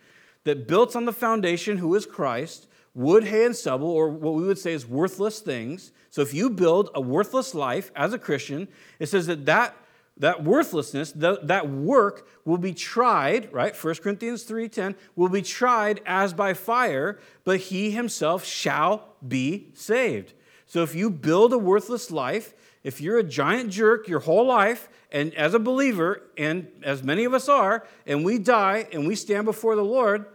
that 0.45 0.69
built 0.69 0.95
on 0.95 1.05
the 1.05 1.13
foundation 1.13 1.79
who 1.79 1.95
is 1.97 2.07
Christ, 2.07 2.69
wood, 2.95 3.25
hay, 3.25 3.45
and 3.45 3.57
stubble, 3.57 3.91
or 3.91 4.09
what 4.09 4.35
we 4.35 4.45
would 4.45 4.59
say 4.59 4.73
is 4.73 4.87
worthless 4.87 5.41
things. 5.41 5.91
So 6.11 6.23
if 6.23 6.33
you 6.33 6.49
build 6.49 6.89
a 6.95 7.01
worthless 7.01 7.57
life 7.57 7.91
as 7.97 8.13
a 8.13 8.19
Christian, 8.21 8.69
it 9.01 9.09
says 9.09 9.27
that 9.27 9.47
that 9.47 9.75
that 10.23 10.45
worthlessness, 10.45 11.11
that 11.17 11.69
work 11.69 12.29
will 12.45 12.57
be 12.57 12.73
tried, 12.73 13.53
right? 13.53 13.75
1 13.75 13.95
Corinthians 14.05 14.45
3:10 14.45 14.95
will 15.17 15.29
be 15.29 15.43
tried 15.43 16.01
as 16.07 16.33
by 16.33 16.55
fire, 16.55 17.19
but 17.43 17.59
he 17.59 17.91
himself 17.91 18.45
shall 18.45 19.17
be 19.27 19.73
saved. 19.75 20.33
So 20.69 20.85
if 20.85 20.95
you 20.95 21.11
build 21.11 21.53
a 21.53 21.59
worthless 21.59 22.13
life, 22.13 22.55
if 22.85 23.01
you're 23.01 23.19
a 23.19 23.25
giant 23.25 23.71
jerk 23.71 24.07
your 24.07 24.21
whole 24.21 24.47
life, 24.47 24.89
and 25.11 25.35
as 25.35 25.55
a 25.55 25.59
believer, 25.59 26.23
and 26.39 26.69
as 26.85 27.03
many 27.03 27.25
of 27.25 27.35
us 27.35 27.49
are, 27.49 27.85
and 28.07 28.25
we 28.25 28.39
die 28.39 28.87
and 28.93 29.09
we 29.09 29.17
stand 29.17 29.45
before 29.45 29.75
the 29.75 29.85
Lord, 29.85 30.27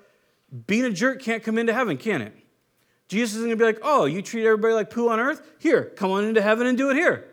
being 0.67 0.83
a 0.83 0.91
jerk 0.91 1.21
can't 1.21 1.43
come 1.43 1.57
into 1.57 1.71
heaven, 1.73 1.95
can 1.95 2.21
it? 2.21 2.33
Jesus 3.07 3.37
isn't 3.37 3.47
gonna 3.47 3.55
be 3.55 3.63
like, 3.63 3.79
oh, 3.83 4.03
you 4.03 4.21
treat 4.21 4.45
everybody 4.45 4.73
like 4.73 4.89
poo 4.89 5.07
on 5.07 5.21
earth? 5.21 5.41
Here, 5.59 5.93
come 5.95 6.11
on 6.11 6.25
into 6.25 6.41
heaven 6.41 6.67
and 6.67 6.77
do 6.77 6.89
it 6.89 6.97
here. 6.97 7.29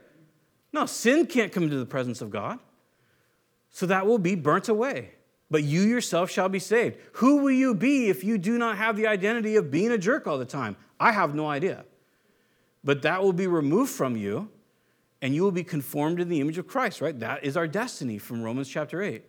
No, 0.75 0.87
sin 0.87 1.27
can't 1.27 1.53
come 1.53 1.63
into 1.63 1.79
the 1.79 1.87
presence 1.87 2.21
of 2.21 2.31
God. 2.31 2.59
So 3.71 3.87
that 3.87 4.07
will 4.07 4.19
be 4.19 4.35
burnt 4.35 4.69
away. 4.69 5.13
But 5.51 5.63
you 5.63 5.83
yourself 5.83 6.31
shall 6.31 6.49
be 6.49 6.59
saved. 6.59 6.97
Who 7.13 7.37
will 7.37 7.53
you 7.53 7.75
be 7.75 8.09
if 8.09 8.25
you 8.25 8.39
do 8.39 8.59
not 8.59 8.77
have 8.77 8.97
the 8.97 9.07
identity 9.07 9.55
of 9.55 9.71
being 9.71 9.93
a 9.93 9.99
jerk 9.99 10.27
all 10.27 10.37
the 10.37 10.45
time? 10.45 10.77
I 10.99 11.13
have 11.13 11.35
no 11.35 11.47
idea. 11.49 11.85
but 12.85 13.01
that 13.03 13.23
will 13.23 13.33
be 13.33 13.47
removed 13.47 13.91
from 13.91 14.15
you, 14.15 14.51
and 15.23 15.35
you 15.35 15.43
will 15.43 15.51
be 15.51 15.65
conformed 15.65 16.19
to 16.19 16.25
the 16.25 16.41
image 16.41 16.59
of 16.59 16.67
Christ, 16.69 17.01
right? 17.01 17.19
That 17.19 17.43
is 17.43 17.57
our 17.57 17.67
destiny 17.67 18.19
from 18.19 18.43
Romans 18.43 18.69
chapter 18.69 19.03
8. 19.03 19.25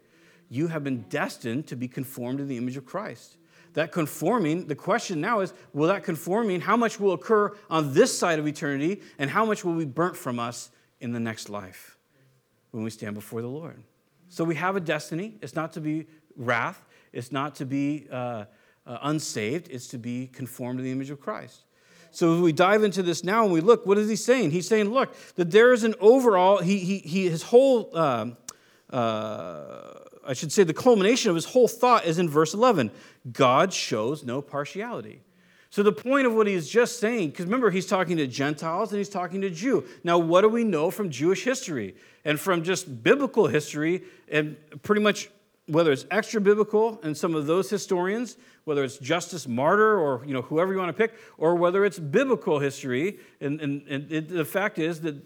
You 0.49 0.67
have 0.67 0.83
been 0.83 1.05
destined 1.09 1.65
to 1.67 1.75
be 1.75 1.87
conformed 1.87 2.39
to 2.39 2.45
the 2.45 2.57
image 2.57 2.75
of 2.75 2.85
Christ. 2.85 3.37
That 3.73 3.91
conforming, 3.91 4.67
the 4.67 4.75
question 4.75 5.21
now 5.21 5.39
is 5.39 5.53
will 5.73 5.87
that 5.87 6.03
conforming, 6.03 6.61
how 6.61 6.77
much 6.77 6.99
will 6.99 7.13
occur 7.13 7.53
on 7.69 7.93
this 7.93 8.15
side 8.17 8.39
of 8.39 8.47
eternity, 8.47 9.01
and 9.17 9.29
how 9.29 9.45
much 9.45 9.63
will 9.63 9.75
be 9.75 9.85
burnt 9.85 10.17
from 10.17 10.37
us 10.37 10.69
in 10.99 11.11
the 11.11 11.19
next 11.19 11.49
life 11.49 11.97
when 12.71 12.83
we 12.83 12.89
stand 12.89 13.15
before 13.15 13.41
the 13.41 13.47
Lord? 13.47 13.81
So 14.29 14.43
we 14.43 14.55
have 14.55 14.75
a 14.75 14.79
destiny. 14.79 15.35
It's 15.41 15.55
not 15.55 15.73
to 15.73 15.81
be 15.81 16.07
wrath, 16.35 16.83
it's 17.13 17.31
not 17.31 17.55
to 17.55 17.65
be 17.65 18.07
uh, 18.11 18.45
uh, 18.85 18.97
unsaved, 19.03 19.69
it's 19.71 19.87
to 19.87 19.97
be 19.97 20.27
conformed 20.27 20.79
to 20.79 20.83
the 20.83 20.91
image 20.91 21.09
of 21.09 21.19
Christ. 21.19 21.61
So 22.11 22.41
we 22.41 22.53
dive 22.53 22.83
into 22.83 23.03
this 23.03 23.25
now 23.25 23.43
and 23.43 23.51
we 23.51 23.59
look, 23.59 23.85
what 23.85 23.97
is 23.97 24.07
he 24.07 24.15
saying? 24.15 24.51
He's 24.51 24.67
saying, 24.67 24.89
look, 24.89 25.13
that 25.35 25.51
there 25.51 25.73
is 25.73 25.83
an 25.83 25.95
overall, 25.99 26.59
he, 26.59 26.77
he, 26.79 26.99
he 26.99 27.29
his 27.29 27.43
whole, 27.43 27.95
um, 27.97 28.37
uh, 28.89 29.91
I 30.25 30.33
should 30.33 30.53
say, 30.53 30.63
the 30.63 30.73
culmination 30.73 31.29
of 31.29 31.35
his 31.35 31.43
whole 31.43 31.67
thought 31.67 32.05
is 32.05 32.17
in 32.17 32.29
verse 32.29 32.53
11. 32.53 32.91
God 33.33 33.73
shows 33.73 34.23
no 34.23 34.41
partiality. 34.41 35.23
So 35.75 35.83
the 35.83 35.91
point 35.91 36.25
of 36.25 36.33
what 36.33 36.47
he's 36.47 36.69
just 36.69 37.01
saying, 37.01 37.31
because 37.31 37.43
remember, 37.43 37.69
he's 37.69 37.85
talking 37.85 38.15
to 38.15 38.27
Gentiles 38.27 38.93
and 38.93 38.97
he's 38.97 39.09
talking 39.09 39.41
to 39.41 39.49
Jew. 39.49 39.83
Now, 40.05 40.17
what 40.17 40.39
do 40.39 40.47
we 40.47 40.63
know 40.63 40.89
from 40.89 41.09
Jewish 41.09 41.43
history 41.43 41.97
and 42.23 42.39
from 42.39 42.63
just 42.63 43.03
biblical 43.03 43.47
history 43.47 44.03
and 44.29 44.55
pretty 44.83 45.01
much 45.01 45.29
whether 45.67 45.91
it's 45.91 46.05
extra 46.09 46.39
biblical 46.39 46.97
and 47.03 47.17
some 47.17 47.35
of 47.35 47.45
those 47.45 47.69
historians, 47.69 48.37
whether 48.63 48.85
it's 48.85 48.97
Justin 48.99 49.53
Martyr 49.53 49.99
or 49.99 50.23
you 50.25 50.33
know 50.33 50.43
whoever 50.43 50.71
you 50.71 50.79
want 50.79 50.95
to 50.95 50.97
pick, 50.97 51.13
or 51.37 51.55
whether 51.55 51.83
it's 51.83 51.99
biblical 51.99 52.59
history, 52.59 53.19
and, 53.41 53.59
and, 53.59 53.85
and 53.89 54.09
it, 54.09 54.29
the 54.29 54.45
fact 54.45 54.79
is 54.79 55.01
that 55.01 55.17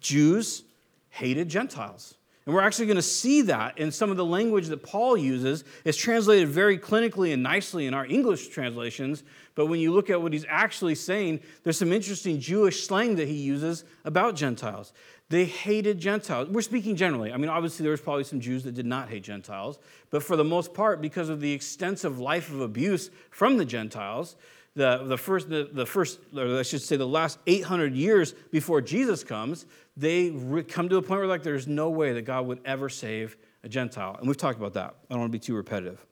Jews 0.00 0.64
hated 1.10 1.48
Gentiles. 1.48 2.16
And 2.44 2.54
we're 2.54 2.62
actually 2.62 2.86
going 2.86 2.96
to 2.96 3.02
see 3.02 3.42
that 3.42 3.78
in 3.78 3.92
some 3.92 4.10
of 4.10 4.16
the 4.16 4.24
language 4.24 4.66
that 4.66 4.82
Paul 4.82 5.16
uses. 5.16 5.62
It's 5.84 5.96
translated 5.96 6.48
very 6.48 6.76
clinically 6.76 7.32
and 7.32 7.42
nicely 7.42 7.86
in 7.86 7.94
our 7.94 8.04
English 8.04 8.48
translations, 8.48 9.22
but 9.54 9.66
when 9.66 9.80
you 9.80 9.92
look 9.92 10.10
at 10.10 10.20
what 10.20 10.32
he's 10.32 10.46
actually 10.48 10.94
saying, 10.94 11.40
there's 11.62 11.78
some 11.78 11.92
interesting 11.92 12.40
Jewish 12.40 12.86
slang 12.86 13.16
that 13.16 13.28
he 13.28 13.34
uses 13.34 13.84
about 14.04 14.34
Gentiles. 14.36 14.92
They 15.28 15.44
hated 15.44 15.98
Gentiles. 15.98 16.48
We're 16.48 16.62
speaking 16.62 16.96
generally. 16.96 17.32
I 17.32 17.36
mean, 17.36 17.48
obviously, 17.48 17.82
there 17.84 17.90
was 17.90 18.00
probably 18.00 18.24
some 18.24 18.40
Jews 18.40 18.64
that 18.64 18.74
did 18.74 18.86
not 18.86 19.08
hate 19.08 19.22
Gentiles, 19.22 19.78
but 20.10 20.22
for 20.22 20.36
the 20.36 20.44
most 20.44 20.74
part, 20.74 21.00
because 21.00 21.28
of 21.28 21.40
the 21.40 21.52
extensive 21.52 22.18
life 22.18 22.50
of 22.50 22.60
abuse 22.60 23.10
from 23.30 23.56
the 23.56 23.64
Gentiles, 23.64 24.36
the, 24.74 25.04
the 25.04 25.18
first, 25.18 25.48
the, 25.48 25.68
the 25.72 25.86
first, 25.86 26.18
or 26.36 26.58
I 26.58 26.62
should 26.62 26.82
say, 26.82 26.96
the 26.96 27.06
last 27.06 27.38
800 27.46 27.94
years 27.94 28.32
before 28.50 28.80
Jesus 28.80 29.22
comes, 29.22 29.66
they 29.96 30.30
re- 30.30 30.62
come 30.62 30.88
to 30.88 30.96
a 30.96 31.02
point 31.02 31.20
where 31.20 31.28
like 31.28 31.42
there's 31.42 31.66
no 31.66 31.90
way 31.90 32.12
that 32.14 32.22
God 32.22 32.46
would 32.46 32.60
ever 32.64 32.88
save 32.88 33.36
a 33.64 33.68
Gentile, 33.68 34.16
and 34.18 34.26
we've 34.26 34.36
talked 34.36 34.58
about 34.58 34.74
that. 34.74 34.94
I 35.08 35.14
don't 35.14 35.20
want 35.20 35.32
to 35.32 35.38
be 35.38 35.44
too 35.44 35.54
repetitive. 35.54 36.04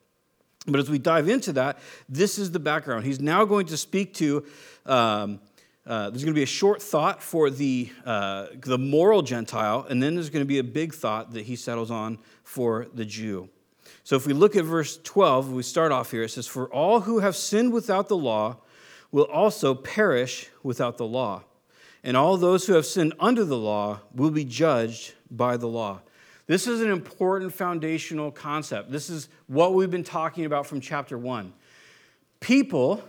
But 0.67 0.81
as 0.81 0.90
we 0.90 0.99
dive 0.99 1.29
into 1.29 1.52
that, 1.55 1.79
this 2.09 2.38
is 2.38 2.50
the 2.50 2.61
background. 2.61 3.05
He's 3.05 3.21
now 3.21 3.45
going 3.45 3.67
to 3.67 3.76
speak 3.76 4.14
to 4.14 4.45
um, 4.87 5.40
uh, 5.87 6.11
there's 6.11 6.23
going 6.23 6.35
to 6.35 6.38
be 6.38 6.43
a 6.43 6.47
short 6.47 6.83
thought 6.83 7.23
for 7.23 7.50
the, 7.50 7.90
uh, 8.05 8.47
the 8.61 8.79
moral 8.79 9.23
Gentile, 9.23 9.87
and 9.88 10.02
then 10.02 10.14
there's 10.14 10.31
going 10.31 10.45
to 10.45 10.49
be 10.49 10.59
a 10.59 10.64
big 10.64 10.95
thought 10.95 11.33
that 11.33 11.47
he 11.47 11.57
settles 11.57 11.90
on 11.90 12.19
for 12.45 12.87
the 12.95 13.05
Jew. 13.05 13.49
So 14.05 14.14
if 14.14 14.26
we 14.26 14.33
look 14.33 14.57
at 14.57 14.64
verse 14.64 14.99
12, 15.02 15.52
we 15.52 15.62
start 15.62 15.90
off 15.90 16.11
here, 16.11 16.23
it 16.23 16.29
says, 16.29 16.47
For 16.47 16.69
all 16.69 17.00
who 17.00 17.21
have 17.21 17.35
sinned 17.35 17.73
without 17.73 18.09
the 18.09 18.17
law 18.17 18.59
will 19.11 19.25
also 19.25 19.75
perish 19.75 20.49
without 20.62 20.97
the 20.97 21.07
law. 21.07 21.43
And 22.05 22.17
all 22.17 22.37
those 22.37 22.67
who 22.67 22.75
have 22.75 22.87
sinned 22.87 23.14
under 23.19 23.45
the 23.45 23.59
law 23.59 24.00
will 24.14 24.31
be 24.31 24.45
judged 24.45 25.14
by 25.31 25.57
the 25.57 25.67
law. 25.67 26.02
This 26.50 26.66
is 26.66 26.80
an 26.80 26.90
important 26.90 27.54
foundational 27.54 28.33
concept. 28.33 28.90
This 28.90 29.09
is 29.09 29.28
what 29.47 29.73
we've 29.73 29.88
been 29.88 30.02
talking 30.02 30.47
about 30.47 30.66
from 30.66 30.80
chapter 30.80 31.16
1. 31.16 31.52
People 32.41 33.04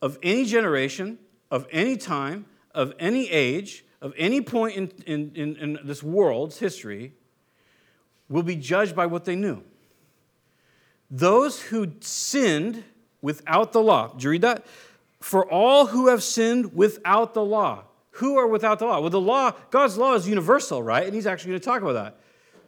of 0.00 0.16
any 0.22 0.44
generation, 0.44 1.18
of 1.50 1.66
any 1.72 1.96
time, 1.96 2.46
of 2.72 2.94
any 3.00 3.28
age, 3.28 3.84
of 4.00 4.14
any 4.16 4.40
point 4.40 4.76
in, 4.76 4.92
in, 5.06 5.32
in, 5.34 5.56
in, 5.56 5.78
this 5.82 6.04
world's 6.04 6.60
history 6.60 7.14
will 8.28 8.44
be 8.44 8.54
judged 8.54 8.94
by 8.94 9.06
what 9.06 9.24
they 9.24 9.34
knew. 9.34 9.60
Those 11.10 11.60
who 11.62 11.90
sinned 11.98 12.84
without 13.20 13.72
the 13.72 13.82
law, 13.82 14.12
did 14.12 14.22
you 14.22 14.30
read 14.30 14.42
that? 14.42 14.64
For 15.18 15.50
all 15.50 15.86
who 15.86 16.06
have 16.06 16.22
sinned 16.22 16.74
without 16.74 17.34
the 17.34 17.44
law. 17.44 17.86
Who 18.12 18.36
are 18.38 18.46
without 18.46 18.78
the 18.78 18.86
law? 18.86 19.00
Well, 19.00 19.10
the 19.10 19.20
law, 19.20 19.50
God's 19.72 19.98
law 19.98 20.14
is 20.14 20.28
universal, 20.28 20.80
right? 20.80 21.04
And 21.04 21.12
he's 21.12 21.26
actually 21.26 21.50
going 21.50 21.60
to 21.60 21.66
talk 21.66 21.82
about 21.82 21.94
that. 21.94 22.21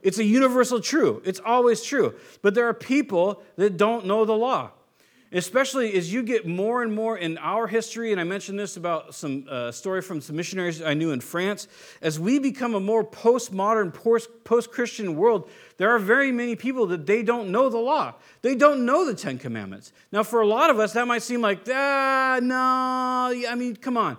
It's 0.05 0.19
a 0.19 0.25
universal 0.25 0.81
true. 0.81 1.21
It's 1.25 1.41
always 1.45 1.83
true. 1.83 2.15
But 2.43 2.55
there 2.55 2.69
are 2.69 2.75
people 2.75 3.43
that 3.57 3.77
don't 3.77 4.07
know 4.07 4.25
the 4.25 4.37
law 4.37 4.71
especially 5.35 5.95
as 5.95 6.13
you 6.13 6.23
get 6.23 6.47
more 6.47 6.83
and 6.83 6.95
more 6.95 7.19
in 7.19 7.37
our 7.39 7.67
history, 7.67 8.13
and 8.13 8.21
I 8.21 8.25
mentioned 8.25 8.59
this 8.59 8.77
about 8.77 9.15
some 9.15 9.47
uh, 9.51 9.73
story 9.73 10.01
from 10.01 10.21
some 10.21 10.37
missionaries 10.37 10.81
I 10.81 10.95
knew 10.95 11.11
in 11.11 11.21
France, 11.21 11.67
as 12.01 12.21
we 12.21 12.39
become 12.39 12.75
a 12.75 12.81
more 12.81 13.05
postmodern, 13.05 13.93
post 14.45 14.71
Christian 14.71 15.17
world, 15.17 15.51
there 15.77 15.91
are 15.91 15.99
very 15.99 16.31
many 16.31 16.55
people 16.55 16.87
that 16.87 17.05
they 17.05 17.25
don't 17.25 17.51
know 17.51 17.69
the 17.69 17.79
law. 17.79 18.15
They 18.43 18.55
don't 18.55 18.87
know 18.87 19.05
the 19.05 19.15
Ten 19.15 19.39
Commandments. 19.39 19.93
Now, 20.13 20.23
for 20.23 20.41
a 20.41 20.47
lot 20.47 20.71
of 20.71 20.79
us, 20.79 20.93
that 20.93 21.07
might 21.09 21.23
seem 21.23 21.41
like, 21.41 21.69
ah, 21.69 22.39
no, 22.41 23.51
I 23.51 23.55
mean, 23.57 23.75
come 23.75 23.97
on. 23.97 24.17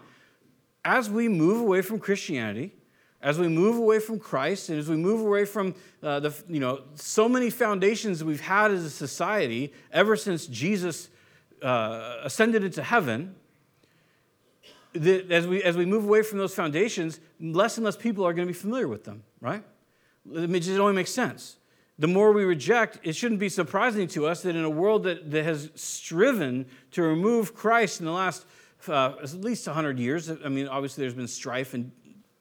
As 0.84 1.10
we 1.10 1.30
move 1.30 1.62
away 1.62 1.82
from 1.82 2.00
Christianity, 2.00 2.74
as 3.26 3.40
we 3.40 3.48
move 3.48 3.76
away 3.76 3.98
from 3.98 4.20
Christ 4.20 4.70
and 4.70 4.78
as 4.78 4.88
we 4.88 4.96
move 4.96 5.20
away 5.20 5.46
from 5.46 5.74
uh, 6.04 6.20
the, 6.20 6.44
you 6.48 6.60
know, 6.60 6.82
so 6.94 7.28
many 7.28 7.50
foundations 7.50 8.24
we've 8.24 8.40
had 8.40 8.70
as 8.70 8.86
a 8.86 8.90
society 8.90 9.74
ever 9.92 10.16
since 10.16 10.46
Jesus 10.46 11.10
uh, 11.64 12.18
ascended 12.22 12.64
into 12.64 12.84
heaven, 12.84 13.36
as 14.94 15.48
we, 15.48 15.64
as 15.64 15.76
we 15.76 15.88
move 15.88 16.04
away 16.04 16.22
from 16.22 16.38
those 16.38 16.54
foundations, 16.54 17.20
less 17.42 17.78
and 17.78 17.84
less 17.84 17.98
people 17.98 18.24
are 18.28 18.32
going 18.32 18.48
to 18.48 18.54
be 18.54 18.58
familiar 18.58 18.88
with 18.88 19.06
them, 19.06 19.24
right? 19.42 19.64
It 20.32 20.48
just 20.60 20.80
only 20.80 20.94
makes 20.94 21.12
sense. 21.12 21.58
The 21.98 22.08
more 22.08 22.32
we 22.32 22.46
reject, 22.46 23.00
it 23.02 23.16
shouldn't 23.16 23.40
be 23.40 23.50
surprising 23.50 24.08
to 24.10 24.28
us 24.28 24.44
that 24.44 24.56
in 24.56 24.64
a 24.64 24.70
world 24.70 25.02
that, 25.04 25.32
that 25.32 25.46
has 25.46 25.72
striven 25.74 26.68
to 26.92 27.02
remove 27.02 27.56
Christ 27.56 28.02
in 28.02 28.06
the 28.06 28.12
last 28.12 28.46
uh, 28.88 29.14
at 29.20 29.34
least 29.34 29.66
100 29.66 29.98
years, 29.98 30.30
I 30.30 30.48
mean, 30.48 30.68
obviously 30.68 31.02
there's 31.02 31.16
been 31.16 31.28
strife 31.28 31.74
and 31.74 31.92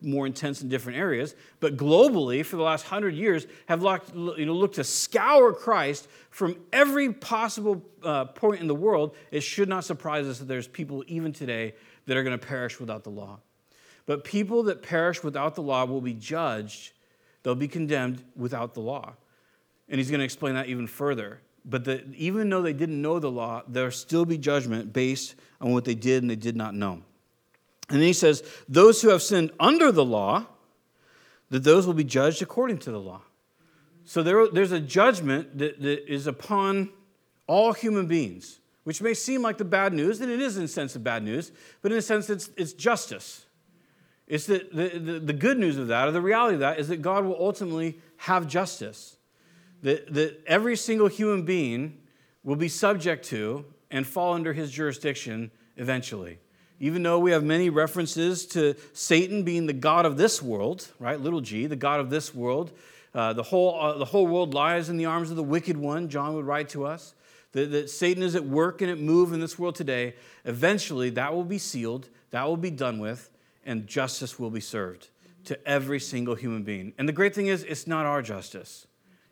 more 0.05 0.27
intense 0.27 0.63
in 0.63 0.69
different 0.69 0.99
areas, 0.99 1.35
but 1.61 1.77
globally, 1.77 2.45
for 2.45 2.57
the 2.57 2.63
last 2.63 2.87
hundred 2.87 3.15
years, 3.15 3.47
have 3.67 3.83
looked, 3.83 4.15
you 4.15 4.47
know, 4.47 4.53
looked 4.53 4.77
to 4.77 4.85
scour 4.85 5.53
Christ 5.53 6.09
from 6.31 6.57
every 6.73 7.13
possible 7.13 7.83
uh, 8.03 8.27
point 8.27 8.61
in 8.61 8.67
the 8.67 8.75
world. 8.75 9.17
It 9.31 9.41
should 9.41 9.69
not 9.69 9.85
surprise 9.85 10.27
us 10.27 10.39
that 10.39 10.47
there's 10.47 10.69
people 10.69 11.05
even 11.07 11.33
today 11.33 11.75
that 12.07 12.17
are 12.17 12.23
going 12.23 12.39
to 12.39 12.47
perish 12.47 12.79
without 12.79 13.05
the 13.05 13.11
law. 13.11 13.41
But 14.07 14.25
people 14.25 14.65
that 14.65 14.83
perish 14.83 15.23
without 15.23 15.55
the 15.55 15.63
law 15.63 15.85
will 15.87 16.01
be 16.01 16.15
judged, 16.15 16.93
they'll 17.43 17.55
be 17.55 17.69
condemned 17.69 18.23
without 18.37 18.75
the 18.75 18.81
law. 18.81 19.15
And 19.89 19.99
he's 19.99 20.11
going 20.11 20.21
to 20.21 20.25
explain 20.25 20.55
that 20.55 20.67
even 20.67 20.87
further. 20.87 21.41
But 21.65 21.85
the, 21.85 22.05
even 22.15 22.51
though 22.51 22.63
they 22.63 22.73
didn't 22.75 23.01
know 23.01 23.19
the 23.19 23.31
law, 23.31 23.63
there'll 23.67 23.91
still 23.91 24.27
be 24.27 24.37
judgment 24.37 24.93
based 24.93 25.35
on 25.61 25.73
what 25.73 25.85
they 25.85 25.95
did 25.95 26.23
and 26.23 26.31
they 26.31 26.37
did 26.37 26.57
not 26.57 26.75
know. 26.75 27.03
And 27.89 28.01
then 28.01 28.07
he 28.07 28.13
says, 28.13 28.43
Those 28.69 29.03
who 29.03 29.09
have 29.09 29.23
sinned 29.23 29.53
under 29.61 29.93
the 29.93 30.05
law, 30.05 30.47
that 31.51 31.65
those 31.65 31.87
will 31.87 31.95
be 31.95 32.05
judged 32.05 32.43
according 32.43 32.79
to 32.79 32.91
the 32.91 33.01
law. 33.01 33.23
So 34.05 34.23
there, 34.23 34.49
there's 34.49 34.73
a 34.73 34.81
judgment 34.81 35.59
that, 35.59 35.81
that 35.81 36.13
is 36.13 36.27
upon 36.27 36.91
all 37.47 37.73
human 37.73 38.07
beings, 38.07 38.61
which 38.85 39.01
may 39.01 39.15
seem 39.15 39.43
like 39.43 39.59
the 39.59 39.65
bad 39.65 39.93
news, 39.93 40.21
and 40.21 40.31
it 40.31 40.41
is 40.41 40.57
in 40.57 40.65
a 40.65 40.69
sense 40.69 40.95
of 40.97 41.05
bad 41.05 41.23
news, 41.23 41.53
but 41.83 41.93
in 41.93 41.99
a 41.99 42.03
sense 42.03 42.29
it's, 42.29 42.51
it's 42.57 42.73
justice. 42.73 43.47
It's 44.27 44.47
the, 44.47 44.67
the, 44.73 44.99
the, 44.99 45.21
the 45.21 45.33
good 45.33 45.59
news 45.59 45.77
of 45.77 45.89
that, 45.89 46.09
or 46.09 46.11
the 46.11 46.21
reality 46.21 46.55
of 46.55 46.61
that, 46.61 46.79
is 46.79 46.89
that 46.89 47.03
God 47.03 47.25
will 47.25 47.37
ultimately 47.39 47.99
have 48.19 48.47
justice. 48.47 49.17
That, 49.83 50.13
that 50.15 50.43
every 50.47 50.77
single 50.77 51.09
human 51.09 51.45
being 51.45 51.99
will 52.43 52.57
be 52.57 52.69
subject 52.69 53.27
to 53.27 53.67
and 53.91 54.07
fall 54.07 54.33
under 54.33 54.55
his 54.55 54.71
jurisdiction 54.71 55.51
eventually. 55.77 56.39
Even 56.81 57.03
though 57.03 57.19
we 57.19 57.31
have 57.31 57.45
many 57.45 57.71
references 57.71 58.47
to 58.47 58.75
Satan 58.93 59.43
being 59.43 59.67
the 59.67 59.73
God 59.73 60.07
of 60.07 60.17
this 60.17 60.43
world, 60.43 60.89
right? 60.99 61.21
Little 61.21 61.41
g, 61.41 61.67
the 61.67 61.77
God 61.77 62.01
of 62.01 62.11
this 62.11 62.35
world. 62.35 62.73
Uh, 63.15 63.33
the, 63.33 63.45
whole, 63.45 63.81
uh, 63.81 63.97
the 63.97 64.05
whole 64.05 64.27
world 64.27 64.55
lies 64.55 64.89
in 64.89 64.97
the 64.97 65.07
arms 65.07 65.31
of 65.31 65.37
the 65.37 65.43
wicked 65.43 65.77
one, 65.77 66.09
John 66.09 66.35
would 66.35 66.45
write 66.45 66.69
to 66.71 66.85
us. 66.85 67.15
That, 67.53 67.71
that 67.71 67.89
Satan 67.89 68.25
is 68.25 68.35
at 68.35 68.45
work 68.45 68.83
and 68.83 68.91
at 68.91 68.99
move 68.99 69.33
in 69.33 69.41
this 69.41 69.57
world 69.57 69.77
today. 69.77 70.15
Eventually, 70.45 71.11
that 71.11 71.33
will 71.33 71.45
be 71.45 71.59
sealed, 71.59 72.09
that 72.33 72.45
will 72.45 72.57
be 72.57 72.71
done 72.71 72.99
with, 72.99 73.31
and 73.65 73.87
justice 73.87 74.39
will 74.39 74.51
be 74.51 74.61
served 74.61 75.09
to 75.45 75.69
every 75.69 76.01
single 76.01 76.35
human 76.35 76.65
being. 76.65 76.93
And 76.99 77.09
the 77.09 77.13
great 77.13 77.35
thing 77.35 77.47
is, 77.47 77.63
it's 77.63 77.87
not 77.87 78.07
our 78.07 78.23
justice, 78.23 78.87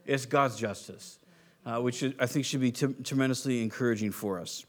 it's 0.06 0.26
God's 0.26 0.56
justice, 0.56 1.18
uh, 1.66 1.80
which 1.80 2.04
I 2.18 2.26
think 2.26 2.44
should 2.44 2.60
be 2.60 2.70
t- 2.70 2.94
tremendously 3.02 3.62
encouraging 3.62 4.12
for 4.12 4.38
us. 4.38 4.64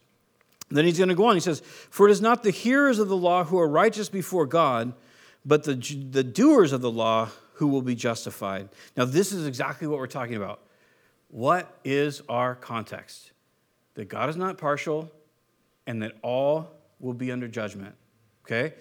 Then 0.70 0.84
he's 0.84 0.98
going 0.98 1.08
to 1.08 1.14
go 1.14 1.26
on. 1.26 1.36
He 1.36 1.40
says, 1.40 1.60
For 1.60 2.08
it 2.08 2.12
is 2.12 2.20
not 2.20 2.42
the 2.42 2.50
hearers 2.50 2.98
of 2.98 3.08
the 3.08 3.16
law 3.16 3.44
who 3.44 3.58
are 3.58 3.68
righteous 3.68 4.08
before 4.08 4.46
God, 4.46 4.92
but 5.44 5.64
the, 5.64 5.74
the 5.74 6.24
doers 6.24 6.72
of 6.72 6.80
the 6.80 6.90
law 6.90 7.28
who 7.54 7.68
will 7.68 7.82
be 7.82 7.94
justified. 7.94 8.68
Now, 8.96 9.04
this 9.04 9.32
is 9.32 9.46
exactly 9.46 9.86
what 9.86 9.98
we're 9.98 10.06
talking 10.06 10.34
about. 10.34 10.60
What 11.28 11.78
is 11.84 12.22
our 12.28 12.54
context? 12.54 13.32
That 13.94 14.08
God 14.08 14.28
is 14.28 14.36
not 14.36 14.58
partial 14.58 15.10
and 15.86 16.02
that 16.02 16.12
all 16.22 16.70
will 16.98 17.14
be 17.14 17.30
under 17.30 17.46
judgment. 17.48 17.94
Okay? 18.44 18.74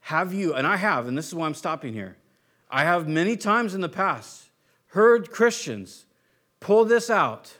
Have 0.00 0.32
you, 0.32 0.54
and 0.54 0.66
I 0.66 0.76
have, 0.76 1.06
and 1.06 1.16
this 1.16 1.28
is 1.28 1.34
why 1.34 1.46
I'm 1.46 1.54
stopping 1.54 1.92
here, 1.92 2.16
I 2.70 2.84
have 2.84 3.08
many 3.08 3.36
times 3.36 3.74
in 3.74 3.80
the 3.80 3.88
past 3.88 4.50
heard 4.88 5.30
Christians 5.30 6.06
pull 6.60 6.84
this 6.84 7.10
out. 7.10 7.56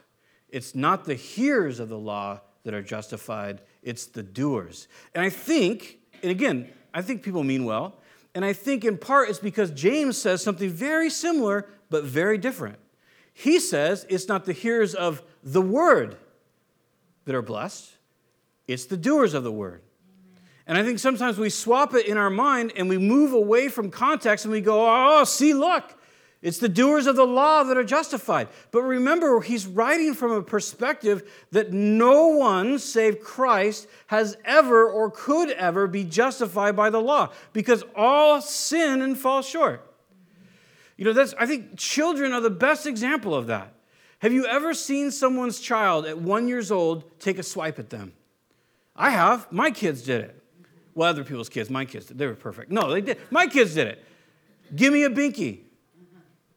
It's 0.49 0.73
not 0.73 1.05
the 1.05 1.15
hearers 1.15 1.79
of 1.79 1.89
the 1.89 1.97
law 1.97 2.41
that 2.65 2.73
are 2.73 2.81
justified, 2.81 3.61
it's 3.81 4.07
the 4.07 4.23
doers. 4.23 4.87
And 5.13 5.23
I 5.23 5.29
think, 5.29 5.99
and 6.21 6.31
again, 6.31 6.69
I 6.93 7.01
think 7.01 7.23
people 7.23 7.43
mean 7.43 7.63
well, 7.63 8.01
and 8.33 8.43
I 8.43 8.51
think 8.51 8.83
in 8.83 8.97
part 8.97 9.29
it's 9.29 9.39
because 9.39 9.71
James 9.71 10.17
says 10.17 10.43
something 10.43 10.69
very 10.69 11.09
similar 11.09 11.67
but 11.89 12.03
very 12.03 12.37
different. 12.37 12.77
He 13.33 13.59
says 13.59 14.05
it's 14.09 14.27
not 14.27 14.45
the 14.45 14.51
hearers 14.51 14.93
of 14.93 15.21
the 15.43 15.61
word 15.61 16.17
that 17.25 17.35
are 17.35 17.41
blessed, 17.41 17.91
it's 18.67 18.85
the 18.85 18.97
doers 18.97 19.33
of 19.33 19.43
the 19.43 19.51
word. 19.51 19.81
And 20.67 20.77
I 20.77 20.83
think 20.83 20.97
sometimes 20.97 21.37
we 21.37 21.51
swap 21.51 21.93
it 21.93 22.07
in 22.07 22.17
our 22.17 22.31
mind 22.31 22.73
and 22.75 22.89
we 22.89 22.97
move 22.97 23.33
away 23.33 23.69
from 23.69 23.91
context 23.91 24.45
and 24.45 24.51
we 24.51 24.61
go, 24.61 24.87
oh, 24.89 25.23
see, 25.23 25.53
look, 25.53 25.95
it's 26.41 26.59
the 26.59 26.69
doers 26.69 27.07
of 27.07 27.15
the 27.15 27.25
law 27.25 27.63
that 27.63 27.77
are 27.77 27.83
justified. 27.83 28.49
But 28.71 28.83
remember, 28.83 29.41
he's 29.41 29.65
writing 29.65 30.13
from 30.13 30.31
a 30.31 30.43
perspective 30.43 31.31
that 31.51 31.73
no 31.73 32.27
one 32.27 32.77
save 32.77 33.19
Christ 33.19 33.87
has 34.07 34.37
ever 34.45 34.87
or 34.87 35.09
could 35.09 35.49
ever 35.51 35.87
be 35.87 36.03
justified 36.03 36.75
by 36.75 36.89
the 36.89 37.01
law 37.01 37.31
because 37.53 37.83
all 37.95 38.41
sin 38.41 39.01
and 39.01 39.17
fall 39.17 39.41
short. 39.41 39.91
You 40.97 41.05
know, 41.05 41.13
that's, 41.13 41.33
I 41.39 41.45
think 41.45 41.77
children 41.77 42.31
are 42.31 42.41
the 42.41 42.49
best 42.49 42.85
example 42.85 43.33
of 43.33 43.47
that. 43.47 43.73
Have 44.19 44.31
you 44.31 44.45
ever 44.45 44.73
seen 44.73 45.11
someone's 45.11 45.59
child 45.59 46.05
at 46.05 46.17
one 46.17 46.47
years 46.47 46.71
old 46.71 47.19
take 47.19 47.37
a 47.37 47.43
swipe 47.43 47.79
at 47.79 47.89
them? 47.89 48.13
I 48.95 49.09
have. 49.09 49.51
My 49.51 49.71
kids 49.71 50.01
did 50.03 50.21
it. 50.21 50.43
Well, 50.93 51.09
other 51.09 51.25
people's 51.25 51.49
kids, 51.49 51.69
my 51.69 51.83
kids, 51.83 52.05
did. 52.05 52.17
they 52.17 52.25
were 52.25 52.35
perfect. 52.35 52.71
No, 52.71 52.89
they 52.89 53.01
did. 53.01 53.17
My 53.29 53.47
kids 53.47 53.73
did 53.73 53.87
it. 53.87 54.03
Give 54.73 54.93
me 54.93 55.03
a 55.03 55.09
binky. 55.09 55.59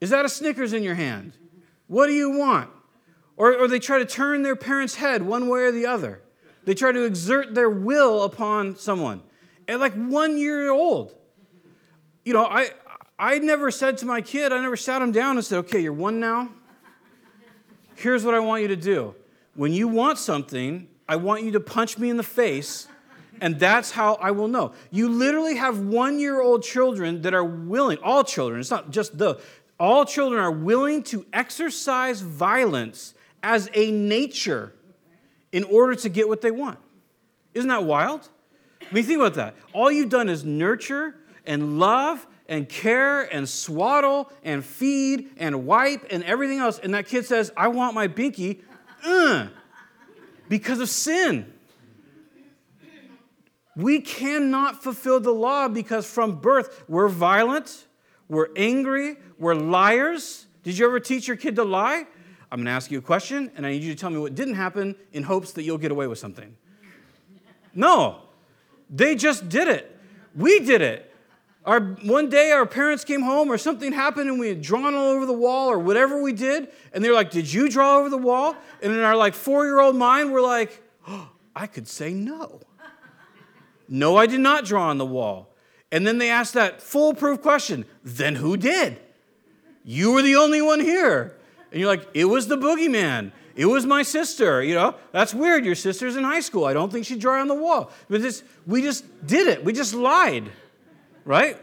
Is 0.00 0.10
that 0.10 0.24
a 0.24 0.28
Snickers 0.28 0.72
in 0.72 0.82
your 0.82 0.94
hand? 0.94 1.32
What 1.86 2.06
do 2.06 2.12
you 2.12 2.30
want? 2.30 2.70
Or, 3.36 3.56
or 3.56 3.68
they 3.68 3.78
try 3.78 3.98
to 3.98 4.04
turn 4.04 4.42
their 4.42 4.56
parent's 4.56 4.96
head 4.96 5.22
one 5.22 5.48
way 5.48 5.60
or 5.60 5.72
the 5.72 5.86
other. 5.86 6.22
They 6.64 6.74
try 6.74 6.92
to 6.92 7.04
exert 7.04 7.54
their 7.54 7.70
will 7.70 8.24
upon 8.24 8.76
someone. 8.76 9.22
At 9.66 9.80
like 9.80 9.94
one 9.94 10.36
year 10.36 10.70
old. 10.70 11.14
You 12.24 12.32
know, 12.34 12.44
I, 12.44 12.70
I 13.18 13.38
never 13.38 13.70
said 13.70 13.98
to 13.98 14.06
my 14.06 14.20
kid, 14.20 14.52
I 14.52 14.60
never 14.60 14.76
sat 14.76 15.00
him 15.00 15.12
down 15.12 15.36
and 15.36 15.44
said, 15.44 15.58
okay, 15.60 15.80
you're 15.80 15.92
one 15.92 16.20
now. 16.20 16.50
Here's 17.96 18.24
what 18.24 18.34
I 18.34 18.40
want 18.40 18.62
you 18.62 18.68
to 18.68 18.76
do. 18.76 19.14
When 19.54 19.72
you 19.72 19.88
want 19.88 20.18
something, 20.18 20.88
I 21.08 21.16
want 21.16 21.42
you 21.42 21.50
to 21.52 21.60
punch 21.60 21.98
me 21.98 22.10
in 22.10 22.16
the 22.16 22.22
face, 22.22 22.86
and 23.40 23.58
that's 23.58 23.90
how 23.90 24.14
I 24.14 24.30
will 24.30 24.46
know. 24.46 24.72
You 24.90 25.08
literally 25.08 25.56
have 25.56 25.80
one 25.80 26.20
year 26.20 26.40
old 26.40 26.62
children 26.62 27.22
that 27.22 27.34
are 27.34 27.44
willing, 27.44 27.98
all 28.02 28.22
children, 28.22 28.60
it's 28.60 28.70
not 28.70 28.90
just 28.90 29.18
the, 29.18 29.40
all 29.78 30.04
children 30.04 30.40
are 30.40 30.50
willing 30.50 31.02
to 31.04 31.26
exercise 31.32 32.20
violence 32.20 33.14
as 33.42 33.70
a 33.74 33.90
nature 33.90 34.74
in 35.52 35.64
order 35.64 35.94
to 35.94 36.08
get 36.08 36.28
what 36.28 36.40
they 36.40 36.50
want. 36.50 36.78
Isn't 37.54 37.68
that 37.68 37.84
wild? 37.84 38.28
I 38.80 38.94
mean, 38.94 39.04
think 39.04 39.20
about 39.20 39.34
that. 39.34 39.54
All 39.72 39.90
you've 39.90 40.08
done 40.08 40.28
is 40.28 40.44
nurture 40.44 41.14
and 41.46 41.78
love 41.78 42.26
and 42.48 42.68
care 42.68 43.22
and 43.22 43.48
swaddle 43.48 44.30
and 44.42 44.64
feed 44.64 45.30
and 45.36 45.66
wipe 45.66 46.06
and 46.10 46.24
everything 46.24 46.58
else. 46.58 46.78
And 46.78 46.94
that 46.94 47.06
kid 47.06 47.26
says, 47.26 47.52
I 47.56 47.68
want 47.68 47.94
my 47.94 48.08
binky 48.08 48.62
uh, 49.04 49.48
because 50.48 50.80
of 50.80 50.88
sin. 50.88 51.52
We 53.76 54.00
cannot 54.00 54.82
fulfill 54.82 55.20
the 55.20 55.30
law 55.30 55.68
because 55.68 56.10
from 56.10 56.40
birth 56.40 56.84
we're 56.88 57.08
violent, 57.08 57.86
we're 58.28 58.48
angry, 58.56 59.16
we're 59.38 59.54
liars. 59.54 60.46
Did 60.62 60.78
you 60.78 60.86
ever 60.86 61.00
teach 61.00 61.26
your 61.28 61.36
kid 61.36 61.56
to 61.56 61.64
lie? 61.64 62.06
I'm 62.50 62.58
going 62.58 62.66
to 62.66 62.72
ask 62.72 62.90
you 62.90 62.98
a 62.98 63.02
question, 63.02 63.50
and 63.56 63.66
I 63.66 63.72
need 63.72 63.82
you 63.82 63.94
to 63.94 63.98
tell 64.00 64.10
me 64.10 64.18
what 64.18 64.34
didn't 64.34 64.54
happen 64.54 64.96
in 65.12 65.22
hopes 65.22 65.52
that 65.52 65.62
you'll 65.62 65.78
get 65.78 65.90
away 65.90 66.06
with 66.06 66.18
something. 66.18 66.56
No, 67.74 68.22
they 68.90 69.14
just 69.14 69.48
did 69.48 69.68
it. 69.68 69.96
We 70.34 70.60
did 70.60 70.80
it. 70.80 71.04
Our, 71.64 71.80
one 71.80 72.30
day 72.30 72.50
our 72.52 72.64
parents 72.64 73.04
came 73.04 73.20
home 73.20 73.52
or 73.52 73.58
something 73.58 73.92
happened 73.92 74.30
and 74.30 74.40
we 74.40 74.48
had 74.48 74.62
drawn 74.62 74.94
all 74.94 75.10
over 75.10 75.26
the 75.26 75.34
wall 75.34 75.68
or 75.68 75.78
whatever 75.78 76.22
we 76.22 76.32
did, 76.32 76.68
and 76.94 77.04
they're 77.04 77.12
like, 77.12 77.30
Did 77.30 77.52
you 77.52 77.68
draw 77.68 77.98
over 77.98 78.08
the 78.08 78.16
wall? 78.16 78.56
And 78.82 78.92
in 78.92 79.00
our 79.00 79.16
like 79.16 79.34
four 79.34 79.64
year 79.64 79.80
old 79.80 79.94
mind, 79.94 80.32
we're 80.32 80.40
like, 80.40 80.82
oh, 81.06 81.28
I 81.54 81.66
could 81.66 81.86
say 81.86 82.12
no. 82.12 82.60
No, 83.88 84.16
I 84.16 84.26
did 84.26 84.40
not 84.40 84.64
draw 84.64 84.88
on 84.88 84.98
the 84.98 85.06
wall. 85.06 85.54
And 85.90 86.06
then 86.06 86.18
they 86.18 86.30
asked 86.30 86.54
that 86.54 86.82
foolproof 86.82 87.40
question 87.40 87.84
then 88.04 88.36
who 88.36 88.56
did? 88.56 88.98
You 89.84 90.12
were 90.12 90.22
the 90.22 90.36
only 90.36 90.60
one 90.60 90.80
here. 90.80 91.34
And 91.70 91.80
you're 91.80 91.88
like, 91.88 92.06
it 92.14 92.26
was 92.26 92.46
the 92.46 92.56
boogeyman. 92.56 93.32
It 93.54 93.66
was 93.66 93.86
my 93.86 94.02
sister. 94.02 94.62
You 94.62 94.74
know, 94.74 94.94
that's 95.12 95.34
weird. 95.34 95.64
Your 95.64 95.74
sister's 95.74 96.16
in 96.16 96.24
high 96.24 96.40
school. 96.40 96.64
I 96.64 96.72
don't 96.72 96.92
think 96.92 97.06
she'd 97.06 97.20
draw 97.20 97.40
on 97.40 97.48
the 97.48 97.54
wall. 97.54 97.90
But 98.08 98.22
this, 98.22 98.42
we 98.66 98.82
just 98.82 99.26
did 99.26 99.48
it. 99.48 99.64
We 99.64 99.72
just 99.72 99.94
lied, 99.94 100.50
right? 101.24 101.58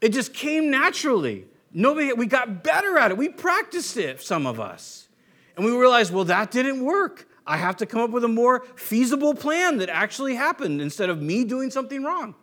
It 0.00 0.10
just 0.10 0.32
came 0.32 0.70
naturally. 0.70 1.46
Nobody, 1.72 2.12
we 2.12 2.26
got 2.26 2.62
better 2.62 2.96
at 2.98 3.10
it. 3.10 3.16
We 3.16 3.28
practiced 3.28 3.96
it, 3.96 4.22
some 4.22 4.46
of 4.46 4.60
us. 4.60 5.08
And 5.56 5.64
we 5.64 5.72
realized, 5.76 6.12
well, 6.12 6.24
that 6.26 6.50
didn't 6.50 6.84
work. 6.84 7.26
I 7.46 7.56
have 7.56 7.76
to 7.78 7.86
come 7.86 8.00
up 8.00 8.10
with 8.10 8.24
a 8.24 8.28
more 8.28 8.64
feasible 8.76 9.34
plan 9.34 9.78
that 9.78 9.88
actually 9.88 10.34
happened 10.34 10.80
instead 10.80 11.10
of 11.10 11.20
me 11.20 11.44
doing 11.44 11.70
something 11.70 12.02
wrong. 12.02 12.34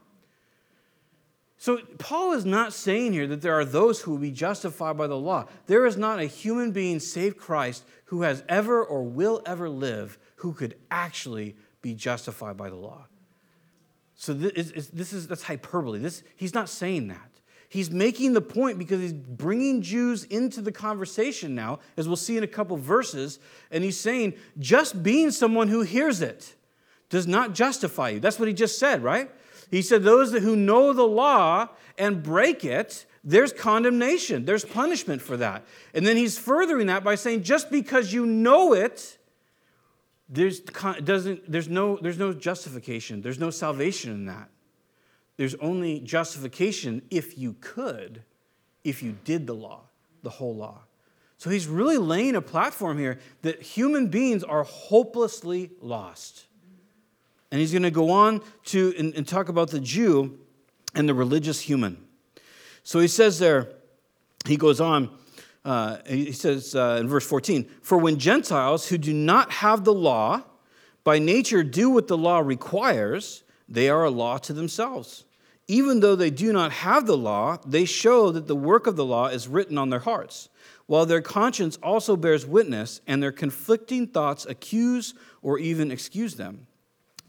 So, 1.62 1.78
Paul 2.00 2.32
is 2.32 2.44
not 2.44 2.74
saying 2.74 3.14
here 3.14 3.28
that 3.28 3.44
there 3.44 3.54
are 3.54 3.64
those 3.64 4.02
who 4.02 4.10
will 4.10 4.18
be 4.18 4.32
justified 4.32 4.98
by 4.98 5.06
the 5.06 5.16
law. 5.16 5.46
There 5.68 5.86
is 5.86 5.96
not 5.96 6.18
a 6.18 6.26
human 6.26 6.72
being 6.72 7.00
save 7.00 7.38
Christ 7.38 7.86
who 8.06 8.24
has 8.24 8.44
ever 8.50 8.84
or 8.84 9.04
will 9.04 9.44
ever 9.46 9.70
live 9.70 10.18
who 10.38 10.54
could 10.54 10.74
actually 10.90 11.56
be 11.84 11.94
justified 11.94 12.58
by 12.58 12.72
the 12.72 12.78
law. 12.78 13.06
So, 14.16 14.34
this 14.34 14.72
is, 14.72 14.88
this 14.90 15.14
is 15.14 15.28
that's 15.28 15.44
hyperbole. 15.44 16.00
This, 16.00 16.24
he's 16.36 16.56
not 16.56 16.68
saying 16.68 17.10
that. 17.10 17.30
He's 17.70 17.92
making 17.92 18.34
the 18.34 18.42
point 18.42 18.80
because 18.80 19.00
he's 19.00 19.14
bringing 19.14 19.84
Jews 19.84 20.24
into 20.24 20.64
the 20.64 20.72
conversation 20.72 21.54
now, 21.54 21.78
as 21.96 22.08
we'll 22.08 22.18
see 22.18 22.38
in 22.38 22.44
a 22.44 22.48
couple 22.48 22.76
verses. 22.76 23.38
And 23.70 23.84
he's 23.84 24.00
saying, 24.00 24.34
just 24.58 25.04
being 25.04 25.30
someone 25.30 25.68
who 25.68 25.82
hears 25.82 26.22
it 26.24 26.56
does 27.12 27.28
not 27.28 27.54
justify 27.54 28.10
you. 28.10 28.20
That's 28.20 28.40
what 28.40 28.48
he 28.48 28.54
just 28.56 28.80
said, 28.80 29.04
right? 29.04 29.30
He 29.72 29.82
said, 29.82 30.04
Those 30.04 30.34
who 30.34 30.56
know 30.56 30.94
the 30.94 31.08
law 31.08 31.70
and 31.98 32.22
break 32.22 32.64
it, 32.64 33.06
there's 33.24 33.54
condemnation, 33.54 34.46
there's 34.46 34.66
punishment 34.66 35.22
for 35.22 35.38
that. 35.38 35.66
And 35.94 36.06
then 36.06 36.18
he's 36.18 36.38
furthering 36.38 36.88
that 36.88 37.04
by 37.04 37.16
saying, 37.16 37.44
Just 37.44 37.72
because 37.72 38.14
you 38.14 38.26
know 38.26 38.74
it, 38.74 39.18
there's, 40.30 40.60
doesn't, 40.60 41.50
there's, 41.50 41.70
no, 41.70 41.98
there's 42.02 42.20
no 42.20 42.34
justification, 42.34 43.22
there's 43.22 43.40
no 43.40 43.50
salvation 43.50 44.12
in 44.12 44.26
that. 44.26 44.50
There's 45.38 45.56
only 45.56 46.02
justification 46.02 47.02
if 47.10 47.38
you 47.38 47.56
could, 47.62 48.24
if 48.84 49.02
you 49.02 49.18
did 49.24 49.48
the 49.48 49.56
law, 49.56 49.82
the 50.22 50.30
whole 50.30 50.56
law. 50.56 50.82
So 51.38 51.50
he's 51.50 51.68
really 51.68 51.98
laying 51.98 52.36
a 52.36 52.42
platform 52.42 53.00
here 53.00 53.18
that 53.42 53.62
human 53.62 54.08
beings 54.08 54.44
are 54.44 54.64
hopelessly 54.64 55.72
lost. 55.82 56.46
And 57.52 57.60
he's 57.60 57.72
going 57.72 57.84
to 57.84 57.92
go 57.92 58.12
on 58.12 58.42
to 58.66 58.94
and, 58.98 59.14
and 59.14 59.28
talk 59.28 59.50
about 59.50 59.70
the 59.70 59.80
Jew 59.80 60.40
and 60.96 61.08
the 61.08 61.14
religious 61.14 61.60
human. 61.60 61.98
So 62.84 63.00
he 63.00 63.08
says 63.08 63.40
there, 63.40 63.70
he 64.46 64.58
goes 64.58 64.82
on, 64.82 65.10
uh, 65.64 65.98
he 66.08 66.32
says 66.32 66.74
uh, 66.74 66.98
in 67.00 67.08
verse 67.08 67.26
14, 67.28 67.70
For 67.82 67.98
when 67.98 68.18
Gentiles 68.18 68.88
who 68.88 68.98
do 68.98 69.14
not 69.14 69.52
have 69.52 69.84
the 69.84 69.94
law 69.94 70.44
by 71.04 71.20
nature 71.20 71.64
do 71.64 71.90
what 71.90 72.08
the 72.08 72.18
law 72.18 72.40
requires, 72.40 73.44
they 73.68 73.90
are 73.90 74.04
a 74.04 74.10
law 74.10 74.38
to 74.40 74.54
themselves. 74.54 75.26
Even 75.68 76.00
though 76.00 76.16
they 76.16 76.32
do 76.32 76.52
not 76.52 76.72
have 76.72 77.06
the 77.06 77.18
law, 77.18 77.58
they 77.66 77.86
show 77.86 78.32
that 78.32 78.48
the 78.48 78.56
work 78.56 78.88
of 78.88 78.96
the 78.96 79.06
law 79.06 79.28
is 79.28 79.48
written 79.48 79.78
on 79.78 79.90
their 79.90 80.00
hearts, 80.00 80.50
while 80.86 81.06
their 81.06 81.22
conscience 81.22 81.78
also 81.84 82.18
bears 82.18 82.46
witness, 82.46 83.00
and 83.08 83.22
their 83.22 83.32
conflicting 83.32 84.08
thoughts 84.08 84.46
accuse 84.46 85.14
or 85.42 85.60
even 85.60 85.92
excuse 85.92 86.36
them 86.36 86.68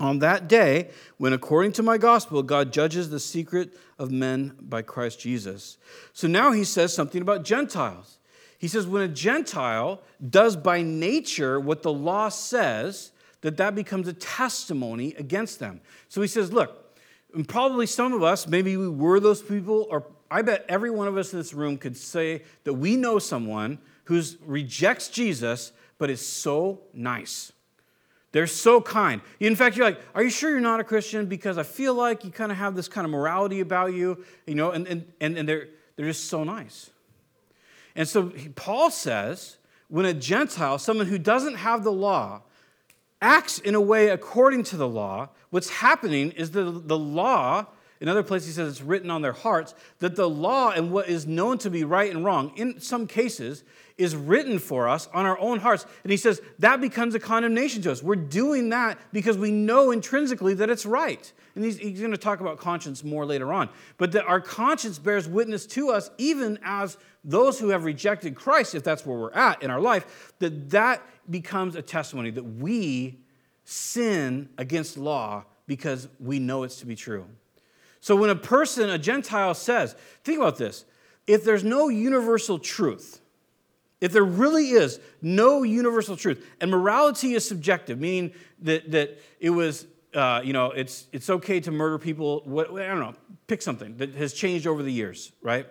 on 0.01 0.19
that 0.21 0.49
day 0.49 0.89
when, 1.19 1.33
according 1.33 1.73
to 1.73 1.83
my 1.83 1.99
gospel, 1.99 2.43
God 2.43 2.73
judges 2.73 3.11
the 3.11 3.21
secret 3.21 3.77
of 3.99 4.11
men 4.11 4.57
by 4.61 4.83
Christ 4.83 5.21
Jesus. 5.21 5.79
So 6.13 6.27
now 6.27 6.53
he 6.53 6.65
says 6.65 6.93
something 6.93 7.23
about 7.23 7.45
Gentiles. 7.45 8.19
He 8.59 8.69
says, 8.69 8.87
when 8.87 9.03
a 9.03 9.09
Gentile 9.09 10.01
does 10.29 10.57
by 10.57 10.83
nature 10.83 11.59
what 11.59 11.83
the 11.83 11.93
law 11.93 12.29
says, 12.29 13.13
that 13.41 13.57
that 13.57 13.75
becomes 13.75 14.07
a 14.09 14.13
testimony 14.13 15.15
against 15.19 15.59
them. 15.59 15.81
So 16.09 16.23
he 16.23 16.29
says, 16.29 16.53
look, 16.53 16.97
and 17.35 17.49
probably 17.49 17.87
some 17.87 18.13
of 18.13 18.23
us, 18.23 18.47
maybe 18.47 18.77
we 18.77 18.89
were 18.89 19.19
those 19.19 19.43
people, 19.43 19.87
or 19.91 20.07
I 20.31 20.43
bet 20.43 20.65
every 20.69 20.91
one 20.91 21.09
of 21.09 21.17
us 21.17 21.33
in 21.33 21.39
this 21.39 21.53
room 21.53 21.77
could 21.77 21.97
say 21.97 22.43
that 22.65 22.75
we 22.75 22.97
know 22.97 23.19
someone 23.19 23.79
who 24.05 24.23
rejects 24.45 25.09
Jesus 25.09 25.73
but 25.99 26.11
is 26.11 26.25
so 26.27 26.83
nice. 26.93 27.53
They're 28.33 28.47
so 28.47 28.81
kind. 28.81 29.21
In 29.41 29.55
fact, 29.55 29.77
you're 29.77 29.87
like, 29.87 30.01
Are 30.15 30.23
you 30.23 30.31
sure 30.31 30.51
you're 30.51 30.61
not 30.61 30.81
a 30.81 30.85
Christian? 30.85 31.27
Because 31.27 31.59
I 31.59 31.63
feel 31.63 31.95
like 31.95 32.25
you 32.25 32.31
kind 32.31 32.51
of 32.51 32.59
have 32.59 32.75
this 32.75 32.89
kind 32.89 33.05
of 33.05 33.11
morality 33.11 33.61
about 33.61 33.93
you, 33.93 34.25
you 34.47 34.55
know, 34.55 34.71
and, 34.71 34.87
and, 34.89 35.13
and 35.21 35.39
and 35.39 35.49
they're, 35.49 35.69
they're 35.97 36.07
just 36.07 36.29
so 36.29 36.43
nice. 36.43 36.91
And 37.95 38.09
so 38.09 38.33
Paul 38.55 38.91
says, 38.91 39.59
when 39.89 40.07
a 40.07 40.15
Gentile, 40.15 40.79
someone 40.79 41.07
who 41.07 41.19
doesn't 41.19 41.57
have 41.57 41.85
the 41.85 41.93
law, 41.93 42.43
acts 43.21 43.59
in 43.59 43.75
a 43.75 43.81
way 43.81 44.09
according 44.09 44.65
to 44.65 44.77
the 44.77 44.89
law, 44.89 45.29
what's 45.51 45.69
happening 45.69 46.31
is 46.33 46.53
that 46.53 46.89
the 46.89 46.99
law 46.99 47.67
in 48.03 48.09
other 48.09 48.25
places, 48.25 48.49
he 48.49 48.53
says 48.55 48.69
it's 48.69 48.83
written 48.83 49.13
on 49.13 49.23
their 49.23 49.33
hearts 49.33 49.77
that 50.01 50.17
the 50.17 50.29
law 50.29 50.73
and 50.73 50.91
what 50.91 51.09
is 51.09 51.25
known 51.25 51.57
to 51.59 51.71
be 51.71 51.85
right 51.85 52.11
and 52.11 52.25
wrong, 52.25 52.53
in 52.57 52.81
some 52.81 53.07
cases, 53.07 53.63
is 53.97 54.17
written 54.17 54.59
for 54.59 54.89
us 54.89 55.09
on 55.15 55.25
our 55.25 55.39
own 55.39 55.61
hearts. 55.61 55.87
And 56.03 56.11
he 56.11 56.17
says 56.17 56.43
that 56.59 56.81
becomes 56.81 57.15
a 57.15 57.21
condemnation 57.21 57.81
to 57.83 57.93
us. 57.93 58.03
We're 58.03 58.17
doing 58.17 58.71
that 58.71 58.99
because 59.13 59.39
we 59.39 59.53
know 59.53 59.93
intrinsically 59.93 60.55
that 60.55 60.69
it's 60.69 60.85
right. 60.85 61.33
And 61.55 61.65
he's, 61.65 61.79
he's 61.79 62.01
going 62.01 62.11
to 62.11 62.19
talk 62.19 62.41
about 62.41 62.59
conscience 62.59 63.05
more 63.05 63.25
later 63.25 63.53
on. 63.53 63.69
But 63.99 64.11
that 64.13 64.25
our 64.25 64.41
conscience 64.41 64.99
bears 64.99 65.29
witness 65.29 65.65
to 65.67 65.91
us, 65.91 66.11
even 66.19 66.59
as 66.65 66.97
those 67.23 67.61
who 67.61 67.69
have 67.69 67.85
rejected 67.85 68.35
Christ, 68.35 68.75
if 68.75 68.83
that's 68.83 69.07
where 69.07 69.17
we're 69.17 69.33
at 69.33 69.63
in 69.63 69.71
our 69.71 69.81
life, 69.81 70.33
that 70.41 70.71
that 70.71 71.07
becomes 71.31 71.77
a 71.77 71.83
testimony 71.83 72.33
that 72.33 72.43
we 72.43 73.21
sin 73.63 74.49
against 74.59 74.99
law 74.99 75.45
because 75.69 76.09
we 76.19 76.41
know 76.41 76.65
it's 76.65 76.81
to 76.81 76.87
be 76.87 76.97
true. 76.97 77.27
So 78.03 78.17
when 78.17 78.31
a 78.31 78.37
person, 78.37 78.91
a 78.91 78.99
Gentile, 78.99 79.55
says, 79.55 79.95
think 80.25 80.39
about 80.39 80.59
this 80.59 80.85
if 81.27 81.45
there's 81.45 81.63
no 81.63 81.89
universal 81.89 82.59
truth, 82.59 83.21
if 84.01 84.11
there 84.13 84.25
really 84.25 84.71
is 84.71 84.99
no 85.23 85.63
universal 85.63 86.17
truth, 86.17 86.45
and 86.61 86.69
morality 86.69 87.35
is 87.35 87.47
subjective, 87.47 88.01
meaning 88.01 88.33
that, 88.63 88.91
that 88.91 89.21
it 89.39 89.51
was, 89.51 89.87
uh, 90.15 90.41
you 90.43 90.53
know, 90.53 90.73
it's, 90.73 91.07
it's 91.13 91.31
okay 91.31 91.61
to 91.61 91.71
murder 91.71 91.97
people, 91.97 92.43
what, 92.45 92.73
I 92.73 92.89
don't 92.89 92.99
know, 92.99 93.15
pick 93.47 93.63
something 93.63 93.97
that 93.99 94.17
has 94.17 94.33
changed 94.33 94.67
over 94.67 94.83
the 94.83 94.93
years, 94.93 95.31
right? 95.41 95.69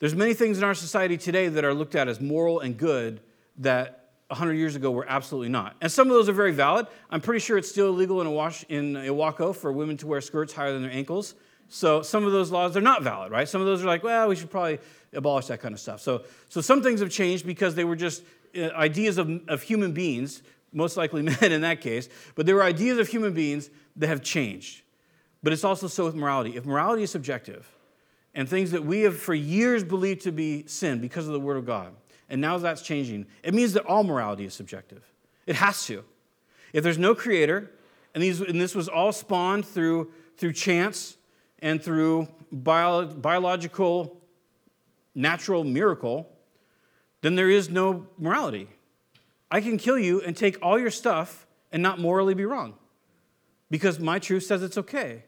There's 0.00 0.14
many 0.14 0.34
things 0.34 0.58
in 0.58 0.64
our 0.64 0.74
society 0.74 1.16
today 1.16 1.48
that 1.48 1.64
are 1.64 1.72
looked 1.72 1.94
at 1.94 2.06
as 2.06 2.20
moral 2.20 2.60
and 2.60 2.76
good 2.76 3.22
that 3.56 4.03
100 4.28 4.54
years 4.54 4.74
ago 4.74 4.90
were 4.90 5.06
absolutely 5.08 5.50
not. 5.50 5.76
And 5.80 5.90
some 5.92 6.08
of 6.08 6.14
those 6.14 6.28
are 6.28 6.32
very 6.32 6.52
valid. 6.52 6.86
I'm 7.10 7.20
pretty 7.20 7.40
sure 7.40 7.58
it's 7.58 7.70
still 7.70 7.88
illegal 7.88 8.20
in, 8.20 8.26
Awash, 8.26 8.64
in 8.68 8.94
Ilwaco 8.94 9.54
for 9.54 9.72
women 9.72 9.96
to 9.98 10.06
wear 10.06 10.20
skirts 10.20 10.52
higher 10.52 10.72
than 10.72 10.82
their 10.82 10.90
ankles. 10.90 11.34
So 11.68 12.02
some 12.02 12.24
of 12.24 12.32
those 12.32 12.50
laws 12.50 12.76
are 12.76 12.80
not 12.80 13.02
valid, 13.02 13.32
right? 13.32 13.48
Some 13.48 13.60
of 13.60 13.66
those 13.66 13.82
are 13.82 13.86
like, 13.86 14.02
well, 14.02 14.28
we 14.28 14.36
should 14.36 14.50
probably 14.50 14.78
abolish 15.12 15.46
that 15.46 15.60
kind 15.60 15.74
of 15.74 15.80
stuff. 15.80 16.00
So, 16.00 16.24
so 16.48 16.60
some 16.60 16.82
things 16.82 17.00
have 17.00 17.10
changed 17.10 17.46
because 17.46 17.74
they 17.74 17.84
were 17.84 17.96
just 17.96 18.22
uh, 18.56 18.70
ideas 18.70 19.18
of, 19.18 19.40
of 19.48 19.62
human 19.62 19.92
beings, 19.92 20.42
most 20.72 20.96
likely 20.96 21.22
men 21.40 21.52
in 21.52 21.60
that 21.62 21.80
case, 21.80 22.08
but 22.34 22.46
there 22.46 22.54
were 22.54 22.62
ideas 22.62 22.98
of 22.98 23.08
human 23.08 23.34
beings 23.34 23.70
that 23.96 24.08
have 24.08 24.22
changed. 24.22 24.82
But 25.42 25.52
it's 25.52 25.64
also 25.64 25.86
so 25.86 26.04
with 26.06 26.14
morality. 26.14 26.56
If 26.56 26.64
morality 26.64 27.02
is 27.02 27.10
subjective, 27.10 27.68
and 28.34 28.48
things 28.48 28.72
that 28.72 28.84
we 28.84 29.02
have 29.02 29.16
for 29.16 29.34
years 29.34 29.84
believed 29.84 30.22
to 30.22 30.32
be 30.32 30.66
sin 30.66 31.00
because 31.00 31.26
of 31.26 31.32
the 31.32 31.40
Word 31.40 31.56
of 31.56 31.66
God, 31.66 31.94
and 32.28 32.40
now 32.40 32.58
that's 32.58 32.82
changing, 32.82 33.26
it 33.42 33.54
means 33.54 33.72
that 33.74 33.84
all 33.84 34.04
morality 34.04 34.44
is 34.44 34.54
subjective. 34.54 35.02
It 35.46 35.56
has 35.56 35.86
to. 35.86 36.04
If 36.72 36.82
there's 36.82 36.98
no 36.98 37.14
creator, 37.14 37.70
and, 38.14 38.22
these, 38.22 38.40
and 38.40 38.60
this 38.60 38.74
was 38.74 38.88
all 38.88 39.12
spawned 39.12 39.66
through, 39.66 40.12
through 40.36 40.52
chance 40.52 41.16
and 41.60 41.82
through 41.82 42.28
bio, 42.50 43.06
biological, 43.06 44.20
natural 45.14 45.64
miracle, 45.64 46.28
then 47.20 47.34
there 47.34 47.50
is 47.50 47.70
no 47.70 48.06
morality. 48.18 48.68
I 49.50 49.60
can 49.60 49.78
kill 49.78 49.98
you 49.98 50.20
and 50.20 50.36
take 50.36 50.58
all 50.62 50.78
your 50.78 50.90
stuff 50.90 51.46
and 51.72 51.82
not 51.82 51.98
morally 51.98 52.34
be 52.34 52.44
wrong 52.44 52.74
because 53.70 53.98
my 53.98 54.18
truth 54.18 54.44
says 54.44 54.62
it's 54.62 54.78
okay. 54.78 55.24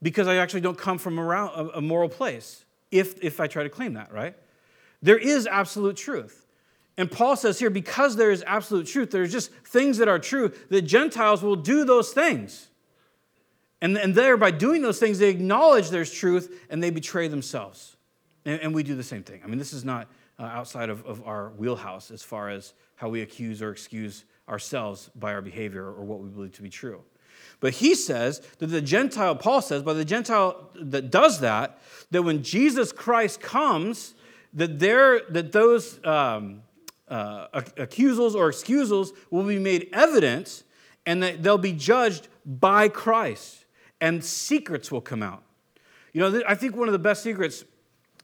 Because 0.00 0.26
I 0.26 0.36
actually 0.36 0.62
don't 0.62 0.76
come 0.76 0.98
from 0.98 1.16
a 1.18 1.80
moral 1.80 2.08
place 2.08 2.64
if, 2.90 3.22
if 3.22 3.38
I 3.38 3.46
try 3.46 3.62
to 3.62 3.68
claim 3.68 3.94
that, 3.94 4.12
right? 4.12 4.34
There 5.02 5.18
is 5.18 5.46
absolute 5.46 5.96
truth. 5.96 6.46
And 6.96 7.10
Paul 7.10 7.36
says 7.36 7.58
here, 7.58 7.70
because 7.70 8.16
there 8.16 8.30
is 8.30 8.44
absolute 8.46 8.86
truth, 8.86 9.10
there's 9.10 9.32
just 9.32 9.50
things 9.64 9.98
that 9.98 10.08
are 10.08 10.18
true, 10.18 10.52
that 10.68 10.82
Gentiles 10.82 11.42
will 11.42 11.56
do 11.56 11.84
those 11.84 12.12
things. 12.12 12.68
And, 13.80 13.96
and 13.96 14.14
there, 14.14 14.36
by 14.36 14.52
doing 14.52 14.82
those 14.82 15.00
things, 15.00 15.18
they 15.18 15.30
acknowledge 15.30 15.90
there's 15.90 16.12
truth 16.12 16.66
and 16.70 16.82
they 16.82 16.90
betray 16.90 17.28
themselves. 17.28 17.96
And, 18.44 18.60
and 18.60 18.74
we 18.74 18.82
do 18.82 18.94
the 18.94 19.02
same 19.02 19.22
thing. 19.22 19.40
I 19.42 19.48
mean, 19.48 19.58
this 19.58 19.72
is 19.72 19.84
not 19.84 20.08
uh, 20.38 20.44
outside 20.44 20.88
of, 20.90 21.04
of 21.04 21.26
our 21.26 21.50
wheelhouse 21.50 22.10
as 22.10 22.22
far 22.22 22.50
as 22.50 22.74
how 22.94 23.08
we 23.08 23.22
accuse 23.22 23.62
or 23.62 23.72
excuse 23.72 24.24
ourselves 24.48 25.10
by 25.16 25.32
our 25.32 25.42
behavior 25.42 25.84
or 25.84 26.04
what 26.04 26.20
we 26.20 26.28
believe 26.28 26.52
to 26.52 26.62
be 26.62 26.70
true. 26.70 27.02
But 27.58 27.74
he 27.74 27.94
says 27.94 28.40
that 28.58 28.66
the 28.66 28.80
Gentile, 28.80 29.34
Paul 29.34 29.62
says, 29.62 29.82
by 29.82 29.94
the 29.94 30.04
Gentile 30.04 30.70
that 30.74 31.10
does 31.10 31.40
that, 31.40 31.78
that 32.10 32.22
when 32.22 32.42
Jesus 32.42 32.92
Christ 32.92 33.40
comes, 33.40 34.14
that, 34.54 34.78
there, 34.78 35.20
that 35.30 35.52
those 35.52 36.04
um, 36.04 36.62
uh, 37.08 37.46
accusals 37.76 38.34
or 38.34 38.48
excusals 38.48 39.12
will 39.30 39.44
be 39.44 39.58
made 39.58 39.88
evident 39.92 40.62
and 41.06 41.22
that 41.22 41.42
they'll 41.42 41.58
be 41.58 41.72
judged 41.72 42.28
by 42.44 42.88
Christ 42.88 43.64
and 44.00 44.24
secrets 44.24 44.90
will 44.90 45.00
come 45.00 45.22
out. 45.22 45.42
You 46.12 46.20
know, 46.20 46.42
I 46.46 46.54
think 46.54 46.76
one 46.76 46.88
of 46.88 46.92
the 46.92 46.98
best 46.98 47.22
secrets, 47.22 47.64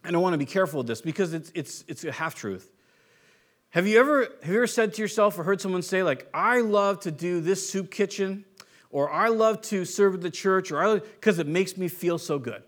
and 0.05 0.15
I 0.15 0.19
want 0.19 0.35
to 0.35 0.39
be 0.39 0.47
careful 0.47 0.79
with 0.79 0.87
this 0.87 1.01
because 1.01 1.33
it's, 1.33 1.51
it's, 1.55 1.85
it's 1.89 2.05
a 2.05 2.13
half 2.13 2.35
truth. 2.35 2.71
Have 3.71 3.87
you, 3.87 3.99
ever, 4.01 4.29
have 4.43 4.51
you 4.51 4.57
ever 4.57 4.67
said 4.67 4.95
to 4.95 5.03
yourself 5.03 5.39
or 5.39 5.45
heard 5.45 5.61
someone 5.61 5.83
say, 5.83 6.03
like, 6.03 6.29
I 6.33 6.61
love 6.61 7.01
to 7.01 7.11
do 7.11 7.41
this 7.41 7.69
soup 7.69 7.91
kitchen, 7.91 8.45
or 8.91 9.11
I 9.11 9.29
love 9.29 9.61
to 9.63 9.85
serve 9.85 10.15
at 10.15 10.21
the 10.23 10.31
church, 10.31 10.73
or 10.73 10.83
I 10.83 10.95
because 10.99 11.39
it 11.39 11.47
makes 11.47 11.77
me 11.77 11.89
feel 11.89 12.17
so 12.17 12.39
good? 12.39 12.63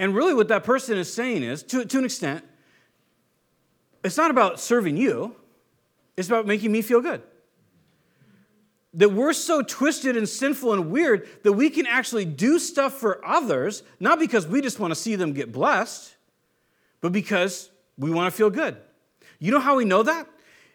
And 0.00 0.14
really, 0.14 0.32
what 0.32 0.48
that 0.48 0.64
person 0.64 0.96
is 0.96 1.12
saying 1.12 1.42
is, 1.42 1.62
to, 1.64 1.84
to 1.84 1.98
an 1.98 2.06
extent, 2.06 2.42
it's 4.02 4.16
not 4.16 4.30
about 4.30 4.58
serving 4.58 4.96
you, 4.96 5.36
it's 6.16 6.26
about 6.26 6.46
making 6.46 6.72
me 6.72 6.80
feel 6.80 7.02
good. 7.02 7.22
That 8.94 9.10
we're 9.10 9.34
so 9.34 9.60
twisted 9.60 10.16
and 10.16 10.26
sinful 10.26 10.72
and 10.72 10.90
weird 10.90 11.28
that 11.42 11.52
we 11.52 11.68
can 11.68 11.86
actually 11.86 12.24
do 12.24 12.58
stuff 12.58 12.94
for 12.94 13.22
others, 13.26 13.82
not 14.00 14.18
because 14.18 14.46
we 14.46 14.62
just 14.62 14.80
want 14.80 14.90
to 14.90 14.94
see 14.94 15.16
them 15.16 15.34
get 15.34 15.52
blessed, 15.52 16.16
but 17.02 17.12
because 17.12 17.70
we 17.98 18.10
want 18.10 18.32
to 18.32 18.34
feel 18.34 18.48
good. 18.48 18.78
You 19.38 19.52
know 19.52 19.60
how 19.60 19.76
we 19.76 19.84
know 19.84 20.02
that? 20.02 20.26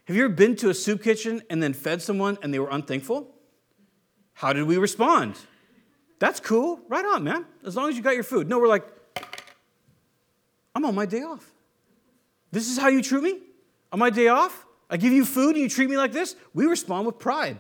Have 0.04 0.16
you 0.16 0.26
ever 0.26 0.34
been 0.36 0.56
to 0.58 0.70
a 0.70 0.74
soup 0.76 1.02
kitchen 1.02 1.42
and 1.50 1.64
then 1.64 1.74
fed 1.74 2.04
someone 2.04 2.38
and 2.44 2.54
they 2.54 2.60
were 2.60 2.70
unthankful? 2.70 3.34
How 4.34 4.54
did 4.54 4.66
we 4.66 4.78
respond? 4.78 5.36
That's 6.20 6.40
cool. 6.40 6.80
Right 6.90 7.06
on, 7.06 7.24
man. 7.24 7.48
As 7.66 7.76
long 7.76 7.90
as 7.90 7.98
you 7.98 8.04
got 8.04 8.14
your 8.14 8.24
food. 8.24 8.48
No, 8.48 8.60
we're 8.60 8.68
like, 8.68 8.86
I'm 10.76 10.86
on 10.86 10.94
my 10.94 11.06
day 11.06 11.22
off. 11.22 11.52
This 12.52 12.70
is 12.70 12.78
how 12.78 12.90
you 12.90 13.02
treat 13.02 13.24
me? 13.24 13.40
On 13.92 14.00
my 14.00 14.10
day 14.10 14.28
off? 14.28 14.66
I 14.90 14.98
give 14.98 15.14
you 15.14 15.26
food 15.26 15.56
and 15.56 15.60
you 15.60 15.70
treat 15.70 15.90
me 15.90 15.98
like 15.98 16.12
this? 16.12 16.36
We 16.54 16.66
respond 16.66 17.08
with 17.08 17.18
pride 17.18 17.60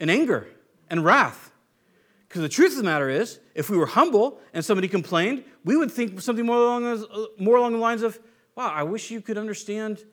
and 0.00 0.10
anger 0.10 0.48
and 0.90 1.04
wrath. 1.04 1.52
Because 2.26 2.42
the 2.42 2.48
truth 2.48 2.72
of 2.72 2.78
the 2.78 2.84
matter 2.84 3.08
is, 3.08 3.38
if 3.54 3.70
we 3.70 3.76
were 3.76 3.86
humble 3.86 4.40
and 4.52 4.64
somebody 4.64 4.88
complained, 4.88 5.44
we 5.64 5.76
would 5.76 5.90
think 5.90 6.20
something 6.20 6.44
more 6.44 6.56
along, 6.56 7.06
more 7.38 7.56
along 7.56 7.72
the 7.72 7.78
lines 7.78 8.02
of, 8.02 8.18
wow, 8.54 8.70
I 8.70 8.82
wish 8.82 9.10
you 9.10 9.20
could 9.20 9.38
understand, 9.38 10.04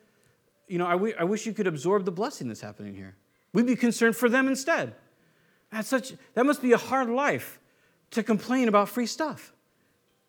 you 0.68 0.78
know, 0.78 0.86
I, 0.86 0.94
w- 0.94 1.16
I 1.20 1.24
wish 1.24 1.46
you 1.46 1.54
could 1.54 1.68
absorb 1.68 2.06
the 2.06 2.12
blessing 2.12 2.48
that's 2.48 2.62
happening 2.62 2.96
here. 2.96 3.16
We'd 3.52 3.66
be 3.66 3.76
concerned 3.76 4.16
for 4.16 4.30
them 4.30 4.48
instead. 4.48 4.96
That's 5.72 5.90
such, 5.90 6.14
that 6.36 6.46
must 6.46 6.62
be 6.62 6.72
a 6.72 6.78
hard 6.78 7.10
life 7.10 7.60
to 8.12 8.24
complain 8.24 8.68
about 8.68 8.88
free 8.88 9.08
stuff. 9.08 9.54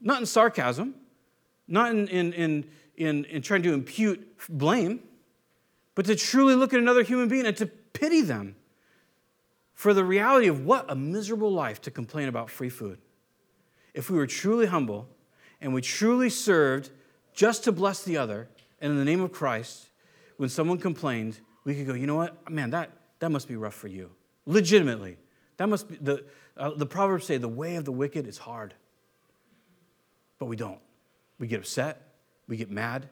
Not 0.00 0.20
in 0.20 0.26
sarcasm, 0.26 0.94
not 1.68 1.90
in, 1.90 2.08
in, 2.08 2.32
in, 2.32 2.64
in, 2.96 3.24
in 3.26 3.42
trying 3.42 3.62
to 3.62 3.72
impute 3.72 4.26
blame, 4.48 5.00
but 5.94 6.06
to 6.06 6.16
truly 6.16 6.54
look 6.54 6.72
at 6.72 6.80
another 6.80 7.02
human 7.02 7.28
being 7.28 7.46
and 7.46 7.56
to 7.56 7.66
pity 7.66 8.20
them 8.20 8.56
for 9.74 9.92
the 9.92 10.04
reality 10.04 10.48
of 10.48 10.64
what 10.64 10.86
a 10.88 10.94
miserable 10.94 11.52
life 11.52 11.80
to 11.82 11.90
complain 11.90 12.28
about 12.28 12.50
free 12.50 12.68
food. 12.68 12.98
If 13.94 14.10
we 14.10 14.16
were 14.16 14.26
truly 14.26 14.66
humble 14.66 15.08
and 15.60 15.72
we 15.72 15.82
truly 15.82 16.30
served 16.30 16.90
just 17.34 17.64
to 17.64 17.72
bless 17.72 18.02
the 18.02 18.16
other 18.16 18.48
and 18.80 18.92
in 18.92 18.98
the 18.98 19.04
name 19.04 19.20
of 19.20 19.32
Christ, 19.32 19.88
when 20.36 20.48
someone 20.48 20.78
complained, 20.78 21.40
we 21.64 21.74
could 21.74 21.86
go, 21.86 21.94
you 21.94 22.06
know 22.06 22.16
what? 22.16 22.50
Man, 22.50 22.70
that, 22.70 22.90
that 23.18 23.30
must 23.30 23.48
be 23.48 23.56
rough 23.56 23.74
for 23.74 23.88
you. 23.88 24.10
Legitimately. 24.44 25.16
That 25.56 25.68
must 25.68 25.88
be, 25.88 25.96
the, 25.96 26.24
uh, 26.56 26.70
the 26.76 26.86
Proverbs 26.86 27.26
say, 27.26 27.38
the 27.38 27.48
way 27.48 27.76
of 27.76 27.84
the 27.84 27.92
wicked 27.92 28.26
is 28.26 28.38
hard. 28.38 28.74
But 30.38 30.46
we 30.46 30.56
don't. 30.56 30.78
We 31.38 31.46
get 31.46 31.60
upset, 31.60 32.14
we 32.48 32.56
get 32.56 32.70
mad, 32.70 33.08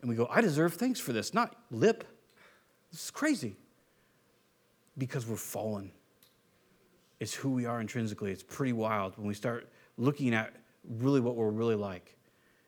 and 0.00 0.08
we 0.08 0.16
go, 0.16 0.28
I 0.30 0.40
deserve 0.40 0.74
thanks 0.74 1.00
for 1.00 1.12
this, 1.12 1.34
not 1.34 1.56
lip. 1.70 2.04
This 2.90 3.04
is 3.04 3.10
crazy. 3.10 3.56
Because 4.98 5.26
we're 5.26 5.36
fallen. 5.36 5.90
It's 7.20 7.34
who 7.34 7.50
we 7.50 7.66
are 7.66 7.80
intrinsically. 7.80 8.30
It's 8.30 8.42
pretty 8.42 8.72
wild 8.72 9.16
when 9.18 9.26
we 9.26 9.34
start 9.34 9.68
looking 9.98 10.34
at 10.34 10.54
really 10.88 11.20
what 11.20 11.36
we're 11.36 11.50
really 11.50 11.74
like. 11.74 12.16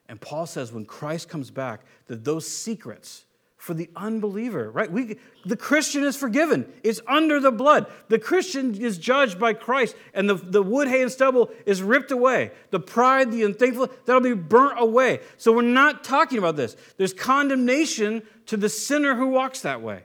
And 0.08 0.20
Paul 0.20 0.46
says 0.46 0.72
when 0.72 0.84
Christ 0.84 1.28
comes 1.28 1.50
back, 1.50 1.82
that 2.06 2.24
those 2.24 2.46
secrets 2.46 3.24
for 3.58 3.74
the 3.74 3.90
unbeliever, 3.96 4.70
right? 4.70 4.90
We, 4.90 5.18
the 5.44 5.56
Christian 5.56 6.04
is 6.04 6.16
forgiven. 6.16 6.72
It's 6.84 7.00
under 7.08 7.40
the 7.40 7.50
blood. 7.50 7.86
The 8.06 8.18
Christian 8.18 8.80
is 8.80 8.98
judged 8.98 9.38
by 9.38 9.52
Christ, 9.52 9.96
and 10.14 10.30
the, 10.30 10.36
the 10.36 10.62
wood, 10.62 10.86
hay, 10.86 11.02
and 11.02 11.10
stubble 11.10 11.50
is 11.66 11.82
ripped 11.82 12.12
away. 12.12 12.52
The 12.70 12.78
pride, 12.78 13.32
the 13.32 13.42
unthankful, 13.42 13.90
that'll 14.06 14.22
be 14.22 14.32
burnt 14.32 14.80
away. 14.80 15.20
So 15.36 15.52
we're 15.52 15.62
not 15.62 16.04
talking 16.04 16.38
about 16.38 16.54
this. 16.54 16.76
There's 16.96 17.12
condemnation 17.12 18.22
to 18.46 18.56
the 18.56 18.68
sinner 18.68 19.16
who 19.16 19.26
walks 19.26 19.60
that 19.62 19.82
way. 19.82 20.04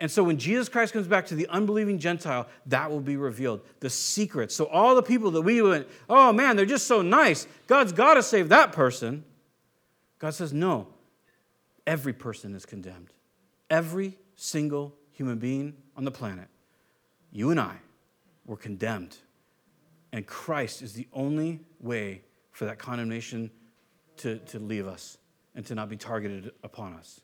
And 0.00 0.10
so 0.10 0.24
when 0.24 0.38
Jesus 0.38 0.70
Christ 0.70 0.94
comes 0.94 1.06
back 1.06 1.26
to 1.26 1.34
the 1.34 1.48
unbelieving 1.48 1.98
Gentile, 1.98 2.48
that 2.66 2.90
will 2.90 3.00
be 3.00 3.16
revealed. 3.16 3.60
The 3.80 3.90
secret. 3.90 4.52
So 4.52 4.66
all 4.66 4.94
the 4.94 5.02
people 5.02 5.32
that 5.32 5.42
we 5.42 5.60
went, 5.60 5.86
oh 6.08 6.32
man, 6.32 6.56
they're 6.56 6.64
just 6.64 6.86
so 6.86 7.02
nice. 7.02 7.46
God's 7.66 7.92
got 7.92 8.14
to 8.14 8.22
save 8.22 8.48
that 8.48 8.72
person. 8.72 9.24
God 10.18 10.34
says, 10.34 10.52
no, 10.52 10.88
every 11.88 12.12
person 12.12 12.54
is 12.54 12.66
condemned. 12.66 13.14
Every 13.70 14.16
single 14.36 14.94
human 15.10 15.38
being 15.38 15.74
on 15.96 16.04
the 16.04 16.10
planet, 16.10 16.46
you 17.32 17.50
and 17.50 17.58
I, 17.58 17.76
were 18.46 18.58
condemned. 18.58 19.16
And 20.12 20.26
Christ 20.26 20.82
is 20.82 20.92
the 20.92 21.08
only 21.12 21.60
way 21.80 22.22
for 22.52 22.66
that 22.66 22.78
condemnation 22.78 23.50
to, 24.18 24.36
to 24.38 24.58
leave 24.58 24.86
us 24.86 25.16
and 25.54 25.64
to 25.66 25.74
not 25.74 25.88
be 25.88 25.96
targeted 25.96 26.52
upon 26.62 26.92
us. 26.92 27.20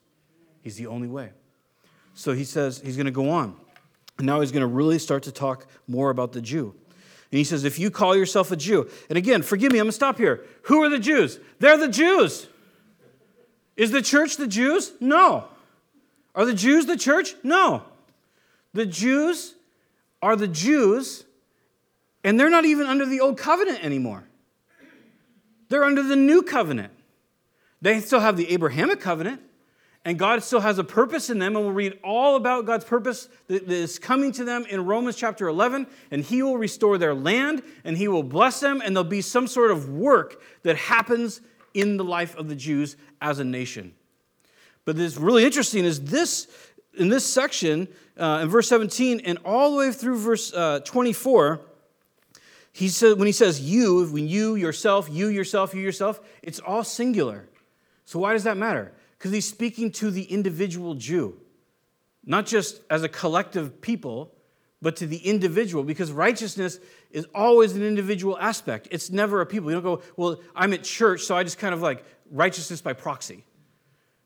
He's 0.61 0.75
the 0.75 0.87
only 0.87 1.07
way. 1.07 1.29
So 2.15 2.33
he 2.33 2.43
says 2.43 2.81
he's 2.83 2.97
going 2.97 3.05
to 3.05 3.11
go 3.11 3.29
on. 3.29 3.55
And 4.17 4.25
now 4.25 4.41
he's 4.41 4.51
going 4.51 4.61
to 4.61 4.67
really 4.67 4.97
start 4.97 5.23
to 5.23 5.31
talk 5.31 5.67
more 5.87 6.09
about 6.09 6.31
the 6.31 6.41
Jew. 6.41 6.73
And 7.31 7.37
he 7.37 7.43
says, 7.43 7.65
if 7.65 7.77
you 7.77 7.91
call 7.91 8.15
yourself 8.15 8.51
a 8.51 8.55
Jew, 8.55 8.89
and 9.09 9.17
again, 9.17 9.41
forgive 9.41 9.71
me, 9.71 9.79
I'm 9.79 9.85
going 9.85 9.89
to 9.89 9.95
stop 9.95 10.17
here. 10.17 10.43
Who 10.63 10.83
are 10.83 10.89
the 10.89 10.99
Jews? 10.99 11.39
They're 11.59 11.77
the 11.77 11.89
Jews. 11.89 12.47
Is 13.77 13.91
the 13.91 14.01
church 14.01 14.37
the 14.37 14.47
Jews? 14.47 14.93
No. 14.99 15.45
Are 16.33 16.45
the 16.45 16.53
Jews 16.53 16.85
the 16.85 16.97
church? 16.97 17.35
No. 17.43 17.83
The 18.73 18.85
Jews 18.85 19.55
are 20.21 20.35
the 20.35 20.47
Jews, 20.47 21.23
and 22.23 22.39
they're 22.39 22.49
not 22.49 22.65
even 22.65 22.87
under 22.87 23.05
the 23.05 23.21
old 23.21 23.37
covenant 23.37 23.83
anymore. 23.83 24.23
They're 25.69 25.83
under 25.83 26.03
the 26.03 26.15
new 26.15 26.41
covenant. 26.41 26.91
They 27.81 27.99
still 27.99 28.19
have 28.19 28.37
the 28.37 28.51
Abrahamic 28.51 28.99
covenant, 28.99 29.41
and 30.03 30.19
God 30.19 30.41
still 30.43 30.59
has 30.59 30.77
a 30.77 30.83
purpose 30.83 31.29
in 31.29 31.39
them, 31.39 31.55
and 31.55 31.65
we'll 31.65 31.73
read 31.73 31.99
all 32.03 32.35
about 32.35 32.65
God's 32.65 32.85
purpose 32.85 33.27
that 33.47 33.69
is 33.71 33.99
coming 33.99 34.31
to 34.33 34.43
them 34.43 34.65
in 34.65 34.85
Romans 34.85 35.15
chapter 35.15 35.47
11. 35.47 35.87
And 36.11 36.23
He 36.23 36.41
will 36.41 36.57
restore 36.57 36.97
their 36.97 37.15
land, 37.15 37.63
and 37.83 37.97
He 37.97 38.07
will 38.07 38.23
bless 38.23 38.59
them, 38.59 38.81
and 38.83 38.95
there'll 38.95 39.09
be 39.09 39.21
some 39.21 39.47
sort 39.47 39.71
of 39.71 39.89
work 39.89 40.41
that 40.63 40.77
happens 40.77 41.41
in 41.75 41.97
the 41.97 42.03
life 42.03 42.35
of 42.35 42.47
the 42.47 42.55
Jews 42.55 42.97
as 43.21 43.39
a 43.39 43.43
nation. 43.43 43.93
But 44.85 44.95
this 44.95 45.17
really 45.17 45.45
interesting 45.45 45.85
is 45.85 46.01
this 46.01 46.47
in 46.97 47.09
this 47.09 47.25
section 47.25 47.87
uh, 48.17 48.39
in 48.43 48.49
verse 48.49 48.67
17 48.69 49.21
and 49.21 49.37
all 49.43 49.71
the 49.71 49.77
way 49.77 49.91
through 49.91 50.17
verse 50.17 50.53
uh, 50.53 50.79
24. 50.79 51.59
He 52.71 52.89
said, 52.89 53.17
when 53.17 53.25
he 53.25 53.31
says 53.31 53.61
you, 53.61 54.05
when 54.07 54.27
you 54.27 54.55
yourself, 54.55 55.07
you 55.09 55.27
yourself, 55.27 55.73
you 55.73 55.81
yourself, 55.81 56.19
it's 56.41 56.59
all 56.59 56.83
singular. 56.83 57.47
So 58.05 58.19
why 58.19 58.33
does 58.33 58.43
that 58.43 58.57
matter? 58.57 58.93
Because 59.17 59.31
he's 59.31 59.47
speaking 59.47 59.91
to 59.93 60.11
the 60.11 60.23
individual 60.23 60.93
Jew, 60.95 61.39
not 62.25 62.45
just 62.45 62.81
as 62.89 63.03
a 63.03 63.09
collective 63.09 63.81
people, 63.81 64.33
but 64.81 64.97
to 64.97 65.07
the 65.07 65.17
individual, 65.17 65.83
because 65.83 66.11
righteousness 66.11 66.79
is 67.15 67.25
always 67.33 67.77
an 67.77 67.81
individual 67.81 68.37
aspect. 68.37 68.89
It's 68.91 69.09
never 69.09 69.39
a 69.39 69.45
people. 69.45 69.71
You 69.71 69.79
don't 69.79 69.83
go, 69.83 70.01
well, 70.17 70.41
I'm 70.53 70.73
at 70.73 70.83
church, 70.83 71.21
so 71.21 71.33
I 71.33 71.43
just 71.43 71.57
kind 71.57 71.73
of 71.73 71.81
like 71.81 72.03
righteousness 72.29 72.81
by 72.81 72.91
proxy. 72.91 73.45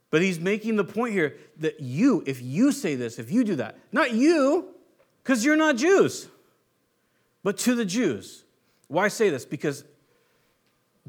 But 0.10 0.24
he's 0.24 0.40
making 0.40 0.76
the 0.76 0.84
point 0.84 1.14
here 1.14 1.38
that 1.58 1.82
you, 1.82 2.24
if 2.26 2.42
you 2.42 2.72
say 2.72 2.96
this, 2.96 3.20
if 3.20 3.32
you 3.32 3.44
do 3.44 3.58
that, 3.58 3.78
not 3.92 4.14
you, 4.14 4.70
because 5.22 5.46
you're 5.46 5.56
not 5.56 5.76
Jews, 5.76 6.30
but 7.44 7.60
to 7.60 7.76
the 7.76 7.86
Jews. 7.86 8.44
Why 8.88 9.08
say 9.08 9.30
this? 9.30 9.46
Because 9.46 9.84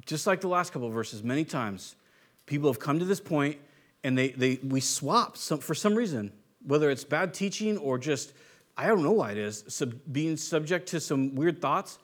just 0.05 0.27
like 0.27 0.43
the 0.43 0.49
last 0.49 0.75
couple 0.75 0.91
verses, 0.91 1.23
many 1.23 1.47
times 1.47 1.97
people 2.45 2.69
have 2.69 2.79
come 2.79 2.99
to 2.99 3.07
this 3.07 3.21
point 3.21 3.57
and 4.05 4.19
they, 4.19 4.29
they, 4.33 4.61
we 4.63 4.81
swap 4.81 5.39
some, 5.39 5.61
for 5.61 5.75
some 5.75 5.95
reason, 5.95 6.31
whether 6.63 6.91
it's 6.91 7.05
bad 7.05 7.33
teaching 7.33 7.79
or 7.79 7.97
just, 7.97 8.35
I 8.81 8.87
don't 8.87 9.03
know 9.03 9.13
why 9.13 9.33
it 9.33 9.39
is, 9.39 9.63
sub, 9.69 9.95
being 10.11 10.39
subject 10.39 10.89
to 10.89 11.01
some 11.01 11.35
weird 11.35 11.61
thoughts. 11.61 11.99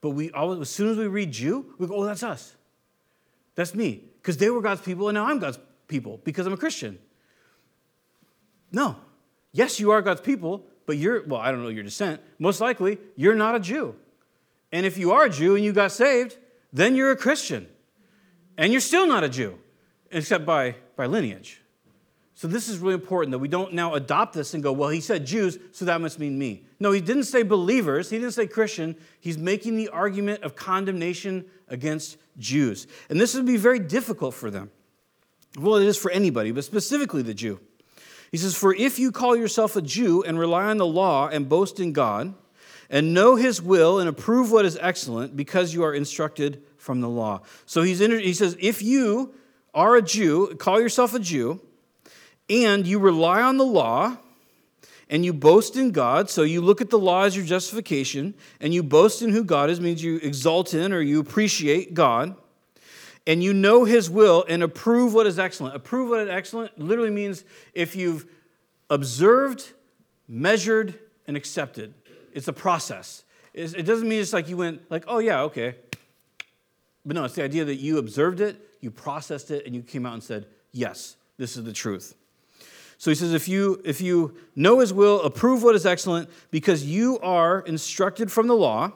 But 0.00 0.10
we 0.10 0.30
always, 0.30 0.60
as 0.60 0.70
soon 0.70 0.90
as 0.90 0.96
we 0.96 1.08
read 1.08 1.32
Jew, 1.32 1.74
we 1.78 1.86
go, 1.88 1.96
oh, 1.96 2.04
that's 2.04 2.22
us. 2.22 2.54
That's 3.56 3.74
me. 3.74 4.04
Because 4.20 4.36
they 4.36 4.48
were 4.48 4.60
God's 4.60 4.82
people 4.82 5.08
and 5.08 5.16
now 5.16 5.26
I'm 5.26 5.40
God's 5.40 5.58
people 5.88 6.20
because 6.22 6.46
I'm 6.46 6.52
a 6.52 6.56
Christian. 6.56 6.98
No. 8.70 8.96
Yes, 9.52 9.80
you 9.80 9.90
are 9.90 10.00
God's 10.00 10.20
people, 10.20 10.64
but 10.86 10.96
you're, 10.96 11.24
well, 11.26 11.40
I 11.40 11.50
don't 11.50 11.62
know 11.62 11.68
your 11.68 11.82
descent. 11.82 12.20
Most 12.38 12.60
likely, 12.60 12.98
you're 13.16 13.34
not 13.34 13.56
a 13.56 13.60
Jew. 13.60 13.96
And 14.70 14.86
if 14.86 14.96
you 14.96 15.10
are 15.12 15.24
a 15.24 15.30
Jew 15.30 15.56
and 15.56 15.64
you 15.64 15.72
got 15.72 15.90
saved, 15.90 16.38
then 16.72 16.94
you're 16.94 17.10
a 17.10 17.16
Christian. 17.16 17.68
And 18.56 18.72
you're 18.72 18.80
still 18.80 19.08
not 19.08 19.24
a 19.24 19.28
Jew, 19.28 19.58
except 20.10 20.46
by 20.46 20.76
by 20.96 21.06
lineage. 21.06 21.61
So 22.42 22.48
this 22.48 22.68
is 22.68 22.78
really 22.78 22.94
important 22.94 23.30
that 23.30 23.38
we 23.38 23.46
don't 23.46 23.72
now 23.72 23.94
adopt 23.94 24.34
this 24.34 24.52
and 24.52 24.64
go, 24.64 24.72
well, 24.72 24.88
he 24.88 25.00
said 25.00 25.24
Jews, 25.24 25.60
so 25.70 25.84
that 25.84 26.00
must 26.00 26.18
mean 26.18 26.36
me. 26.36 26.64
No, 26.80 26.90
he 26.90 27.00
didn't 27.00 27.22
say 27.22 27.44
believers, 27.44 28.10
he 28.10 28.18
didn't 28.18 28.32
say 28.32 28.48
Christian. 28.48 28.96
He's 29.20 29.38
making 29.38 29.76
the 29.76 29.90
argument 29.90 30.42
of 30.42 30.56
condemnation 30.56 31.44
against 31.68 32.16
Jews. 32.38 32.88
And 33.08 33.20
this 33.20 33.36
would 33.36 33.46
be 33.46 33.58
very 33.58 33.78
difficult 33.78 34.34
for 34.34 34.50
them. 34.50 34.72
Well, 35.56 35.76
it 35.76 35.86
is 35.86 35.96
for 35.96 36.10
anybody, 36.10 36.50
but 36.50 36.64
specifically 36.64 37.22
the 37.22 37.32
Jew. 37.32 37.60
He 38.32 38.38
says, 38.38 38.56
For 38.56 38.74
if 38.74 38.98
you 38.98 39.12
call 39.12 39.36
yourself 39.36 39.76
a 39.76 39.80
Jew 39.80 40.24
and 40.24 40.36
rely 40.36 40.64
on 40.64 40.78
the 40.78 40.84
law 40.84 41.28
and 41.28 41.48
boast 41.48 41.78
in 41.78 41.92
God, 41.92 42.34
and 42.90 43.14
know 43.14 43.36
his 43.36 43.62
will 43.62 44.00
and 44.00 44.08
approve 44.08 44.50
what 44.50 44.64
is 44.64 44.76
excellent 44.80 45.36
because 45.36 45.74
you 45.74 45.84
are 45.84 45.94
instructed 45.94 46.60
from 46.76 47.02
the 47.02 47.08
law. 47.08 47.42
So 47.66 47.82
he's 47.82 48.00
he 48.00 48.34
says, 48.34 48.56
If 48.58 48.82
you 48.82 49.32
are 49.72 49.94
a 49.94 50.02
Jew, 50.02 50.56
call 50.56 50.80
yourself 50.80 51.14
a 51.14 51.20
Jew, 51.20 51.60
and 52.52 52.86
you 52.86 52.98
rely 52.98 53.40
on 53.40 53.56
the 53.56 53.64
law, 53.64 54.18
and 55.08 55.24
you 55.24 55.32
boast 55.32 55.76
in 55.76 55.90
God, 55.90 56.28
so 56.28 56.42
you 56.42 56.60
look 56.60 56.80
at 56.80 56.90
the 56.90 56.98
law 56.98 57.24
as 57.24 57.36
your 57.36 57.44
justification, 57.44 58.34
and 58.60 58.74
you 58.74 58.82
boast 58.82 59.22
in 59.22 59.30
who 59.30 59.44
God 59.44 59.70
is, 59.70 59.80
means 59.80 60.02
you 60.02 60.16
exalt 60.16 60.74
in 60.74 60.92
or 60.92 61.00
you 61.00 61.20
appreciate 61.20 61.94
God, 61.94 62.34
and 63.26 63.42
you 63.42 63.52
know 63.52 63.84
His 63.84 64.10
will 64.10 64.44
and 64.48 64.62
approve 64.62 65.14
what 65.14 65.26
is 65.26 65.38
excellent. 65.38 65.76
Approve 65.76 66.10
what 66.10 66.20
is 66.20 66.28
excellent 66.28 66.78
literally 66.78 67.10
means 67.10 67.44
if 67.72 67.94
you've 67.94 68.26
observed, 68.90 69.72
measured, 70.28 70.98
and 71.26 71.36
accepted. 71.36 71.94
It's 72.32 72.48
a 72.48 72.52
process. 72.52 73.24
It 73.54 73.84
doesn't 73.84 74.08
mean 74.08 74.20
it's 74.20 74.32
like 74.32 74.48
you 74.48 74.56
went 74.56 74.90
like, 74.90 75.04
oh 75.06 75.18
yeah, 75.18 75.42
okay. 75.42 75.76
But 77.04 77.16
no, 77.16 77.24
it's 77.24 77.34
the 77.34 77.44
idea 77.44 77.64
that 77.64 77.76
you 77.76 77.98
observed 77.98 78.40
it, 78.40 78.56
you 78.80 78.90
processed 78.90 79.50
it, 79.50 79.66
and 79.66 79.74
you 79.74 79.82
came 79.82 80.06
out 80.06 80.14
and 80.14 80.22
said, 80.22 80.46
Yes, 80.72 81.16
this 81.36 81.56
is 81.56 81.64
the 81.64 81.72
truth. 81.72 82.14
So 83.02 83.10
he 83.10 83.16
says, 83.16 83.32
if 83.32 83.48
you, 83.48 83.82
if 83.84 84.00
you 84.00 84.36
know 84.54 84.78
his 84.78 84.92
will, 84.92 85.22
approve 85.22 85.64
what 85.64 85.74
is 85.74 85.84
excellent, 85.84 86.30
because 86.52 86.86
you 86.86 87.18
are 87.18 87.58
instructed 87.62 88.30
from 88.30 88.46
the 88.46 88.54
law, 88.54 88.92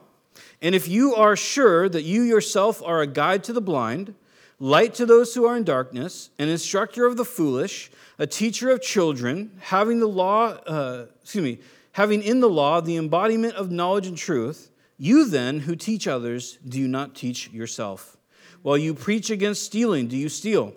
and 0.63 0.77
if 0.77 0.87
you 0.87 1.17
are 1.17 1.35
sure 1.35 1.89
that 1.89 2.05
you 2.05 2.23
yourself 2.23 2.81
are 2.85 3.01
a 3.01 3.09
guide 3.09 3.43
to 3.43 3.53
the 3.53 3.61
blind, 3.61 4.15
light 4.61 4.95
to 4.95 5.07
those 5.07 5.35
who 5.35 5.45
are 5.45 5.57
in 5.57 5.65
darkness, 5.65 6.31
an 6.39 6.49
instructor 6.49 7.05
of 7.05 7.17
the 7.17 7.25
foolish, 7.25 7.91
a 8.17 8.29
teacher 8.29 8.71
of 8.71 8.81
children, 8.81 9.51
having 9.59 9.99
the 9.99 10.07
law, 10.07 10.51
uh, 10.69 11.07
excuse 11.21 11.43
me, 11.43 11.59
having 11.91 12.23
in 12.23 12.39
the 12.39 12.49
law 12.49 12.81
the 12.81 12.97
embodiment 12.97 13.55
of 13.55 13.73
knowledge 13.73 14.07
and 14.07 14.17
truth, 14.17 14.71
you 14.97 15.29
then 15.29 15.59
who 15.59 15.75
teach 15.75 16.07
others, 16.07 16.59
do 16.65 16.79
you 16.79 16.87
not 16.87 17.17
teach 17.17 17.51
yourself? 17.51 18.17
While 18.63 18.79
you 18.79 18.95
preach 18.95 19.31
against 19.31 19.65
stealing, 19.65 20.07
do 20.07 20.17
you 20.17 20.29
steal? 20.29 20.75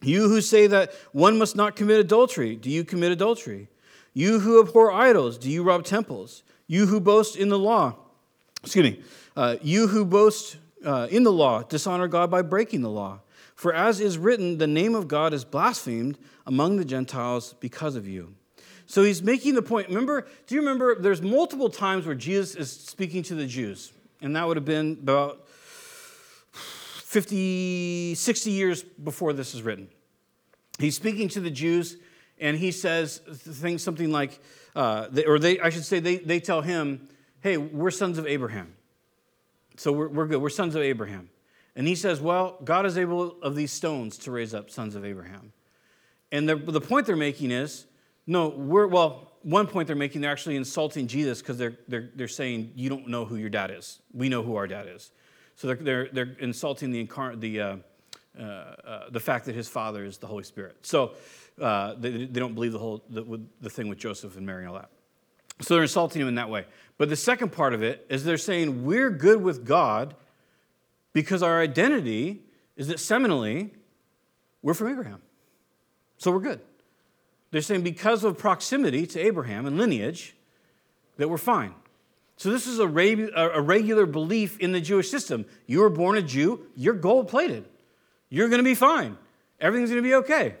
You 0.00 0.28
who 0.28 0.40
say 0.40 0.66
that 0.68 0.92
one 1.12 1.38
must 1.38 1.56
not 1.56 1.76
commit 1.76 1.98
adultery, 1.98 2.56
do 2.56 2.70
you 2.70 2.84
commit 2.84 3.12
adultery? 3.12 3.68
You 4.14 4.40
who 4.40 4.60
abhor 4.60 4.92
idols, 4.92 5.38
do 5.38 5.50
you 5.50 5.62
rob 5.62 5.84
temples? 5.84 6.42
You 6.66 6.86
who 6.86 7.00
boast 7.00 7.36
in 7.36 7.48
the 7.48 7.58
law, 7.58 7.96
excuse 8.62 8.84
me, 8.84 9.02
uh, 9.36 9.56
you 9.62 9.88
who 9.88 10.04
boast 10.04 10.56
uh, 10.84 11.08
in 11.10 11.22
the 11.22 11.32
law, 11.32 11.62
dishonor 11.62 12.08
God 12.08 12.30
by 12.30 12.42
breaking 12.42 12.82
the 12.82 12.90
law. 12.90 13.20
For 13.54 13.74
as 13.74 14.00
is 14.00 14.18
written, 14.18 14.58
the 14.58 14.68
name 14.68 14.94
of 14.94 15.08
God 15.08 15.34
is 15.34 15.44
blasphemed 15.44 16.16
among 16.46 16.76
the 16.76 16.84
Gentiles 16.84 17.54
because 17.58 17.96
of 17.96 18.06
you. 18.06 18.34
So 18.86 19.02
he's 19.02 19.22
making 19.22 19.54
the 19.54 19.62
point. 19.62 19.88
Remember, 19.88 20.26
do 20.46 20.54
you 20.54 20.60
remember 20.60 20.94
there's 20.94 21.20
multiple 21.20 21.68
times 21.68 22.06
where 22.06 22.14
Jesus 22.14 22.54
is 22.54 22.70
speaking 22.70 23.22
to 23.24 23.34
the 23.34 23.46
Jews? 23.46 23.92
And 24.22 24.36
that 24.36 24.46
would 24.46 24.56
have 24.56 24.64
been 24.64 24.92
about 25.02 25.47
50, 27.08 28.16
60 28.16 28.50
years 28.50 28.82
before 28.82 29.32
this 29.32 29.54
is 29.54 29.62
written. 29.62 29.88
He's 30.78 30.94
speaking 30.94 31.28
to 31.30 31.40
the 31.40 31.50
Jews 31.50 31.96
and 32.38 32.54
he 32.54 32.70
says 32.70 33.22
things 33.26 33.82
something 33.82 34.12
like, 34.12 34.38
uh, 34.76 35.06
they, 35.10 35.24
or 35.24 35.38
they, 35.38 35.58
I 35.58 35.70
should 35.70 35.86
say, 35.86 36.00
they, 36.00 36.18
they 36.18 36.38
tell 36.38 36.60
him, 36.60 37.08
hey, 37.40 37.56
we're 37.56 37.90
sons 37.90 38.18
of 38.18 38.26
Abraham. 38.26 38.74
So 39.78 39.90
we're, 39.90 40.08
we're 40.08 40.26
good. 40.26 40.42
We're 40.42 40.50
sons 40.50 40.74
of 40.74 40.82
Abraham. 40.82 41.30
And 41.74 41.88
he 41.88 41.94
says, 41.94 42.20
well, 42.20 42.58
God 42.62 42.84
is 42.84 42.98
able 42.98 43.40
of 43.40 43.56
these 43.56 43.72
stones 43.72 44.18
to 44.18 44.30
raise 44.30 44.52
up 44.52 44.68
sons 44.68 44.94
of 44.94 45.02
Abraham. 45.02 45.54
And 46.30 46.46
the, 46.46 46.56
the 46.56 46.80
point 46.80 47.06
they're 47.06 47.16
making 47.16 47.52
is, 47.52 47.86
no, 48.26 48.50
we're, 48.50 48.86
well, 48.86 49.32
one 49.40 49.66
point 49.66 49.86
they're 49.86 49.96
making, 49.96 50.20
they're 50.20 50.30
actually 50.30 50.56
insulting 50.56 51.06
Jesus 51.06 51.40
because 51.40 51.56
they're, 51.56 51.78
they're, 51.88 52.10
they're 52.14 52.28
saying, 52.28 52.72
you 52.74 52.90
don't 52.90 53.08
know 53.08 53.24
who 53.24 53.36
your 53.36 53.48
dad 53.48 53.70
is. 53.70 53.98
We 54.12 54.28
know 54.28 54.42
who 54.42 54.56
our 54.56 54.66
dad 54.66 54.88
is. 54.94 55.10
So 55.58 55.66
they're, 55.66 55.76
they're, 55.76 56.08
they're 56.12 56.36
insulting 56.38 56.92
the, 56.92 57.00
incarnate, 57.00 57.40
the, 57.40 57.60
uh, 57.60 57.76
uh, 58.38 58.42
uh, 58.42 59.10
the 59.10 59.18
fact 59.18 59.46
that 59.46 59.56
his 59.56 59.66
father 59.66 60.04
is 60.04 60.16
the 60.18 60.28
Holy 60.28 60.44
Spirit. 60.44 60.76
So 60.82 61.14
uh, 61.60 61.94
they, 61.98 62.10
they 62.10 62.38
don't 62.38 62.54
believe 62.54 62.70
the 62.70 62.78
whole 62.78 63.02
the, 63.10 63.40
the 63.60 63.68
thing 63.68 63.88
with 63.88 63.98
Joseph 63.98 64.36
and 64.36 64.46
Mary 64.46 64.60
and 64.60 64.68
all 64.68 64.76
that. 64.76 64.90
So 65.60 65.74
they're 65.74 65.82
insulting 65.82 66.22
him 66.22 66.28
in 66.28 66.36
that 66.36 66.48
way. 66.48 66.64
But 66.96 67.08
the 67.08 67.16
second 67.16 67.50
part 67.50 67.74
of 67.74 67.82
it 67.82 68.06
is 68.08 68.22
they're 68.22 68.38
saying 68.38 68.84
we're 68.84 69.10
good 69.10 69.42
with 69.42 69.64
God 69.66 70.14
because 71.12 71.42
our 71.42 71.60
identity 71.60 72.44
is 72.76 72.86
that 72.86 72.98
seminally 72.98 73.70
we're 74.62 74.74
from 74.74 74.92
Abraham. 74.92 75.20
So 76.18 76.30
we're 76.30 76.38
good. 76.38 76.60
They're 77.50 77.62
saying 77.62 77.82
because 77.82 78.22
of 78.22 78.38
proximity 78.38 79.08
to 79.08 79.18
Abraham 79.18 79.66
and 79.66 79.76
lineage 79.76 80.36
that 81.16 81.28
we're 81.28 81.36
fine. 81.36 81.74
So 82.38 82.52
this 82.52 82.68
is 82.68 82.78
a, 82.78 82.86
regular 82.86 84.06
belief 84.06 84.60
in 84.60 84.70
the 84.70 84.80
Jewish 84.80 85.10
system. 85.10 85.44
You 85.66 85.80
were 85.80 85.90
born 85.90 86.16
a 86.16 86.22
Jew, 86.22 86.66
you're 86.76 86.94
gold 86.94 87.26
plated. 87.26 87.64
You're 88.30 88.48
going 88.48 88.60
to 88.60 88.64
be 88.64 88.76
fine. 88.76 89.18
Everything's 89.60 89.90
going 89.90 90.02
to 90.02 90.08
be 90.08 90.14
okay. 90.14 90.54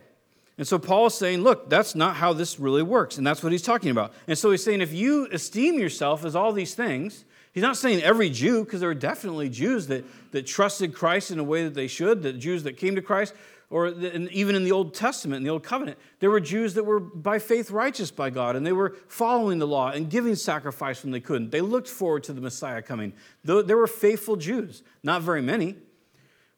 And 0.58 0.66
so 0.66 0.80
Paul 0.80 1.06
is 1.06 1.14
saying, 1.14 1.42
look, 1.42 1.70
that's 1.70 1.94
not 1.94 2.16
how 2.16 2.32
this 2.32 2.58
really 2.58 2.82
works. 2.82 3.16
And 3.16 3.24
that's 3.24 3.44
what 3.44 3.52
he's 3.52 3.62
talking 3.62 3.90
about. 3.90 4.12
And 4.26 4.36
so 4.36 4.50
he's 4.50 4.64
saying, 4.64 4.80
if 4.80 4.92
you 4.92 5.28
esteem 5.30 5.78
yourself 5.78 6.24
as 6.24 6.34
all 6.34 6.52
these 6.52 6.74
things, 6.74 7.24
he's 7.52 7.62
not 7.62 7.76
saying 7.76 8.02
every 8.02 8.28
Jew, 8.28 8.64
because 8.64 8.80
there 8.80 8.90
are 8.90 8.94
definitely 8.94 9.48
Jews 9.48 9.86
that, 9.86 10.04
that 10.32 10.48
trusted 10.48 10.92
Christ 10.92 11.30
in 11.30 11.38
a 11.38 11.44
way 11.44 11.62
that 11.62 11.74
they 11.74 11.86
should, 11.86 12.24
the 12.24 12.32
Jews 12.32 12.64
that 12.64 12.76
came 12.76 12.96
to 12.96 13.02
Christ, 13.02 13.34
or 13.70 13.88
even 13.88 14.54
in 14.54 14.64
the 14.64 14.72
Old 14.72 14.94
Testament, 14.94 15.38
in 15.38 15.44
the 15.44 15.50
Old 15.50 15.62
Covenant, 15.62 15.98
there 16.20 16.30
were 16.30 16.40
Jews 16.40 16.74
that 16.74 16.84
were 16.84 17.00
by 17.00 17.38
faith 17.38 17.70
righteous 17.70 18.10
by 18.10 18.30
God, 18.30 18.56
and 18.56 18.66
they 18.66 18.72
were 18.72 18.96
following 19.08 19.58
the 19.58 19.66
law 19.66 19.90
and 19.90 20.08
giving 20.08 20.34
sacrifice 20.36 21.02
when 21.02 21.12
they 21.12 21.20
couldn't. 21.20 21.50
They 21.50 21.60
looked 21.60 21.88
forward 21.88 22.24
to 22.24 22.32
the 22.32 22.40
Messiah 22.40 22.80
coming. 22.80 23.12
There 23.44 23.76
were 23.76 23.86
faithful 23.86 24.36
Jews, 24.36 24.82
not 25.02 25.22
very 25.22 25.42
many. 25.42 25.76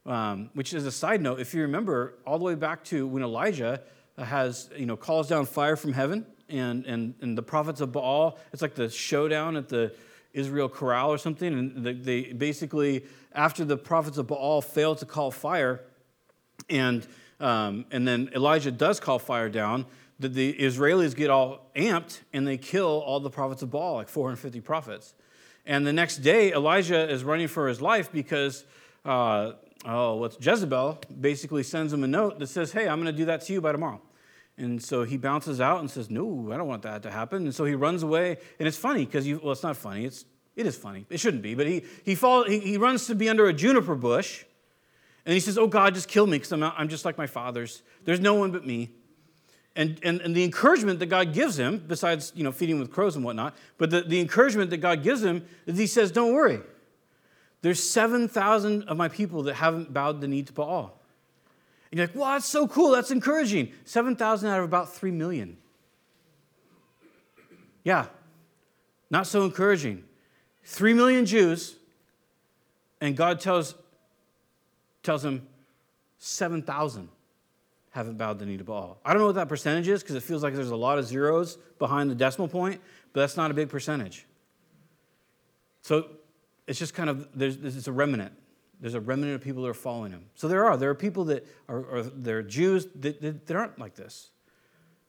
Um, 0.07 0.49
which 0.55 0.73
is 0.73 0.87
a 0.87 0.91
side 0.91 1.21
note, 1.21 1.41
if 1.41 1.53
you 1.53 1.61
remember 1.61 2.15
all 2.27 2.39
the 2.39 2.45
way 2.45 2.55
back 2.55 2.83
to 2.85 3.07
when 3.07 3.23
Elijah 3.23 3.83
has, 4.17 4.71
you 4.75 4.87
know, 4.87 4.97
calls 4.97 5.29
down 5.29 5.45
fire 5.45 5.77
from 5.77 5.93
heaven 5.93 6.25
and, 6.49 6.87
and, 6.87 7.15
and 7.21 7.37
the 7.37 7.43
prophets 7.43 7.83
of 7.83 7.93
Baal, 7.93 8.39
it's 8.51 8.63
like 8.63 8.75
the 8.75 8.89
showdown 8.89 9.57
at 9.57 9.69
the 9.69 9.93
Israel 10.33 10.71
corral 10.71 11.11
or 11.11 11.19
something. 11.19 11.53
And 11.53 11.85
they 12.05 12.33
basically, 12.33 13.05
after 13.35 13.63
the 13.63 13.77
prophets 13.77 14.17
of 14.17 14.27
Baal 14.27 14.63
fail 14.63 14.95
to 14.97 15.05
call 15.05 15.31
fire, 15.31 15.83
and, 16.71 17.07
um, 17.41 17.85
and 17.91 18.07
then 18.07 18.31
Elijah 18.35 18.71
does 18.71 19.01
call 19.01 19.19
fire 19.19 19.49
down, 19.49 19.87
the, 20.19 20.29
the 20.29 20.55
Israelis 20.55 21.15
get 21.17 21.31
all 21.31 21.71
amped 21.75 22.21
and 22.33 22.47
they 22.47 22.59
kill 22.59 23.03
all 23.07 23.21
the 23.21 23.31
prophets 23.31 23.63
of 23.63 23.71
Baal, 23.71 23.95
like 23.95 24.09
450 24.09 24.61
prophets. 24.61 25.15
And 25.67 25.87
the 25.87 25.93
next 25.93 26.19
day, 26.19 26.53
Elijah 26.53 27.09
is 27.09 27.25
running 27.25 27.49
for 27.49 27.69
his 27.69 27.81
life 27.81 28.11
because 28.13 28.65
uh, 29.05 29.53
oh, 29.85 30.17
what's 30.17 30.37
Jezebel 30.45 30.99
basically 31.21 31.63
sends 31.63 31.93
him 31.93 32.05
a 32.05 32.07
note 32.07 32.39
that 32.39 32.49
says, 32.49 32.73
hey, 32.73 32.89
I'm 32.89 33.01
going 33.01 33.13
to 33.13 33.17
do 33.17 33.27
that 33.27 33.43
to 33.43 33.53
you 33.53 33.61
by 33.61 33.73
tomorrow. 33.73 34.01
And 34.57 34.83
so 34.83 35.05
he 35.05 35.17
bounces 35.17 35.61
out 35.61 35.81
and 35.81 35.91
says, 35.91 36.11
no, 36.11 36.51
I 36.53 36.57
don't 36.57 36.69
want 36.69 36.83
that 36.83 37.03
to 37.05 37.11
happen. 37.11 37.45
And 37.45 37.55
so 37.55 37.65
he 37.65 37.75
runs 37.75 38.03
away. 38.03 38.37
And 38.59 38.69
it's 38.69 38.77
funny 38.77 39.07
because, 39.07 39.27
you, 39.27 39.41
well, 39.43 39.53
it's 39.53 39.63
not 39.63 39.77
funny. 39.77 40.05
It's, 40.05 40.27
it 40.55 40.67
is 40.67 40.77
funny. 40.77 41.07
It 41.09 41.19
shouldn't 41.19 41.43
be. 41.43 41.55
But 41.55 41.67
he, 41.67 41.85
he, 42.05 42.15
fall, 42.15 42.45
he, 42.45 42.59
he 42.59 42.77
runs 42.77 43.07
to 43.07 43.15
be 43.15 43.29
under 43.29 43.47
a 43.47 43.55
juniper 43.55 43.95
bush. 43.95 44.45
And 45.27 45.35
he 45.35 45.41
says, 45.41 45.59
oh, 45.59 45.67
God, 45.67 45.95
just 45.95 46.09
kill 46.09 46.27
me 46.27 46.39
because 46.39 46.53
I'm, 46.53 46.63
I'm 46.63 46.89
just 46.89 47.05
like 47.05 47.19
my 47.19 47.27
fathers. 47.27 47.83
There's 48.05 48.21
no 48.21 48.35
one 48.35 48.51
but 48.51 48.67
me. 48.67 48.91
And, 49.77 50.01
and, 50.03 50.21
and 50.21 50.35
the 50.35 50.43
encouragement 50.43 50.99
that 50.99 51.07
God 51.07 51.33
gives 51.33 51.59
him, 51.59 51.85
besides 51.87 52.33
you 52.35 52.43
know, 52.43 52.53
feeding 52.53 52.81
with 52.81 52.91
crows 52.91 53.17
and 53.17 53.25
whatnot, 53.25 53.55
but 53.79 53.91
the, 53.91 54.01
the 54.03 54.21
encouragement 54.21 54.71
that 54.71 54.79
God 54.79 55.03
gives 55.03 55.23
him 55.23 55.47
is 55.67 55.79
he 55.79 55.87
says, 55.87 56.11
don't 56.11 56.33
worry. 56.33 56.61
There's 57.63 57.83
7,000 57.83 58.85
of 58.85 58.97
my 58.97 59.09
people 59.09 59.43
that 59.45 59.55
haven't 59.55 59.93
bowed 59.93 60.21
the 60.21 60.29
knee 60.29 60.43
to 60.43 60.53
Baal. 60.53 60.99
And 61.91 61.99
you're 61.99 62.07
like, 62.07 62.17
well, 62.17 62.33
that's 62.33 62.47
so 62.47 62.67
cool. 62.67 62.91
That's 62.91 63.11
encouraging. 63.11 63.73
7,000 63.85 64.49
out 64.49 64.59
of 64.59 64.65
about 64.65 64.93
3 64.93 65.11
million. 65.11 65.57
Yeah, 67.85 68.07
not 69.11 69.27
so 69.27 69.45
encouraging. 69.45 70.05
3 70.65 70.95
million 70.95 71.27
Jews, 71.27 71.77
and 73.01 73.17
God 73.17 73.41
tells, 73.41 73.75
tells 75.03 75.25
him 75.25 75.47
7,000 76.19 77.09
haven't 77.91 78.17
bowed 78.17 78.39
the 78.39 78.47
knee 78.47 78.57
to 78.57 78.65
Baal. 78.65 78.99
I 79.05 79.13
don't 79.13 79.21
know 79.21 79.27
what 79.27 79.35
that 79.35 79.49
percentage 79.49 79.89
is 79.89 80.03
because 80.03 80.15
it 80.15 80.23
feels 80.23 80.43
like 80.43 80.55
there's 80.55 80.71
a 80.71 80.77
lot 80.77 80.99
of 80.99 81.07
zeros 81.07 81.59
behind 81.79 82.11
the 82.11 82.15
decimal 82.15 82.49
point, 82.49 82.81
but 83.13 83.21
that's 83.21 83.37
not 83.37 83.51
a 83.51 83.55
big 83.55 83.69
percentage. 83.69 84.27
So 85.83 86.07
it's 86.67 86.79
just 86.79 86.95
kind 86.95 87.11
of, 87.11 87.29
there's, 87.35 87.57
there's 87.57 87.89
a 87.89 87.93
remnant. 87.93 88.33
There's 88.81 88.95
a 88.95 89.01
remnant 89.01 89.35
of 89.35 89.41
people 89.43 89.63
that 89.65 89.69
are 89.69 89.75
following 89.75 90.13
him. 90.13 90.27
So 90.35 90.47
there 90.47 90.65
are. 90.65 90.77
There 90.77 90.89
are 90.89 90.95
people 90.95 91.25
that 91.25 91.47
are, 91.69 91.97
are 91.97 92.03
they're 92.03 92.43
Jews 92.43 92.87
that, 92.97 93.21
that, 93.21 93.47
that, 93.47 93.57
aren't 93.57 93.79
like 93.79 93.95
this. 93.95 94.31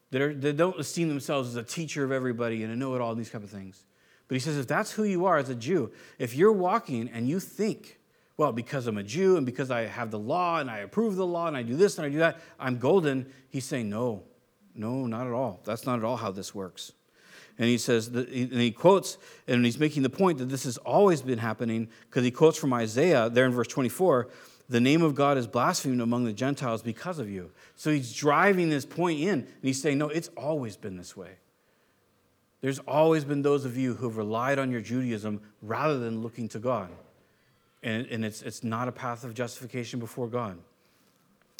That, 0.09 0.21
are, 0.21 0.33
that 0.33 0.57
don't 0.57 0.77
esteem 0.79 1.07
themselves 1.07 1.49
as 1.49 1.55
a 1.55 1.63
teacher 1.63 2.03
of 2.03 2.11
everybody 2.11 2.63
and 2.63 2.73
a 2.73 2.75
know-it-all, 2.75 3.15
these 3.15 3.29
kind 3.29 3.43
of 3.43 3.49
things. 3.49 3.85
But 4.27 4.35
he 4.35 4.39
says, 4.39 4.57
if 4.57 4.67
that's 4.67 4.91
who 4.91 5.03
you 5.03 5.25
are 5.25 5.37
as 5.37 5.49
a 5.49 5.55
Jew, 5.55 5.91
if 6.17 6.35
you're 6.35 6.51
walking 6.51 7.09
and 7.13 7.29
you 7.29 7.39
think, 7.39 7.99
well, 8.41 8.51
because 8.51 8.87
I'm 8.87 8.97
a 8.97 9.03
Jew 9.03 9.37
and 9.37 9.45
because 9.45 9.69
I 9.69 9.81
have 9.81 10.09
the 10.09 10.17
law 10.17 10.57
and 10.57 10.67
I 10.67 10.79
approve 10.79 11.15
the 11.15 11.27
law 11.27 11.45
and 11.45 11.55
I 11.55 11.61
do 11.61 11.75
this 11.75 11.99
and 11.99 12.07
I 12.07 12.09
do 12.09 12.17
that, 12.17 12.39
I'm 12.59 12.79
golden. 12.79 13.31
He's 13.51 13.65
saying, 13.65 13.87
no, 13.87 14.23
no, 14.73 15.05
not 15.05 15.27
at 15.27 15.31
all. 15.33 15.61
That's 15.63 15.85
not 15.85 15.99
at 15.99 16.03
all 16.03 16.17
how 16.17 16.31
this 16.31 16.55
works. 16.55 16.93
And 17.59 17.67
he 17.67 17.77
says, 17.77 18.07
and 18.07 18.27
he 18.27 18.71
quotes, 18.71 19.19
and 19.47 19.63
he's 19.63 19.77
making 19.77 20.01
the 20.01 20.09
point 20.09 20.39
that 20.39 20.49
this 20.49 20.63
has 20.63 20.77
always 20.77 21.21
been 21.21 21.37
happening 21.37 21.87
because 22.09 22.23
he 22.23 22.31
quotes 22.31 22.57
from 22.57 22.73
Isaiah 22.73 23.29
there 23.29 23.45
in 23.45 23.51
verse 23.51 23.67
24 23.67 24.27
the 24.69 24.81
name 24.81 25.03
of 25.03 25.13
God 25.13 25.37
is 25.37 25.45
blasphemed 25.45 26.01
among 26.01 26.23
the 26.23 26.33
Gentiles 26.33 26.81
because 26.81 27.19
of 27.19 27.29
you. 27.29 27.51
So 27.75 27.91
he's 27.91 28.11
driving 28.11 28.71
this 28.71 28.85
point 28.85 29.19
in, 29.19 29.41
and 29.41 29.47
he's 29.61 29.79
saying, 29.79 29.99
no, 29.99 30.09
it's 30.09 30.29
always 30.29 30.77
been 30.77 30.97
this 30.97 31.15
way. 31.15 31.33
There's 32.61 32.79
always 32.79 33.23
been 33.23 33.43
those 33.43 33.65
of 33.65 33.77
you 33.77 33.93
who 33.93 34.07
have 34.07 34.17
relied 34.17 34.57
on 34.57 34.71
your 34.71 34.81
Judaism 34.81 35.41
rather 35.61 35.99
than 35.99 36.23
looking 36.23 36.47
to 36.49 36.59
God. 36.59 36.89
And, 37.83 38.05
and 38.07 38.23
it's, 38.23 38.41
it's 38.41 38.63
not 38.63 38.87
a 38.87 38.91
path 38.91 39.23
of 39.23 39.33
justification 39.33 39.99
before 39.99 40.27
God. 40.27 40.57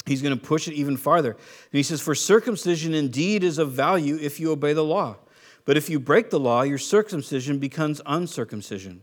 He's 0.06 0.22
going 0.22 0.36
to 0.36 0.42
push 0.42 0.68
it 0.68 0.74
even 0.74 0.96
farther. 0.96 1.32
And 1.32 1.38
he 1.72 1.82
says, 1.82 2.00
For 2.00 2.14
circumcision 2.14 2.94
indeed 2.94 3.44
is 3.44 3.58
of 3.58 3.72
value 3.72 4.18
if 4.20 4.40
you 4.40 4.50
obey 4.50 4.72
the 4.72 4.84
law. 4.84 5.16
But 5.64 5.76
if 5.76 5.88
you 5.88 6.00
break 6.00 6.30
the 6.30 6.40
law, 6.40 6.62
your 6.62 6.78
circumcision 6.78 7.58
becomes 7.58 8.00
uncircumcision. 8.04 9.02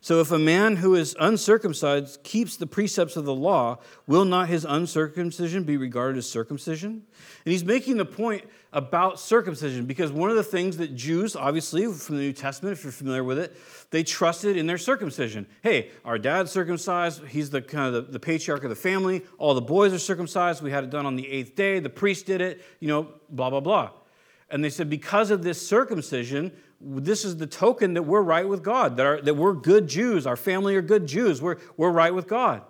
So 0.00 0.20
if 0.20 0.30
a 0.30 0.38
man 0.38 0.76
who 0.76 0.94
is 0.94 1.16
uncircumcised 1.18 2.22
keeps 2.22 2.56
the 2.56 2.66
precepts 2.66 3.16
of 3.16 3.24
the 3.24 3.34
law, 3.34 3.78
will 4.06 4.24
not 4.24 4.48
his 4.48 4.64
uncircumcision 4.64 5.64
be 5.64 5.76
regarded 5.76 6.18
as 6.18 6.28
circumcision? 6.28 7.02
And 7.44 7.52
he's 7.52 7.64
making 7.64 7.96
the 7.96 8.04
point 8.04 8.44
about 8.72 9.18
circumcision 9.18 9.86
because 9.86 10.12
one 10.12 10.30
of 10.30 10.36
the 10.36 10.42
things 10.44 10.76
that 10.76 10.94
Jews, 10.94 11.34
obviously 11.34 11.86
from 11.92 12.16
the 12.16 12.22
New 12.22 12.32
Testament, 12.32 12.76
if 12.76 12.84
you're 12.84 12.92
familiar 12.92 13.24
with 13.24 13.38
it, 13.38 13.56
they 13.90 14.02
trusted 14.02 14.56
in 14.56 14.66
their 14.66 14.78
circumcision. 14.78 15.46
Hey, 15.62 15.90
our 16.04 16.18
dad's 16.18 16.50
circumcised. 16.50 17.24
He's 17.26 17.50
the 17.50 17.62
kind 17.62 17.94
of 17.94 18.06
the, 18.06 18.12
the 18.12 18.20
patriarch 18.20 18.64
of 18.64 18.70
the 18.70 18.76
family. 18.76 19.22
All 19.38 19.54
the 19.54 19.62
boys 19.62 19.92
are 19.92 19.98
circumcised. 19.98 20.62
We 20.62 20.70
had 20.70 20.84
it 20.84 20.90
done 20.90 21.06
on 21.06 21.16
the 21.16 21.28
eighth 21.28 21.54
day. 21.54 21.80
The 21.80 21.90
priest 21.90 22.26
did 22.26 22.40
it. 22.40 22.62
You 22.80 22.88
know, 22.88 23.08
blah 23.30 23.50
blah 23.50 23.60
blah. 23.60 23.90
And 24.50 24.64
they 24.64 24.70
said, 24.70 24.88
because 24.88 25.30
of 25.30 25.42
this 25.42 25.66
circumcision, 25.66 26.52
this 26.80 27.24
is 27.24 27.36
the 27.36 27.46
token 27.46 27.94
that 27.94 28.02
we're 28.02 28.22
right 28.22 28.48
with 28.48 28.62
God, 28.62 28.96
that, 28.96 29.06
our, 29.06 29.20
that 29.20 29.34
we're 29.34 29.52
good 29.52 29.88
Jews, 29.88 30.26
our 30.26 30.36
family 30.36 30.74
are 30.76 30.82
good 30.82 31.06
Jews, 31.06 31.42
we're, 31.42 31.56
we're 31.76 31.90
right 31.90 32.14
with 32.14 32.26
God. 32.26 32.62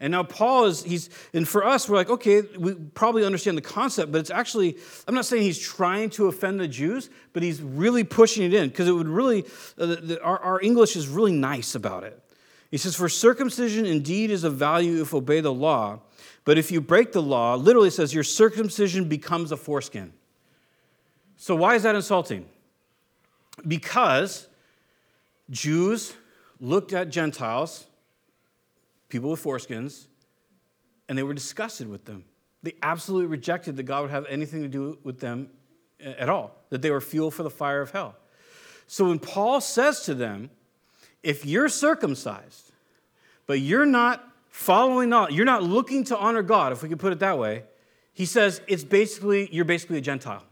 And 0.00 0.12
now 0.12 0.22
Paul 0.22 0.64
is, 0.64 0.82
he's, 0.82 1.10
and 1.34 1.46
for 1.46 1.64
us, 1.64 1.86
we're 1.86 1.96
like, 1.96 2.08
okay, 2.08 2.40
we 2.58 2.72
probably 2.74 3.22
understand 3.24 3.58
the 3.58 3.62
concept, 3.62 4.10
but 4.10 4.18
it's 4.18 4.30
actually, 4.30 4.78
I'm 5.06 5.14
not 5.14 5.26
saying 5.26 5.42
he's 5.42 5.58
trying 5.58 6.08
to 6.10 6.26
offend 6.26 6.58
the 6.58 6.66
Jews, 6.66 7.10
but 7.34 7.42
he's 7.42 7.60
really 7.60 8.02
pushing 8.02 8.44
it 8.44 8.54
in 8.54 8.70
because 8.70 8.88
it 8.88 8.92
would 8.92 9.08
really, 9.08 9.44
uh, 9.78 9.86
the, 9.86 10.18
our, 10.22 10.38
our 10.38 10.60
English 10.62 10.96
is 10.96 11.06
really 11.06 11.32
nice 11.32 11.74
about 11.74 12.04
it. 12.04 12.18
He 12.70 12.78
says, 12.78 12.96
For 12.96 13.10
circumcision 13.10 13.84
indeed 13.84 14.30
is 14.30 14.42
of 14.42 14.54
value 14.54 15.02
if 15.02 15.12
obey 15.12 15.40
the 15.40 15.52
law, 15.52 16.00
but 16.44 16.56
if 16.56 16.72
you 16.72 16.80
break 16.80 17.12
the 17.12 17.22
law, 17.22 17.54
literally 17.54 17.90
says, 17.90 18.14
your 18.14 18.24
circumcision 18.24 19.06
becomes 19.06 19.52
a 19.52 19.56
foreskin. 19.56 20.14
So, 21.36 21.54
why 21.54 21.74
is 21.74 21.82
that 21.82 21.94
insulting? 21.94 22.46
Because 23.66 24.48
Jews 25.50 26.14
looked 26.58 26.92
at 26.92 27.10
Gentiles, 27.10 27.86
people 29.10 29.30
with 29.30 29.42
foreskins, 29.42 30.06
and 31.08 31.18
they 31.18 31.22
were 31.22 31.34
disgusted 31.34 31.88
with 31.88 32.04
them. 32.06 32.24
They 32.62 32.74
absolutely 32.82 33.26
rejected 33.26 33.76
that 33.76 33.82
God 33.82 34.02
would 34.02 34.10
have 34.10 34.26
anything 34.26 34.62
to 34.62 34.68
do 34.68 34.98
with 35.02 35.20
them 35.20 35.50
eh, 36.00 36.14
at 36.18 36.28
all, 36.28 36.56
that 36.70 36.82
they 36.82 36.90
were 36.90 37.00
fuel 37.00 37.30
for 37.30 37.42
the 37.42 37.50
fire 37.50 37.80
of 37.80 37.90
hell. 37.90 38.16
So 38.86 39.08
when 39.08 39.18
Paul 39.18 39.60
says 39.60 40.02
to 40.02 40.14
them, 40.14 40.50
if 41.22 41.44
you're 41.44 41.68
circumcised, 41.68 42.72
but 43.46 43.60
you're 43.60 43.86
not 43.86 44.26
following 44.48 45.12
on, 45.12 45.32
you're 45.34 45.44
not 45.44 45.62
looking 45.62 46.04
to 46.04 46.18
honor 46.18 46.42
God, 46.42 46.72
if 46.72 46.82
we 46.82 46.88
could 46.88 46.98
put 46.98 47.12
it 47.12 47.18
that 47.20 47.38
way, 47.38 47.64
he 48.12 48.26
says 48.26 48.60
it's 48.66 48.84
basically, 48.84 49.48
you're 49.52 49.64
basically 49.64 49.98
a 49.98 50.00
Gentile. 50.00 50.44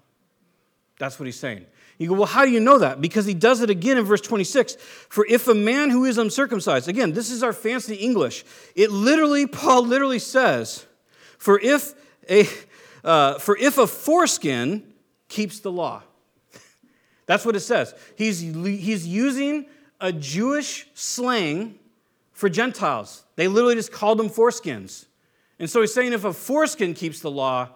That's 0.99 1.19
what 1.19 1.27
he's 1.27 1.39
saying. 1.39 1.67
You 1.99 2.09
go, 2.09 2.15
well, 2.15 2.27
how 2.27 2.45
do 2.45 2.51
you 2.53 2.61
know 2.61 2.79
that? 2.79 3.01
Because 3.01 3.27
he 3.27 3.35
does 3.35 3.61
it 3.61 3.71
again 3.71 3.99
in 3.99 4.05
verse 4.05 4.21
26. 4.21 4.77
For 5.09 5.27
if 5.27 5.49
a 5.49 5.55
man 5.55 5.91
who 5.91 6.05
is 6.05 6.17
uncircumcised, 6.17 6.89
again, 6.89 7.13
this 7.13 7.31
is 7.31 7.43
our 7.43 7.53
fancy 7.53 7.97
English. 7.97 8.45
It 8.77 8.93
literally, 8.93 9.49
Paul 9.49 9.85
literally 9.85 10.21
says, 10.21 10.87
for 11.39 11.59
if 11.59 11.95
a, 12.31 12.47
uh, 13.05 13.39
for 13.39 13.57
if 13.57 13.79
a 13.79 13.87
foreskin 13.87 14.85
keeps 15.29 15.59
the 15.59 15.73
law. 15.73 16.03
That's 17.27 17.45
what 17.45 17.57
it 17.57 17.61
says. 17.61 17.95
He's, 18.17 18.41
he's 18.41 19.07
using 19.07 19.67
a 20.01 20.13
Jewish 20.13 20.87
slang 20.95 21.79
for 22.33 22.49
Gentiles. 22.49 23.25
They 23.37 23.49
literally 23.49 23.75
just 23.75 23.93
called 23.93 24.19
them 24.19 24.31
foreskins. 24.31 25.07
And 25.59 25.69
so 25.69 25.81
he's 25.81 25.93
saying 25.93 26.13
if 26.13 26.25
a 26.25 26.33
foreskin 26.33 26.95
keeps 26.95 27.21
the 27.21 27.31
law, 27.31 27.69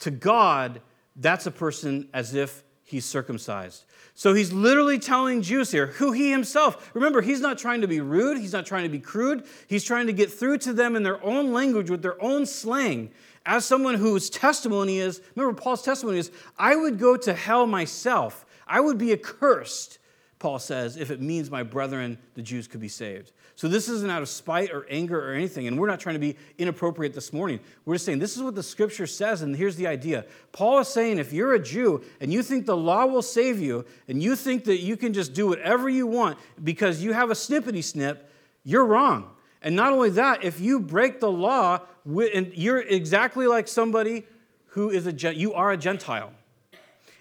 to 0.00 0.10
God, 0.10 0.82
that's 1.16 1.46
a 1.46 1.50
person 1.50 2.08
as 2.12 2.34
if 2.34 2.62
he's 2.90 3.04
circumcised. 3.04 3.84
So 4.14 4.34
he's 4.34 4.52
literally 4.52 4.98
telling 4.98 5.42
Jews 5.42 5.70
here 5.70 5.86
who 5.86 6.10
he 6.10 6.30
himself, 6.30 6.90
remember, 6.92 7.22
he's 7.22 7.40
not 7.40 7.56
trying 7.56 7.82
to 7.82 7.88
be 7.88 8.00
rude, 8.00 8.36
he's 8.36 8.52
not 8.52 8.66
trying 8.66 8.82
to 8.82 8.90
be 8.90 8.98
crude, 8.98 9.44
he's 9.68 9.84
trying 9.84 10.08
to 10.08 10.12
get 10.12 10.32
through 10.32 10.58
to 10.58 10.72
them 10.72 10.96
in 10.96 11.04
their 11.04 11.22
own 11.24 11.52
language 11.52 11.88
with 11.88 12.02
their 12.02 12.20
own 12.22 12.44
slang. 12.44 13.10
As 13.46 13.64
someone 13.64 13.94
whose 13.94 14.28
testimony 14.28 14.98
is, 14.98 15.22
remember, 15.36 15.58
Paul's 15.58 15.82
testimony 15.82 16.18
is, 16.18 16.32
I 16.58 16.74
would 16.74 16.98
go 16.98 17.16
to 17.16 17.32
hell 17.32 17.66
myself. 17.66 18.44
I 18.66 18.80
would 18.80 18.98
be 18.98 19.12
accursed, 19.12 19.98
Paul 20.40 20.58
says, 20.58 20.96
if 20.96 21.10
it 21.10 21.20
means 21.20 21.50
my 21.50 21.62
brethren, 21.62 22.18
the 22.34 22.42
Jews, 22.42 22.66
could 22.66 22.80
be 22.80 22.88
saved. 22.88 23.32
So 23.60 23.68
this 23.68 23.90
isn't 23.90 24.10
out 24.10 24.22
of 24.22 24.30
spite 24.30 24.70
or 24.70 24.86
anger 24.88 25.22
or 25.22 25.34
anything. 25.34 25.66
And 25.66 25.78
we're 25.78 25.86
not 25.86 26.00
trying 26.00 26.14
to 26.14 26.18
be 26.18 26.34
inappropriate 26.56 27.12
this 27.12 27.30
morning. 27.30 27.60
We're 27.84 27.96
just 27.96 28.06
saying 28.06 28.18
this 28.18 28.34
is 28.34 28.42
what 28.42 28.54
the 28.54 28.62
scripture 28.62 29.06
says, 29.06 29.42
and 29.42 29.54
here's 29.54 29.76
the 29.76 29.86
idea. 29.86 30.24
Paul 30.50 30.78
is 30.78 30.88
saying 30.88 31.18
if 31.18 31.30
you're 31.30 31.52
a 31.52 31.58
Jew 31.58 32.02
and 32.22 32.32
you 32.32 32.42
think 32.42 32.64
the 32.64 32.74
law 32.74 33.04
will 33.04 33.20
save 33.20 33.60
you, 33.60 33.84
and 34.08 34.22
you 34.22 34.34
think 34.34 34.64
that 34.64 34.78
you 34.78 34.96
can 34.96 35.12
just 35.12 35.34
do 35.34 35.46
whatever 35.46 35.90
you 35.90 36.06
want 36.06 36.38
because 36.64 37.02
you 37.04 37.12
have 37.12 37.28
a 37.28 37.34
snippety 37.34 37.84
snip, 37.84 38.32
you're 38.64 38.86
wrong. 38.86 39.30
And 39.60 39.76
not 39.76 39.92
only 39.92 40.08
that, 40.08 40.42
if 40.42 40.58
you 40.58 40.80
break 40.80 41.20
the 41.20 41.30
law, 41.30 41.80
and 42.06 42.52
you're 42.54 42.80
exactly 42.80 43.46
like 43.46 43.68
somebody 43.68 44.24
who 44.68 44.88
is 44.88 45.06
a 45.06 45.34
you 45.34 45.52
are 45.52 45.70
a 45.70 45.76
Gentile. 45.76 46.32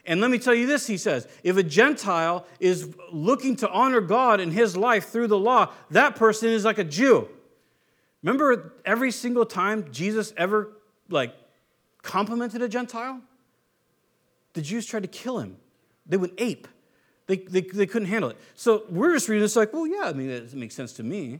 And 0.10 0.22
let 0.22 0.32
me 0.32 0.40
tell 0.40 0.56
you 0.56 0.66
this, 0.66 0.88
he 0.88 0.98
says 0.98 1.28
if 1.44 1.56
a 1.56 1.62
Gentile 1.62 2.48
is 2.60 2.92
looking 3.12 3.56
to 3.58 3.70
honor 3.70 4.02
God 4.02 4.40
in 4.40 4.50
his 4.50 4.76
life 4.76 5.10
through 5.10 5.28
the 5.28 5.38
law, 5.38 5.72
that 5.92 6.16
person 6.16 6.50
is 6.50 6.66
like 6.66 6.80
a 6.80 6.84
Jew. 6.84 7.30
Remember 8.24 8.74
every 8.84 9.12
single 9.12 9.46
time 9.46 9.86
Jesus 9.92 10.34
ever 10.36 10.74
like 11.10 11.36
complimented 12.02 12.64
a 12.64 12.68
Gentile? 12.68 13.22
The 14.54 14.64
Jews 14.64 14.88
tried 14.88 15.04
to 15.04 15.08
kill 15.08 15.38
him. 15.38 15.58
They 16.08 16.18
went 16.18 16.34
ape. 16.40 16.68
They, 17.28 17.38
they, 17.38 17.62
they 17.62 17.86
couldn't 17.86 18.08
handle 18.08 18.32
it. 18.32 18.38
So 18.56 18.86
we're 18.90 19.14
just 19.14 19.30
reading 19.30 19.44
this 19.44 19.56
like, 19.56 19.72
well, 19.72 19.86
yeah, 19.86 20.06
I 20.06 20.14
mean, 20.14 20.32
it 20.32 20.52
makes 20.56 20.74
sense 20.74 20.92
to 20.94 21.04
me. 21.04 21.40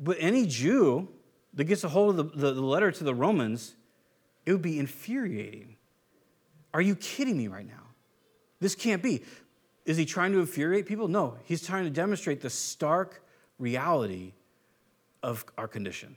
But 0.00 0.16
any 0.18 0.46
Jew 0.46 1.06
that 1.54 1.64
gets 1.64 1.84
a 1.84 1.88
hold 1.88 2.18
of 2.18 2.32
the, 2.32 2.38
the, 2.38 2.54
the 2.54 2.60
letter 2.60 2.90
to 2.90 3.04
the 3.04 3.14
Romans, 3.14 3.76
it 4.44 4.50
would 4.50 4.62
be 4.62 4.80
infuriating. 4.80 5.76
Are 6.74 6.82
you 6.82 6.96
kidding 6.96 7.36
me 7.36 7.48
right 7.48 7.66
now? 7.66 7.84
This 8.60 8.74
can't 8.74 9.02
be. 9.02 9.22
Is 9.84 9.96
he 9.96 10.04
trying 10.04 10.32
to 10.32 10.40
infuriate 10.40 10.86
people? 10.86 11.08
No, 11.08 11.36
he's 11.44 11.66
trying 11.66 11.84
to 11.84 11.90
demonstrate 11.90 12.40
the 12.40 12.50
stark 12.50 13.22
reality 13.58 14.34
of 15.22 15.44
our 15.56 15.68
condition. 15.68 16.16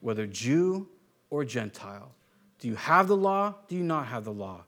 Whether 0.00 0.26
Jew 0.26 0.88
or 1.30 1.44
Gentile, 1.44 2.12
do 2.58 2.68
you 2.68 2.74
have 2.74 3.08
the 3.08 3.16
law? 3.16 3.54
Do 3.68 3.76
you 3.76 3.82
not 3.82 4.06
have 4.06 4.24
the 4.24 4.32
law? 4.32 4.64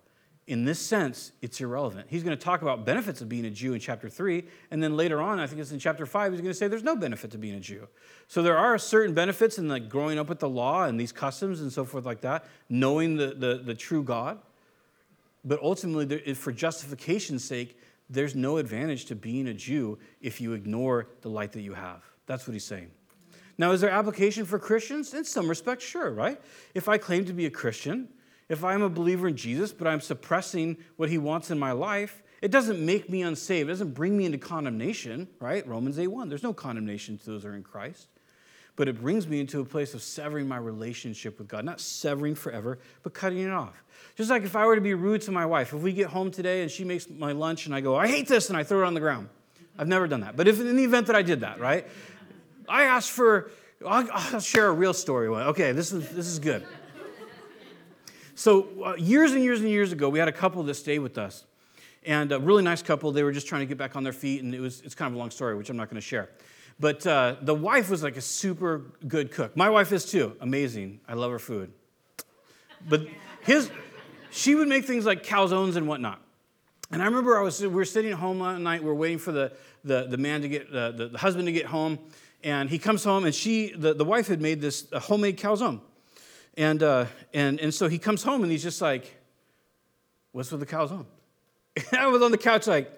In 0.47 0.65
this 0.65 0.79
sense, 0.79 1.33
it's 1.43 1.61
irrelevant. 1.61 2.07
He's 2.09 2.23
going 2.23 2.37
to 2.37 2.43
talk 2.43 2.63
about 2.63 2.87
benefits 2.87 3.21
of 3.21 3.29
being 3.29 3.45
a 3.47 3.51
Jew 3.51 3.75
in 3.75 3.81
chapter 3.81 4.09
3, 4.09 4.45
and 4.71 4.81
then 4.81 4.97
later 4.97 5.21
on, 5.21 5.41
I 5.41 5.47
think 5.49 5.61
it's 5.61 5.73
in 5.73 5.81
chapter 5.81 6.07
5, 6.07 6.33
he's 6.33 6.41
going 6.41 6.53
to 6.53 6.57
say 6.57 6.69
there's 6.69 6.85
no 6.85 6.95
benefit 6.95 7.33
to 7.33 7.39
being 7.39 7.57
a 7.57 7.61
Jew. 7.61 7.89
So 8.29 8.43
there 8.43 8.57
are 8.57 8.79
certain 8.79 9.13
benefits 9.13 9.59
in 9.59 9.67
like 9.67 9.89
growing 9.89 10.21
up 10.21 10.29
with 10.29 10.39
the 10.39 10.49
law 10.49 10.85
and 10.85 11.01
these 11.01 11.11
customs 11.11 11.61
and 11.61 11.73
so 11.73 11.85
forth 11.85 12.07
like 12.07 12.21
that, 12.21 12.45
knowing 12.69 13.17
the, 13.17 13.35
the, 13.35 13.61
the 13.65 13.75
true 13.75 14.05
God. 14.05 14.39
But 15.47 15.63
ultimately, 15.63 16.35
for 16.35 16.51
justification's 16.51 17.45
sake, 17.45 17.79
there's 18.11 18.35
no 18.35 18.59
advantage 18.59 19.07
to 19.07 19.15
being 19.15 19.47
a 19.47 19.55
Jew 19.55 19.99
if 20.21 20.41
you 20.41 20.53
ignore 20.53 21.09
the 21.23 21.29
light 21.29 21.53
that 21.53 21.63
you 21.63 21.73
have. 21.73 22.03
That's 22.27 22.47
what 22.47 22.53
he's 22.53 22.65
saying. 22.65 22.91
Now, 23.57 23.71
is 23.71 23.81
there 23.81 23.91
application 23.91 24.45
for 24.45 24.59
Christians? 24.59 25.15
In 25.15 25.25
some 25.25 25.49
respects, 25.49 25.85
sure, 25.85 26.11
right? 26.11 26.41
If 26.75 26.89
I 26.89 26.99
claim 26.99 27.25
to 27.27 27.33
be 27.33 27.47
a 27.47 27.51
Christian, 27.51 28.09
if 28.49 28.65
I'm 28.65 28.83
a 28.83 28.89
believer 28.89 29.29
in 29.29 29.37
Jesus, 29.37 29.73
but 29.73 29.87
I'm 29.87 30.01
suppressing 30.01 30.77
what 30.97 31.09
he 31.09 31.17
wants 31.17 31.51
in 31.51 31.59
my 31.59 31.73
life, 31.73 32.23
it 32.43 32.51
doesn't 32.51 32.85
make 32.85 33.09
me 33.09 33.23
unsaved. 33.23 33.69
It 33.69 33.73
doesn't 33.73 33.95
bring 33.95 34.17
me 34.17 34.27
into 34.27 34.39
condemnation, 34.39 35.29
right? 35.41 35.67
Romans 35.67 35.99
8 35.99 36.09
1. 36.09 36.29
There's 36.29 36.43
no 36.43 36.53
condemnation 36.53 37.19
to 37.19 37.27
those 37.27 37.45
who 37.45 37.51
are 37.51 37.55
in 37.55 37.63
Christ. 37.63 38.09
But 38.77 38.89
it 38.89 39.01
brings 39.01 39.27
me 39.27 39.41
into 39.41 39.61
a 39.61 39.65
place 39.65 39.95
of 39.95 40.03
severing 40.03 40.47
my 40.47 40.59
relationship 40.59 41.39
with 41.39 41.49
God. 41.49 41.65
Not 41.65 41.81
severing 41.81 42.35
forever, 42.35 42.79
but 43.03 43.15
cutting 43.15 43.39
it 43.39 43.51
off. 43.51 43.83
Just 44.17 44.31
like 44.31 44.45
if 44.45 44.55
I 44.55 44.67
were 44.67 44.75
to 44.75 44.81
be 44.81 44.95
rude 44.95 45.23
to 45.23 45.33
my 45.33 45.47
wife, 45.47 45.73
if 45.73 45.81
we 45.81 45.93
get 45.93 46.09
home 46.09 46.31
today 46.31 46.63
and 46.63 46.71
she 46.71 46.85
makes 46.85 47.09
my 47.09 47.33
lunch 47.33 47.67
and 47.67 47.75
I 47.75 47.81
go, 47.81 47.97
I 47.97 48.07
hate 48.07 48.29
this, 48.29 48.49
and 48.49 48.57
I 48.57 48.63
throw 48.63 48.83
it 48.83 48.87
on 48.87 48.95
the 48.95 49.01
ground. 49.01 49.29
I've 49.79 49.89
never 49.89 50.07
done 50.07 50.21
that. 50.21 50.37
But 50.37 50.49
if 50.49 50.61
in 50.61 50.77
the 50.77 50.85
event 50.85 51.07
that 51.09 51.17
I 51.17 51.23
did 51.23 51.41
that, 51.41 51.59
right? 51.59 51.87
I 52.69 52.85
asked 52.85 53.11
for, 53.11 53.51
I'll, 53.87 54.09
I'll 54.13 54.41
share 54.41 54.69
a 54.69 54.73
real 54.73 54.95
story. 54.95 55.29
Okay, 55.29 55.73
this 55.73 55.93
is, 55.93 56.09
this 56.11 56.27
is 56.27 56.39
good. 56.39 56.67
So, 58.35 58.69
uh, 58.85 58.95
years 58.97 59.33
and 59.33 59.43
years 59.43 59.61
and 59.61 59.71
years 59.71 59.93
ago, 59.93 60.11
we 60.11 60.19
had 60.19 60.29
a 60.29 60.33
couple 60.33 60.63
that 60.65 60.75
stayed 60.75 60.99
with 60.99 61.17
us. 61.17 61.45
And 62.05 62.31
a 62.31 62.39
really 62.39 62.63
nice 62.63 62.83
couple, 62.83 63.11
they 63.11 63.23
were 63.23 63.33
just 63.33 63.49
trying 63.49 63.63
to 63.63 63.67
get 63.67 63.79
back 63.79 63.97
on 63.97 64.05
their 64.05 64.13
feet, 64.13 64.43
and 64.43 64.55
it 64.55 64.61
was, 64.61 64.83
it's 64.83 64.95
kind 64.95 65.11
of 65.11 65.17
a 65.17 65.19
long 65.19 65.31
story, 65.31 65.57
which 65.57 65.71
I'm 65.71 65.77
not 65.77 65.89
going 65.89 65.97
to 65.97 66.07
share. 66.07 66.29
But 66.79 67.07
uh, 67.07 67.37
the 67.41 67.55
wife 67.55 67.89
was 67.89 68.03
like 68.03 68.17
a 68.17 68.21
super 68.21 68.83
good 69.07 69.31
cook. 69.31 69.57
My 69.57 69.71
wife 69.71 69.93
is 69.93 70.05
too. 70.05 70.37
Amazing. 70.41 71.01
I 71.09 71.15
love 71.15 71.31
her 71.31 71.39
food. 71.39 71.73
But 72.87 73.07
his, 73.41 73.71
she 74.31 74.55
would 74.55 74.69
make 74.69 74.85
things 74.85 75.07
like 75.07 75.23
calzones 75.23 75.77
and 75.77 75.89
whatnot. 75.89 76.21
And 76.91 77.03
I 77.03 77.07
remember 77.07 77.39
I 77.39 77.43
was, 77.43 77.61
we 77.61 77.69
were 77.69 77.85
sitting 77.85 78.13
at 78.13 78.19
home 78.19 78.39
one 78.39 78.63
night, 78.63 78.83
we 78.83 78.91
are 78.91 78.95
waiting 78.95 79.19
for 79.19 79.33
the, 79.33 79.53
the, 79.85 80.07
the 80.09 80.19
man 80.19 80.43
to 80.43 80.49
get, 80.49 80.73
uh, 80.73 80.93
the, 80.93 81.09
the, 81.09 81.19
husband 81.19 81.47
to 81.47 81.53
get 81.53 81.67
home. 81.67 81.99
And 82.45 82.71
he 82.71 82.79
comes 82.79 83.03
home, 83.03 83.25
and 83.25 83.35
she, 83.35 83.73
the, 83.73 83.95
the 83.95 84.05
wife 84.05 84.29
had 84.29 84.41
made 84.41 84.61
this 84.61 84.87
homemade 84.93 85.39
calzone. 85.39 85.81
And, 86.57 86.83
uh, 86.83 87.07
and, 87.35 87.59
and 87.59 87.75
so 87.75 87.89
he 87.89 87.99
comes 87.99 88.23
home, 88.23 88.43
and 88.43 88.53
he's 88.53 88.63
just 88.63 88.81
like, 88.81 89.17
What's 90.33 90.51
with 90.51 90.61
the 90.61 90.67
calzone? 90.67 91.07
And 91.77 91.87
I 91.99 92.09
was 92.09 92.21
on 92.21 92.31
the 92.31 92.39
couch, 92.39 92.67
like, 92.67 92.93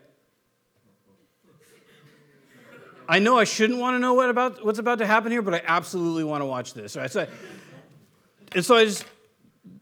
I 3.08 3.18
know 3.18 3.38
I 3.38 3.44
shouldn't 3.44 3.78
want 3.78 3.94
to 3.94 3.98
know 3.98 4.12
what 4.12 4.28
about, 4.28 4.64
what's 4.64 4.78
about 4.78 4.98
to 4.98 5.06
happen 5.06 5.32
here, 5.32 5.40
but 5.40 5.54
I 5.54 5.62
absolutely 5.64 6.24
want 6.24 6.42
to 6.42 6.46
watch 6.46 6.74
this. 6.74 6.94
Right? 6.94 7.10
So 7.10 7.22
I, 7.22 7.28
and 8.52 8.64
so 8.64 8.76
I 8.76 8.84
just 8.84 9.04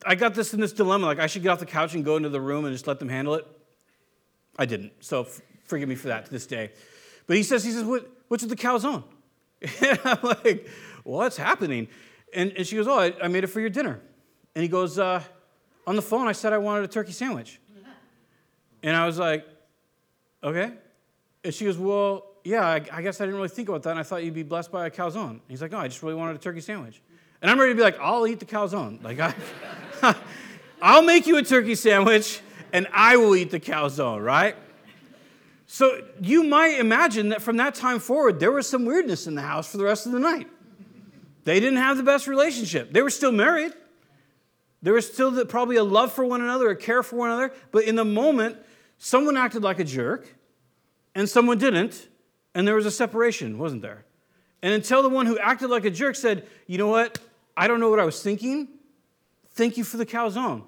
I 0.04 0.14
got 0.14 0.34
this 0.34 0.54
in 0.54 0.60
this 0.60 0.72
dilemma. 0.72 1.06
Like, 1.06 1.18
I 1.18 1.26
should 1.26 1.42
get 1.42 1.50
off 1.50 1.58
the 1.58 1.66
couch 1.66 1.94
and 1.94 2.04
go 2.04 2.16
into 2.16 2.28
the 2.28 2.40
room 2.40 2.64
and 2.64 2.74
just 2.74 2.86
let 2.86 2.98
them 2.98 3.08
handle 3.08 3.34
it. 3.34 3.46
I 4.58 4.66
didn't. 4.66 4.92
So 5.00 5.22
f- 5.22 5.40
forgive 5.64 5.88
me 5.88 5.94
for 5.94 6.08
that 6.08 6.26
to 6.26 6.30
this 6.30 6.46
day. 6.46 6.72
But 7.26 7.36
he 7.36 7.42
says, 7.42 7.64
he 7.64 7.72
says, 7.72 7.84
what, 7.84 8.08
what's 8.28 8.42
with 8.44 8.50
the 8.50 8.56
calzone? 8.56 9.04
And 9.82 9.98
I'm 10.04 10.18
like, 10.22 10.68
what's 11.02 11.36
happening? 11.36 11.88
And, 12.32 12.52
and 12.52 12.66
she 12.66 12.76
goes, 12.76 12.86
oh, 12.86 12.98
I, 12.98 13.14
I 13.22 13.28
made 13.28 13.42
it 13.42 13.48
for 13.48 13.60
your 13.60 13.70
dinner. 13.70 14.00
And 14.54 14.62
he 14.62 14.68
goes, 14.68 14.98
uh, 14.98 15.22
on 15.86 15.96
the 15.96 16.02
phone, 16.02 16.28
I 16.28 16.32
said 16.32 16.52
I 16.52 16.58
wanted 16.58 16.84
a 16.84 16.88
turkey 16.88 17.12
sandwich. 17.12 17.60
And 18.82 18.94
I 18.94 19.06
was 19.06 19.18
like, 19.18 19.46
okay. 20.44 20.72
And 21.42 21.54
she 21.54 21.64
goes, 21.64 21.78
well, 21.78 22.35
yeah, 22.46 22.64
I, 22.64 22.74
I 22.92 23.02
guess 23.02 23.20
I 23.20 23.24
didn't 23.24 23.36
really 23.36 23.48
think 23.48 23.68
about 23.68 23.82
that. 23.82 23.90
And 23.90 23.98
I 23.98 24.04
thought 24.04 24.22
you'd 24.22 24.32
be 24.32 24.44
blessed 24.44 24.70
by 24.70 24.86
a 24.86 24.90
calzone. 24.90 25.30
And 25.30 25.40
he's 25.48 25.60
like, 25.60 25.72
no, 25.72 25.78
I 25.78 25.88
just 25.88 26.02
really 26.02 26.14
wanted 26.14 26.36
a 26.36 26.38
turkey 26.38 26.60
sandwich. 26.60 27.02
And 27.42 27.50
I'm 27.50 27.58
ready 27.58 27.72
to 27.72 27.76
be 27.76 27.82
like, 27.82 27.98
I'll 28.00 28.26
eat 28.26 28.38
the 28.38 28.46
calzone. 28.46 29.02
Like, 29.02 29.18
I, 29.18 29.34
I'll 30.82 31.02
make 31.02 31.26
you 31.26 31.36
a 31.38 31.42
turkey 31.42 31.74
sandwich 31.74 32.40
and 32.72 32.86
I 32.92 33.16
will 33.16 33.34
eat 33.34 33.50
the 33.50 33.58
calzone, 33.58 34.24
right? 34.24 34.54
So 35.66 36.04
you 36.20 36.44
might 36.44 36.78
imagine 36.78 37.30
that 37.30 37.42
from 37.42 37.56
that 37.56 37.74
time 37.74 37.98
forward, 37.98 38.38
there 38.38 38.52
was 38.52 38.68
some 38.68 38.84
weirdness 38.84 39.26
in 39.26 39.34
the 39.34 39.42
house 39.42 39.70
for 39.70 39.78
the 39.78 39.84
rest 39.84 40.06
of 40.06 40.12
the 40.12 40.20
night. 40.20 40.46
They 41.42 41.58
didn't 41.58 41.78
have 41.78 41.96
the 41.96 42.04
best 42.04 42.28
relationship. 42.28 42.92
They 42.92 43.02
were 43.02 43.10
still 43.10 43.32
married. 43.32 43.72
There 44.82 44.92
was 44.92 45.12
still 45.12 45.32
the, 45.32 45.44
probably 45.44 45.76
a 45.76 45.84
love 45.84 46.12
for 46.12 46.24
one 46.24 46.42
another, 46.42 46.70
a 46.70 46.76
care 46.76 47.02
for 47.02 47.16
one 47.16 47.30
another. 47.30 47.52
But 47.72 47.84
in 47.84 47.96
the 47.96 48.04
moment, 48.04 48.56
someone 48.98 49.36
acted 49.36 49.64
like 49.64 49.80
a 49.80 49.84
jerk 49.84 50.32
and 51.16 51.28
someone 51.28 51.58
didn't, 51.58 52.08
and 52.56 52.66
there 52.66 52.74
was 52.74 52.86
a 52.86 52.90
separation, 52.90 53.58
wasn't 53.58 53.82
there? 53.82 54.06
And 54.62 54.72
until 54.72 55.02
the 55.02 55.10
one 55.10 55.26
who 55.26 55.38
acted 55.38 55.68
like 55.68 55.84
a 55.84 55.90
jerk 55.90 56.16
said, 56.16 56.48
You 56.66 56.78
know 56.78 56.88
what? 56.88 57.18
I 57.54 57.68
don't 57.68 57.80
know 57.80 57.90
what 57.90 58.00
I 58.00 58.06
was 58.06 58.22
thinking. 58.22 58.68
Thank 59.50 59.76
you 59.76 59.84
for 59.84 59.98
the 59.98 60.06
calzone. 60.06 60.64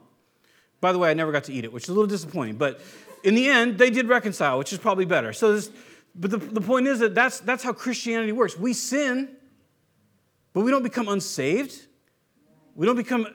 By 0.83 0.93
the 0.93 0.99
way, 0.99 1.11
I 1.11 1.15
never 1.15 1.33
got 1.33 1.45
to 1.45 1.53
eat 1.53 1.65
it, 1.65 1.73
which 1.73 1.85
is 1.85 1.89
a 1.89 1.93
little 1.93 2.07
disappointing. 2.07 2.57
But 2.57 2.83
in 3.25 3.35
the 3.35 3.49
end, 3.49 3.79
they 3.79 3.89
did 3.89 4.07
reconcile, 4.07 4.59
which 4.59 4.71
is 4.71 4.79
probably 4.79 5.07
better. 5.07 5.33
So, 5.33 5.55
this, 5.55 5.71
but 6.15 6.31
the, 6.31 6.37
the 6.37 6.61
point 6.61 6.87
is 6.87 6.99
that 6.99 7.15
that's, 7.15 7.41
that's 7.41 7.65
how 7.65 7.73
Christianity 7.73 8.33
works. 8.33 8.57
We 8.57 8.75
sin, 8.75 9.31
but 10.53 10.61
we 10.61 10.71
don't 10.71 10.83
become 10.83 11.09
unsaved. 11.09 11.87
We 12.75 12.87
don't 12.87 12.97
become, 12.97 13.27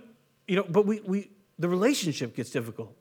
you 0.48 0.58
know, 0.58 0.66
but 0.70 0.86
we, 0.86 1.00
we 1.02 1.32
the 1.58 1.68
relationship 1.68 2.36
gets 2.36 2.52
difficult. 2.52 2.96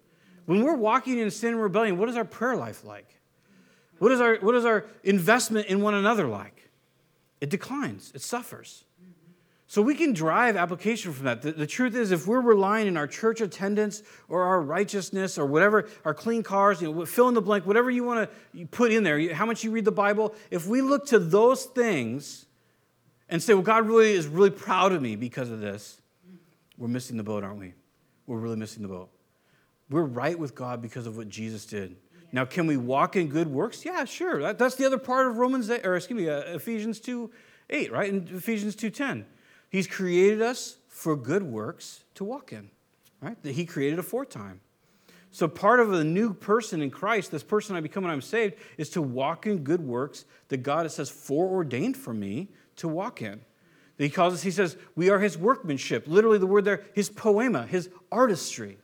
When 0.47 0.63
we're 0.63 0.77
walking 0.77 1.19
in 1.19 1.31
sin 1.31 1.51
and 1.51 1.63
rebellion, 1.63 1.99
what 1.99 2.09
is 2.09 2.17
our 2.17 2.25
prayer 2.25 2.57
life 2.57 2.85
like? 2.85 3.19
What 4.03 4.11
is 4.11 4.21
our, 4.21 4.35
what 4.39 4.57
is 4.57 4.65
our 4.65 4.85
investment 5.05 5.69
in 5.69 5.81
one 5.81 5.95
another 5.95 6.27
like? 6.27 6.69
It 7.41 7.51
declines, 7.51 8.11
it 8.17 8.21
suffers. 8.21 8.83
So 9.69 9.81
we 9.81 9.95
can 9.95 10.13
drive 10.13 10.57
application 10.57 11.13
from 11.13 11.27
that. 11.27 11.43
The, 11.43 11.53
the, 11.53 11.69
truth 11.69 11.95
is, 11.95 12.11
if 12.11 12.27
we're 12.27 12.41
relying 12.41 12.89
in 12.89 12.97
our 12.97 13.07
church 13.07 13.41
attendance 13.41 14.03
or 14.29 14.43
our 14.43 14.61
righteousness 14.61 15.39
or 15.39 15.47
whatever, 15.47 15.89
our 16.05 16.15
clean 16.15 16.43
cars, 16.43 16.83
you 16.83 16.93
know, 16.93 17.07
fill 17.07 17.29
in 17.29 17.35
the 17.35 17.41
blank, 17.41 17.65
whatever 17.65 17.93
you 17.93 18.03
want 18.03 18.29
to 18.57 18.67
put 18.73 18.91
in 18.91 19.05
there, 19.05 19.33
how 19.33 19.47
much 19.47 19.63
you 19.63 19.71
read 19.71 19.85
the 19.85 19.93
Bible, 19.93 20.35
if 20.51 20.67
we 20.67 20.83
look 20.83 21.07
to 21.07 21.21
those 21.21 21.67
things 21.67 22.47
and 23.29 23.41
say, 23.41 23.55
well, 23.55 23.63
God 23.63 23.87
really 23.87 24.15
is 24.15 24.27
really 24.27 24.51
proud 24.51 24.91
of 24.91 25.01
me 25.01 25.15
because 25.15 25.49
of 25.49 25.61
this, 25.61 26.01
we're 26.77 26.89
missing 26.89 27.19
the 27.19 27.23
boat, 27.23 27.45
aren't 27.45 27.61
we? 27.61 27.73
We're 28.27 28.39
really 28.39 28.57
missing 28.57 28.83
the 28.83 28.89
boat. 28.89 29.11
We're 29.89 30.03
right 30.03 30.37
with 30.37 30.57
God 30.57 30.83
because 30.83 31.07
of 31.07 31.17
what 31.17 31.29
Jesus 31.29 31.67
did. 31.67 31.95
Now, 32.33 32.47
can 32.47 32.67
we 32.67 32.79
walk 32.79 33.15
in 33.15 33.29
good 33.29 33.49
works? 33.49 33.85
Yeah, 33.85 34.05
sure. 34.05 34.41
That, 34.41 34.59
that's 34.59 34.77
the 34.77 34.87
other 34.87 34.99
part 34.99 35.27
of 35.27 35.37
Romans, 35.37 35.69
or 35.69 35.97
excuse 35.97 36.17
me, 36.17 36.29
uh, 36.29 36.55
Ephesians 36.55 36.99
2 36.99 37.31
8, 37.71 37.93
right? 37.93 38.09
In 38.09 38.29
Ephesians 38.33 38.75
2 38.75 38.91
10. 38.91 39.27
He's 39.69 39.87
created 39.87 40.43
us 40.43 40.79
for 40.89 41.17
good 41.17 41.43
works 41.43 42.05
to 42.15 42.25
walk 42.25 42.53
in, 42.53 42.71
right? 43.21 43.41
That 43.43 43.53
He 43.53 43.67
created 43.67 43.99
aforetime. 43.99 44.61
So, 45.31 45.49
part 45.49 45.81
of 45.81 45.93
a 45.93 46.05
new 46.05 46.35
person 46.35 46.83
in 46.83 46.91
Christ, 46.91 47.31
this 47.31 47.43
person 47.43 47.77
I 47.77 47.81
become 47.81 48.05
when 48.05 48.13
I'm 48.13 48.21
saved, 48.21 48.55
is 48.77 48.91
to 48.91 49.03
walk 49.03 49.47
in 49.47 49.65
good 49.65 49.81
works 49.81 50.25
that 50.49 50.59
God, 50.59 50.85
has 50.85 50.95
says, 50.95 51.09
foreordained 51.09 51.97
for 51.97 52.13
me 52.13 52.49
to 52.77 52.89
walk 52.89 53.23
in. 53.23 53.41
He 53.99 54.11
calls 54.11 54.35
us, 54.35 54.43
he 54.43 54.51
says, 54.51 54.77
we 54.97 55.11
are 55.11 55.21
his 55.21 55.39
workmanship. 55.39 56.05
Literally, 56.07 56.39
the 56.39 56.47
word 56.47 56.65
there, 56.65 56.85
his 56.95 57.09
poema, 57.09 57.67
his 57.67 57.89
artistry. 58.11 58.79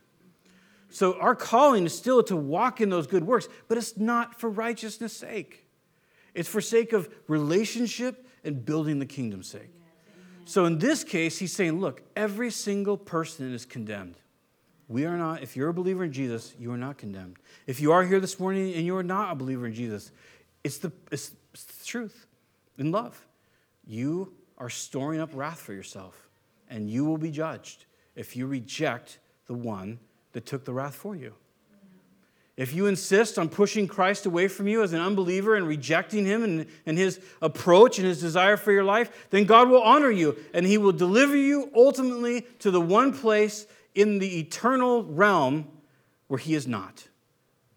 So, 0.89 1.19
our 1.19 1.35
calling 1.35 1.85
is 1.85 1.95
still 1.95 2.23
to 2.23 2.35
walk 2.35 2.81
in 2.81 2.89
those 2.89 3.05
good 3.05 3.25
works, 3.25 3.47
but 3.67 3.77
it's 3.77 3.97
not 3.97 4.39
for 4.39 4.49
righteousness' 4.49 5.13
sake. 5.13 5.67
It's 6.33 6.49
for 6.49 6.61
sake 6.61 6.93
of 6.93 7.09
relationship 7.27 8.27
and 8.43 8.65
building 8.65 8.99
the 8.99 9.05
kingdom's 9.05 9.47
sake. 9.47 9.71
So 10.45 10.65
in 10.65 10.79
this 10.79 11.03
case, 11.03 11.37
he's 11.37 11.53
saying, 11.53 11.79
look, 11.79 12.01
every 12.15 12.49
single 12.49 12.97
person 12.97 13.53
is 13.53 13.65
condemned. 13.65 14.15
We 14.87 15.05
are 15.05 15.15
not, 15.15 15.43
if 15.43 15.55
you're 15.55 15.69
a 15.69 15.73
believer 15.73 16.03
in 16.03 16.11
Jesus, 16.11 16.55
you 16.57 16.71
are 16.71 16.77
not 16.77 16.97
condemned. 16.97 17.37
If 17.67 17.79
you 17.79 17.91
are 17.91 18.03
here 18.03 18.19
this 18.19 18.39
morning 18.39 18.73
and 18.73 18.83
you 18.83 18.97
are 18.97 19.03
not 19.03 19.31
a 19.31 19.35
believer 19.35 19.67
in 19.67 19.75
Jesus, 19.75 20.11
it's 20.63 20.79
the, 20.79 20.91
it's, 21.11 21.31
it's 21.53 21.65
the 21.65 21.85
truth 21.85 22.25
in 22.79 22.91
love. 22.91 23.27
You 23.85 24.33
are 24.57 24.71
storing 24.71 25.19
up 25.19 25.29
wrath 25.33 25.59
for 25.59 25.73
yourself, 25.73 26.27
and 26.67 26.89
you 26.89 27.05
will 27.05 27.19
be 27.19 27.29
judged 27.29 27.85
if 28.15 28.35
you 28.35 28.47
reject 28.47 29.19
the 29.45 29.53
one 29.53 29.99
that 30.33 30.45
took 30.45 30.65
the 30.65 30.73
wrath 30.73 30.95
for 30.95 31.15
you. 31.15 31.33
If 32.59 32.73
you 32.73 32.87
insist 32.87 33.39
on 33.39 33.47
pushing 33.47 33.87
Christ 33.87 34.25
away 34.25 34.49
from 34.49 34.67
you 34.67 34.83
as 34.83 34.91
an 34.91 34.99
unbeliever 34.99 35.55
and 35.55 35.65
rejecting 35.65 36.25
him 36.25 36.43
and, 36.43 36.65
and 36.85 36.97
his 36.97 37.21
approach 37.41 37.99
and 37.99 38.05
his 38.05 38.19
desire 38.19 38.57
for 38.57 38.73
your 38.73 38.83
life, 38.83 39.29
then 39.29 39.45
God 39.45 39.69
will 39.69 39.81
honor 39.81 40.11
you 40.11 40.35
and 40.53 40.65
he 40.65 40.77
will 40.77 40.91
deliver 40.91 41.37
you 41.37 41.71
ultimately 41.73 42.41
to 42.59 42.69
the 42.69 42.81
one 42.81 43.17
place 43.17 43.65
in 43.95 44.19
the 44.19 44.39
eternal 44.39 45.05
realm 45.05 45.69
where 46.27 46.37
he 46.37 46.53
is 46.53 46.67
not 46.67 47.07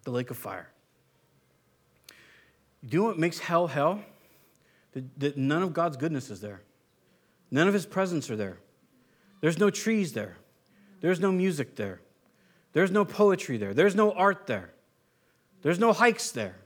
the 0.03 0.11
lake 0.11 0.31
of 0.31 0.37
fire. 0.37 0.69
Do 2.85 2.97
You 2.97 3.03
know 3.03 3.09
what 3.09 3.19
makes 3.21 3.39
hell 3.39 3.69
hell? 3.69 4.03
That, 4.95 5.21
that 5.21 5.37
none 5.37 5.63
of 5.63 5.73
God's 5.73 5.97
goodness 5.97 6.29
is 6.29 6.41
there, 6.41 6.61
none 7.51 7.69
of 7.69 7.73
his 7.73 7.87
presence 7.87 8.29
are 8.31 8.37
there. 8.37 8.59
There's 9.41 9.59
no 9.59 9.71
trees 9.71 10.13
there, 10.13 10.39
there's 11.01 11.21
no 11.21 11.31
music 11.31 11.77
there. 11.77 12.01
There's 12.73 12.91
no 12.91 13.05
poetry 13.05 13.57
there. 13.57 13.75
There's 13.75 13.95
no 13.95 14.13
art 14.13 14.47
there. 14.47 14.71
There's 15.63 15.79
no 15.79 15.93
hikes 15.93 16.31
there. 16.31 16.57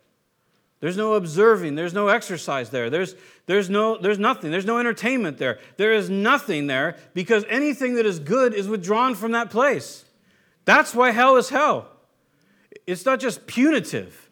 There's 0.80 0.96
no 0.96 1.14
observing. 1.14 1.74
There's 1.74 1.94
no 1.94 2.08
exercise 2.08 2.70
there. 2.70 2.90
There's, 2.90 3.14
there's, 3.46 3.70
no, 3.70 3.98
there's 3.98 4.18
nothing. 4.18 4.50
There's 4.50 4.66
no 4.66 4.78
entertainment 4.78 5.38
there. 5.38 5.58
There 5.78 5.92
is 5.92 6.10
nothing 6.10 6.66
there 6.66 6.96
because 7.14 7.44
anything 7.48 7.94
that 7.94 8.06
is 8.06 8.18
good 8.18 8.54
is 8.54 8.68
withdrawn 8.68 9.14
from 9.14 9.32
that 9.32 9.50
place. 9.50 10.04
That's 10.64 10.94
why 10.94 11.12
hell 11.12 11.36
is 11.36 11.48
hell. 11.48 11.88
It's 12.86 13.04
not 13.04 13.20
just 13.20 13.46
punitive, 13.46 14.28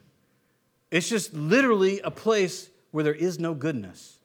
it's 0.90 1.08
just 1.08 1.34
literally 1.34 2.00
a 2.00 2.10
place 2.10 2.70
where 2.92 3.02
there 3.02 3.14
is 3.14 3.40
no 3.40 3.54
goodness. 3.54 4.18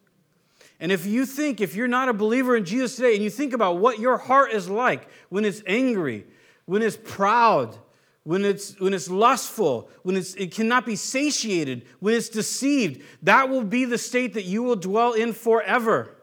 And 0.79 0.91
if 0.91 1.05
you 1.05 1.25
think, 1.25 1.59
if 1.59 1.75
you're 1.75 1.87
not 1.87 2.09
a 2.09 2.13
believer 2.13 2.55
in 2.55 2.63
Jesus 2.63 2.95
today, 2.95 3.15
and 3.15 3.23
you 3.23 3.29
think 3.29 3.53
about 3.53 3.77
what 3.77 3.99
your 3.99 4.17
heart 4.17 4.51
is 4.51 4.69
like 4.69 5.09
when 5.29 5.45
it's 5.45 5.61
angry, 5.65 6.25
when 6.69 6.83
it's 6.83 6.97
proud, 6.97 7.75
when 8.21 8.45
it's, 8.45 8.79
when 8.79 8.93
it's 8.93 9.09
lustful, 9.09 9.89
when 10.03 10.15
it's, 10.15 10.35
it 10.35 10.51
cannot 10.51 10.85
be 10.85 10.95
satiated, 10.95 11.83
when 11.99 12.13
it's 12.13 12.29
deceived, 12.29 13.01
that 13.23 13.49
will 13.49 13.63
be 13.63 13.85
the 13.85 13.97
state 13.97 14.35
that 14.35 14.43
you 14.43 14.61
will 14.61 14.75
dwell 14.75 15.13
in 15.13 15.33
forever. 15.33 16.15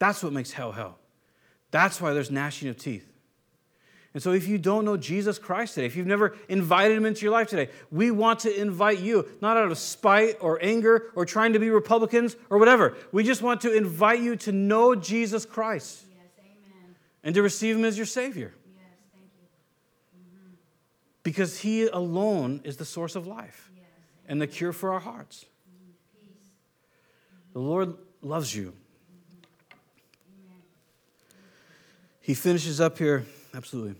That's 0.00 0.24
what 0.24 0.32
makes 0.32 0.50
hell 0.50 0.72
hell. 0.72 0.98
That's 1.70 2.00
why 2.00 2.14
there's 2.14 2.32
gnashing 2.32 2.68
of 2.68 2.76
teeth. 2.76 3.08
And 4.12 4.20
so, 4.20 4.32
if 4.32 4.48
you 4.48 4.58
don't 4.58 4.84
know 4.84 4.96
Jesus 4.96 5.38
Christ 5.38 5.76
today, 5.76 5.86
if 5.86 5.94
you've 5.94 6.08
never 6.08 6.36
invited 6.48 6.96
him 6.96 7.06
into 7.06 7.22
your 7.22 7.30
life 7.30 7.48
today, 7.48 7.70
we 7.92 8.10
want 8.10 8.40
to 8.40 8.60
invite 8.60 8.98
you, 8.98 9.26
not 9.40 9.56
out 9.56 9.70
of 9.70 9.78
spite 9.78 10.36
or 10.40 10.58
anger 10.60 11.12
or 11.14 11.24
trying 11.24 11.52
to 11.52 11.60
be 11.60 11.70
Republicans 11.70 12.34
or 12.50 12.58
whatever. 12.58 12.96
We 13.12 13.22
just 13.22 13.40
want 13.40 13.60
to 13.60 13.72
invite 13.72 14.20
you 14.20 14.34
to 14.36 14.52
know 14.52 14.96
Jesus 14.96 15.46
Christ 15.46 16.04
yes, 16.10 16.44
and 17.22 17.34
to 17.36 17.42
receive 17.42 17.76
him 17.76 17.84
as 17.84 17.96
your 17.96 18.04
Savior 18.04 18.52
because 21.22 21.60
He 21.60 21.86
alone 21.86 22.60
is 22.64 22.76
the 22.76 22.84
source 22.84 23.14
of 23.16 23.26
life 23.26 23.70
and 24.26 24.40
the 24.40 24.46
cure 24.46 24.72
for 24.72 24.92
our 24.92 25.00
hearts. 25.00 25.44
The 27.52 27.60
Lord 27.60 27.94
loves 28.22 28.54
you. 28.54 28.72
He 32.20 32.34
finishes 32.34 32.80
up 32.80 32.98
here, 32.98 33.26
absolutely. 33.54 33.96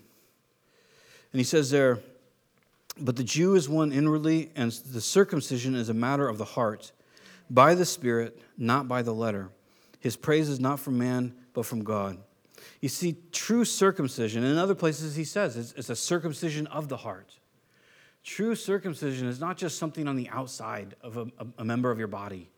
And 1.33 1.41
he 1.41 1.45
says 1.45 1.71
there, 1.71 1.99
but 2.99 3.17
the 3.17 3.25
Jew 3.25 3.55
is 3.55 3.69
one 3.69 3.91
inwardly, 3.91 4.51
and 4.55 4.71
the 4.71 5.01
circumcision 5.01 5.75
is 5.75 5.89
a 5.89 5.95
matter 5.95 6.29
of 6.29 6.39
the 6.39 6.45
heart, 6.45 6.93
by 7.51 7.75
the 7.75 7.85
Spirit, 7.85 8.41
not 8.57 8.87
by 8.87 9.03
the 9.03 9.15
letter. 9.15 9.49
His 9.99 10.17
praise 10.17 10.49
is 10.49 10.61
not 10.61 10.79
from 10.79 10.99
man, 10.99 11.35
but 11.53 11.67
from 11.67 11.85
God. 11.85 12.19
You 12.81 12.89
see, 12.89 13.17
true 13.33 13.65
circumcision, 13.65 14.45
in 14.45 14.59
other 14.59 14.75
places 14.75 15.17
he 15.17 15.25
says 15.25 15.57
it's, 15.57 15.73
it's 15.73 15.91
a 15.91 15.97
circumcision 15.97 16.67
of 16.69 16.89
the 16.89 16.99
heart. 16.99 17.39
True 18.25 18.55
circumcision 18.55 19.27
is 19.27 19.41
not 19.41 19.57
just 19.57 19.79
something 19.79 20.07
on 20.07 20.17
the 20.17 20.29
outside 20.29 20.95
of 21.03 21.17
a, 21.17 21.27
a, 21.59 21.65
member 21.65 21.91
of 21.91 21.99
your 21.99 22.09
body, 22.09 22.51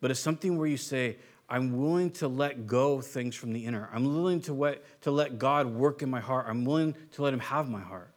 but 0.00 0.10
it's 0.10 0.18
something 0.18 0.58
where 0.58 0.66
you 0.66 0.76
say, 0.76 1.16
I'm 1.48 1.76
willing 1.76 2.10
to 2.12 2.26
let 2.26 2.66
go 2.66 3.00
things 3.00 3.36
from 3.36 3.52
the 3.52 3.64
inner. 3.64 3.88
I'm 3.92 4.04
willing 4.04 4.40
to, 4.42 4.54
let, 4.54 5.02
to 5.02 5.10
let 5.10 5.38
God 5.38 5.66
work 5.66 6.02
in 6.02 6.10
my 6.10 6.20
heart. 6.20 6.46
I'm 6.48 6.64
willing 6.64 6.96
to 7.12 7.22
let 7.22 7.32
Him 7.32 7.40
have 7.40 7.68
my 7.68 7.80
heart. 7.80 8.10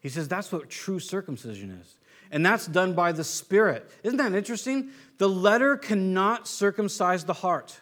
He 0.00 0.08
says 0.08 0.28
that's 0.28 0.52
what 0.52 0.68
true 0.68 0.98
circumcision 0.98 1.70
is. 1.70 1.98
And 2.30 2.44
that's 2.44 2.66
done 2.66 2.94
by 2.94 3.12
the 3.12 3.24
Spirit. 3.24 3.88
Isn't 4.02 4.18
that 4.18 4.34
interesting? 4.34 4.90
The 5.18 5.28
letter 5.28 5.76
cannot 5.76 6.48
circumcise 6.48 7.24
the 7.24 7.32
heart. 7.32 7.80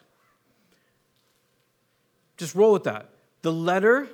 Just 2.37 2.55
roll 2.55 2.73
with 2.73 2.85
that. 2.85 3.11
The 3.43 3.53
letter 3.53 4.09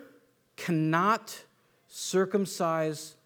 cannot 0.56 1.44
circumcise 1.88 3.16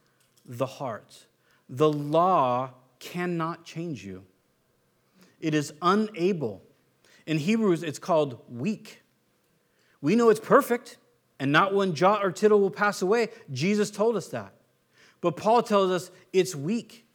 the 0.46 0.66
heart. 0.66 1.26
The 1.68 1.90
law 1.90 2.70
cannot 2.98 3.64
change 3.64 4.04
you, 4.04 4.24
it 5.40 5.54
is 5.54 5.72
unable. 5.82 6.62
In 7.26 7.38
Hebrews, 7.38 7.82
it's 7.82 7.98
called 7.98 8.38
weak. 8.50 9.02
We 10.02 10.14
know 10.14 10.28
it's 10.28 10.40
perfect, 10.40 10.98
and 11.38 11.50
not 11.50 11.72
one 11.72 11.94
jot 11.94 12.22
or 12.22 12.30
tittle 12.30 12.60
will 12.60 12.70
pass 12.70 13.00
away. 13.00 13.28
Jesus 13.50 13.90
told 13.90 14.16
us 14.16 14.28
that. 14.28 14.52
But 15.22 15.38
Paul 15.38 15.62
tells 15.62 15.90
us 15.90 16.10
it's 16.34 16.54
weak. 16.54 17.06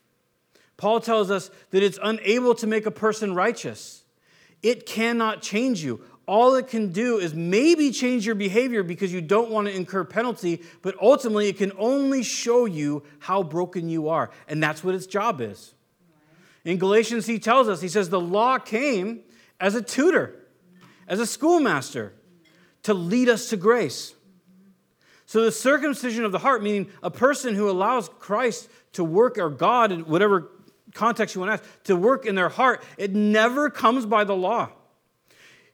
Paul 0.78 1.00
tells 1.00 1.30
us 1.30 1.52
that 1.70 1.84
it's 1.84 2.00
unable 2.02 2.56
to 2.56 2.66
make 2.66 2.88
a 2.88 2.92
person 2.92 3.36
righteous. 3.36 4.04
It 4.64 4.88
cannot 4.88 5.44
change 5.44 5.84
you 5.84 6.02
all 6.30 6.54
it 6.56 6.68
can 6.68 6.92
do 6.92 7.18
is 7.18 7.34
maybe 7.34 7.92
change 7.92 8.24
your 8.24 8.36
behavior 8.36 8.84
because 8.84 9.12
you 9.12 9.20
don't 9.20 9.50
want 9.50 9.68
to 9.68 9.76
incur 9.76 10.04
penalty, 10.04 10.62
but 10.84 10.96
ultimately 11.02 11.50
it 11.50 11.58
can 11.58 11.72
only 11.80 12.22
show 12.22 12.66
you 12.66 13.04
how 13.18 13.42
broken 13.42 13.90
you 13.90 14.10
are. 14.10 14.30
And 14.48 14.62
that's 14.62 14.84
what 14.84 14.94
its 14.94 15.08
job 15.08 15.42
is. 15.42 15.74
In 16.64 16.78
Galatians, 16.78 17.26
he 17.26 17.40
tells 17.40 17.68
us, 17.68 17.82
he 17.82 17.88
says, 17.88 18.10
the 18.10 18.20
law 18.20 18.60
came 18.60 19.22
as 19.60 19.74
a 19.74 19.82
tutor, 19.82 20.36
as 21.08 21.20
a 21.20 21.26
schoolmaster, 21.26 22.14
to 22.84 22.94
lead 22.94 23.28
us 23.28 23.50
to 23.50 23.58
grace. 23.58 24.14
So 25.26 25.44
the 25.44 25.52
circumcision 25.52 26.26
of 26.26 26.32
the 26.32 26.40
heart, 26.40 26.62
meaning 26.62 26.92
a 27.02 27.10
person 27.10 27.56
who 27.56 27.72
allows 27.72 28.08
Christ 28.20 28.70
to 28.94 29.04
work, 29.04 29.40
or 29.40 29.50
God, 29.50 29.92
in 29.92 30.02
whatever 30.02 30.52
context 30.94 31.34
you 31.34 31.42
want 31.42 31.50
to 31.50 31.54
ask, 31.64 31.84
to 31.86 31.96
work 31.96 32.28
in 32.28 32.36
their 32.36 32.50
heart, 32.50 32.84
it 32.98 33.16
never 33.16 33.72
comes 33.72 34.06
by 34.06 34.24
the 34.24 34.36
law. 34.36 34.70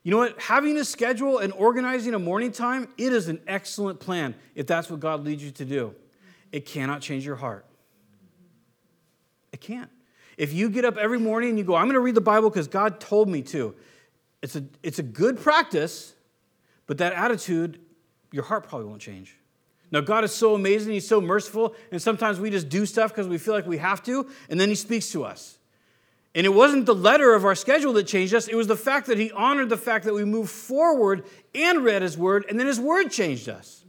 You 0.05 0.11
know 0.11 0.17
what? 0.17 0.39
Having 0.39 0.77
a 0.77 0.85
schedule 0.85 1.39
and 1.39 1.51
organizing 1.53 2.13
a 2.13 2.19
morning 2.19 2.51
time, 2.51 2.87
it 2.95 3.11
is 3.11 3.27
an 3.27 3.41
excellent 3.47 3.99
plan 3.99 4.35
if 4.53 4.67
that's 4.67 4.87
what 4.87 4.99
God 4.99 5.25
leads 5.25 5.43
you 5.43 5.49
to 5.49 5.65
do. 5.65 5.95
It 6.51 6.67
cannot 6.67 7.01
change 7.01 7.25
your 7.25 7.37
heart. 7.37 7.65
It 9.51 9.61
can't. 9.61 9.89
If 10.37 10.53
you 10.53 10.69
get 10.69 10.85
up 10.85 10.97
every 10.97 11.17
morning 11.17 11.49
and 11.49 11.57
you 11.57 11.63
go, 11.63 11.75
I'm 11.75 11.85
going 11.85 11.95
to 11.95 12.01
read 12.01 12.13
the 12.13 12.21
Bible 12.21 12.51
because 12.51 12.67
God 12.67 12.99
told 12.99 13.27
me 13.27 13.41
to, 13.41 13.73
it's 14.43 14.55
a, 14.55 14.63
it's 14.83 14.99
a 14.99 15.03
good 15.03 15.39
practice, 15.39 16.13
but 16.85 16.99
that 16.99 17.13
attitude, 17.13 17.79
your 18.31 18.43
heart 18.43 18.69
probably 18.69 18.85
won't 18.85 19.01
change. 19.01 19.35
Now, 19.89 20.01
God 20.01 20.23
is 20.23 20.31
so 20.31 20.53
amazing, 20.53 20.93
He's 20.93 21.07
so 21.07 21.19
merciful, 21.19 21.73
and 21.91 21.99
sometimes 21.99 22.39
we 22.39 22.51
just 22.51 22.69
do 22.69 22.85
stuff 22.85 23.09
because 23.11 23.27
we 23.27 23.39
feel 23.39 23.55
like 23.55 23.65
we 23.65 23.79
have 23.79 24.03
to, 24.03 24.29
and 24.49 24.59
then 24.59 24.69
He 24.69 24.75
speaks 24.75 25.11
to 25.13 25.23
us. 25.23 25.57
And 26.35 26.45
it 26.45 26.53
wasn't 26.53 26.85
the 26.85 26.93
letter 26.93 27.33
of 27.33 27.45
our 27.45 27.55
schedule 27.55 27.93
that 27.93 28.03
changed 28.03 28.33
us, 28.33 28.49
it 28.49 28.55
was 28.55 28.67
the 28.67 28.75
fact 28.75 29.07
that 29.07 29.17
He 29.17 29.31
honored 29.31 29.69
the 29.69 29.77
fact 29.77 30.03
that 30.03 30.13
we 30.13 30.25
moved 30.25 30.51
forward 30.51 31.23
and 31.55 31.83
read 31.83 32.01
His 32.01 32.17
word, 32.17 32.45
and 32.49 32.59
then 32.59 32.67
His 32.67 32.79
word 32.79 33.09
changed 33.09 33.47
us. 33.47 33.85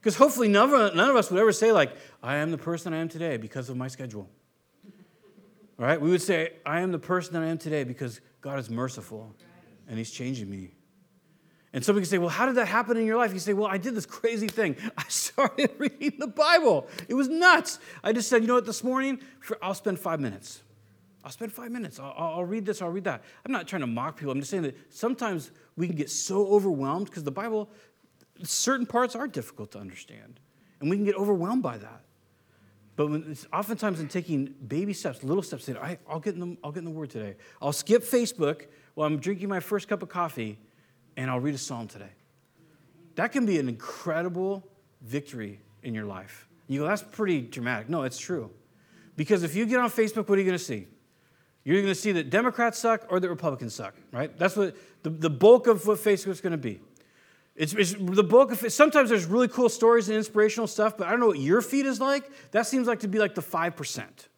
Because 0.00 0.16
hopefully 0.16 0.48
none 0.48 0.72
of, 0.72 0.94
none 0.94 1.10
of 1.10 1.16
us 1.16 1.30
would 1.30 1.40
ever 1.40 1.52
say, 1.52 1.72
like, 1.72 1.92
I 2.22 2.36
am 2.36 2.52
the 2.52 2.58
person 2.58 2.94
I 2.94 2.98
am 2.98 3.08
today 3.08 3.36
because 3.36 3.68
of 3.68 3.76
my 3.76 3.88
schedule. 3.88 4.28
All 4.84 4.90
right? 5.78 6.00
We 6.00 6.10
would 6.10 6.22
say, 6.22 6.54
I 6.64 6.80
am 6.80 6.92
the 6.92 6.98
person 6.98 7.34
that 7.34 7.42
I 7.42 7.46
am 7.46 7.58
today 7.58 7.84
because 7.84 8.20
God 8.40 8.58
is 8.58 8.70
merciful 8.70 9.34
and 9.88 9.98
He's 9.98 10.10
changing 10.10 10.48
me. 10.48 10.72
And 11.72 11.84
somebody 11.84 12.04
can 12.04 12.10
say, 12.10 12.18
Well, 12.18 12.28
how 12.28 12.46
did 12.46 12.56
that 12.56 12.66
happen 12.68 12.96
in 12.96 13.06
your 13.06 13.16
life? 13.16 13.32
You 13.32 13.38
say, 13.40 13.52
Well, 13.52 13.68
I 13.68 13.78
did 13.78 13.94
this 13.96 14.06
crazy 14.06 14.48
thing. 14.48 14.76
I 14.96 15.04
started 15.08 15.70
reading 15.78 16.14
the 16.18 16.28
Bible. 16.28 16.86
It 17.08 17.14
was 17.14 17.28
nuts. 17.28 17.80
I 18.04 18.12
just 18.12 18.28
said, 18.28 18.42
You 18.42 18.48
know 18.48 18.54
what, 18.54 18.66
this 18.66 18.84
morning, 18.84 19.20
I'll 19.60 19.74
spend 19.74 19.98
five 19.98 20.20
minutes. 20.20 20.62
I'll 21.24 21.30
spend 21.30 21.52
five 21.52 21.70
minutes. 21.70 22.00
I'll, 22.00 22.14
I'll, 22.16 22.44
read 22.44 22.66
this, 22.66 22.82
I'll 22.82 22.90
read 22.90 23.04
that. 23.04 23.22
I'm 23.46 23.52
not 23.52 23.68
trying 23.68 23.80
to 23.82 23.86
mock 23.86 24.16
people. 24.16 24.32
I'm 24.32 24.40
just 24.40 24.50
saying 24.50 24.64
that 24.64 24.76
sometimes 24.92 25.52
we 25.76 25.86
can 25.86 25.96
get 25.96 26.10
so 26.10 26.46
overwhelmed 26.48 27.06
because 27.06 27.22
the 27.22 27.30
Bible, 27.30 27.70
certain 28.42 28.86
parts 28.86 29.14
are 29.14 29.28
difficult 29.28 29.70
to 29.72 29.78
understand. 29.78 30.40
And 30.80 30.90
we 30.90 30.96
can 30.96 31.04
get 31.04 31.14
overwhelmed 31.14 31.62
by 31.62 31.78
that. 31.78 32.02
But 32.96 33.08
when 33.08 33.36
oftentimes 33.52 34.00
in 34.00 34.08
taking 34.08 34.54
baby 34.66 34.92
steps, 34.92 35.22
little 35.22 35.42
steps, 35.42 35.64
saying, 35.64 35.78
I, 35.78 35.98
will 36.10 36.20
get 36.20 36.34
in 36.34 36.40
the, 36.40 36.56
I'll 36.62 36.72
get 36.72 36.80
in 36.80 36.84
the 36.84 36.90
Word 36.90 37.10
today. 37.10 37.36
I'll 37.60 37.72
skip 37.72 38.02
Facebook 38.02 38.66
while 38.94 39.06
I'm 39.06 39.18
drinking 39.18 39.48
my 39.48 39.60
first 39.60 39.88
cup 39.88 40.02
of 40.02 40.08
coffee, 40.08 40.58
and 41.16 41.30
I'll 41.30 41.40
read 41.40 41.54
a 41.54 41.58
psalm 41.58 41.88
today. 41.88 42.10
That 43.14 43.32
can 43.32 43.46
be 43.46 43.58
an 43.58 43.68
incredible 43.68 44.68
victory 45.00 45.60
in 45.82 45.94
your 45.94 46.04
life. 46.04 46.48
You 46.68 46.80
go, 46.80 46.86
that's 46.86 47.02
pretty 47.02 47.42
dramatic. 47.42 47.88
No, 47.88 48.02
it's 48.02 48.18
true. 48.18 48.50
Because 49.16 49.42
if 49.42 49.54
you 49.54 49.66
get 49.66 49.78
on 49.78 49.90
Facebook, 49.90 50.28
what 50.28 50.38
are 50.38 50.42
you 50.42 50.46
going 50.46 50.58
to 50.58 50.64
see? 50.64 50.86
You're 51.64 51.76
going 51.76 51.94
to 51.94 51.94
see 51.94 52.12
that 52.12 52.30
Democrats 52.30 52.78
suck 52.78 53.06
or 53.08 53.20
that 53.20 53.28
Republicans 53.28 53.74
suck, 53.74 53.94
right? 54.10 54.36
That's 54.36 54.56
what 54.56 54.76
the, 55.02 55.10
the 55.10 55.30
bulk 55.30 55.66
of 55.66 55.86
what 55.86 55.98
Facebook's 55.98 56.40
going 56.40 56.52
to 56.52 56.58
be. 56.58 56.80
It's, 57.54 57.74
it's, 57.74 57.94
the 57.98 58.24
bulk 58.24 58.50
Of, 58.50 58.72
sometimes 58.72 59.10
there's 59.10 59.26
really 59.26 59.48
cool 59.48 59.68
stories 59.68 60.08
and 60.08 60.16
inspirational 60.16 60.66
stuff, 60.66 60.96
but 60.96 61.06
I 61.06 61.10
don't 61.10 61.20
know 61.20 61.26
what 61.26 61.38
your 61.38 61.60
feed 61.60 61.86
is 61.86 62.00
like. 62.00 62.30
That 62.52 62.66
seems 62.66 62.86
like 62.86 63.00
to 63.00 63.08
be 63.08 63.18
like 63.18 63.34
the 63.34 63.42
five 63.42 63.76
percent, 63.76 64.28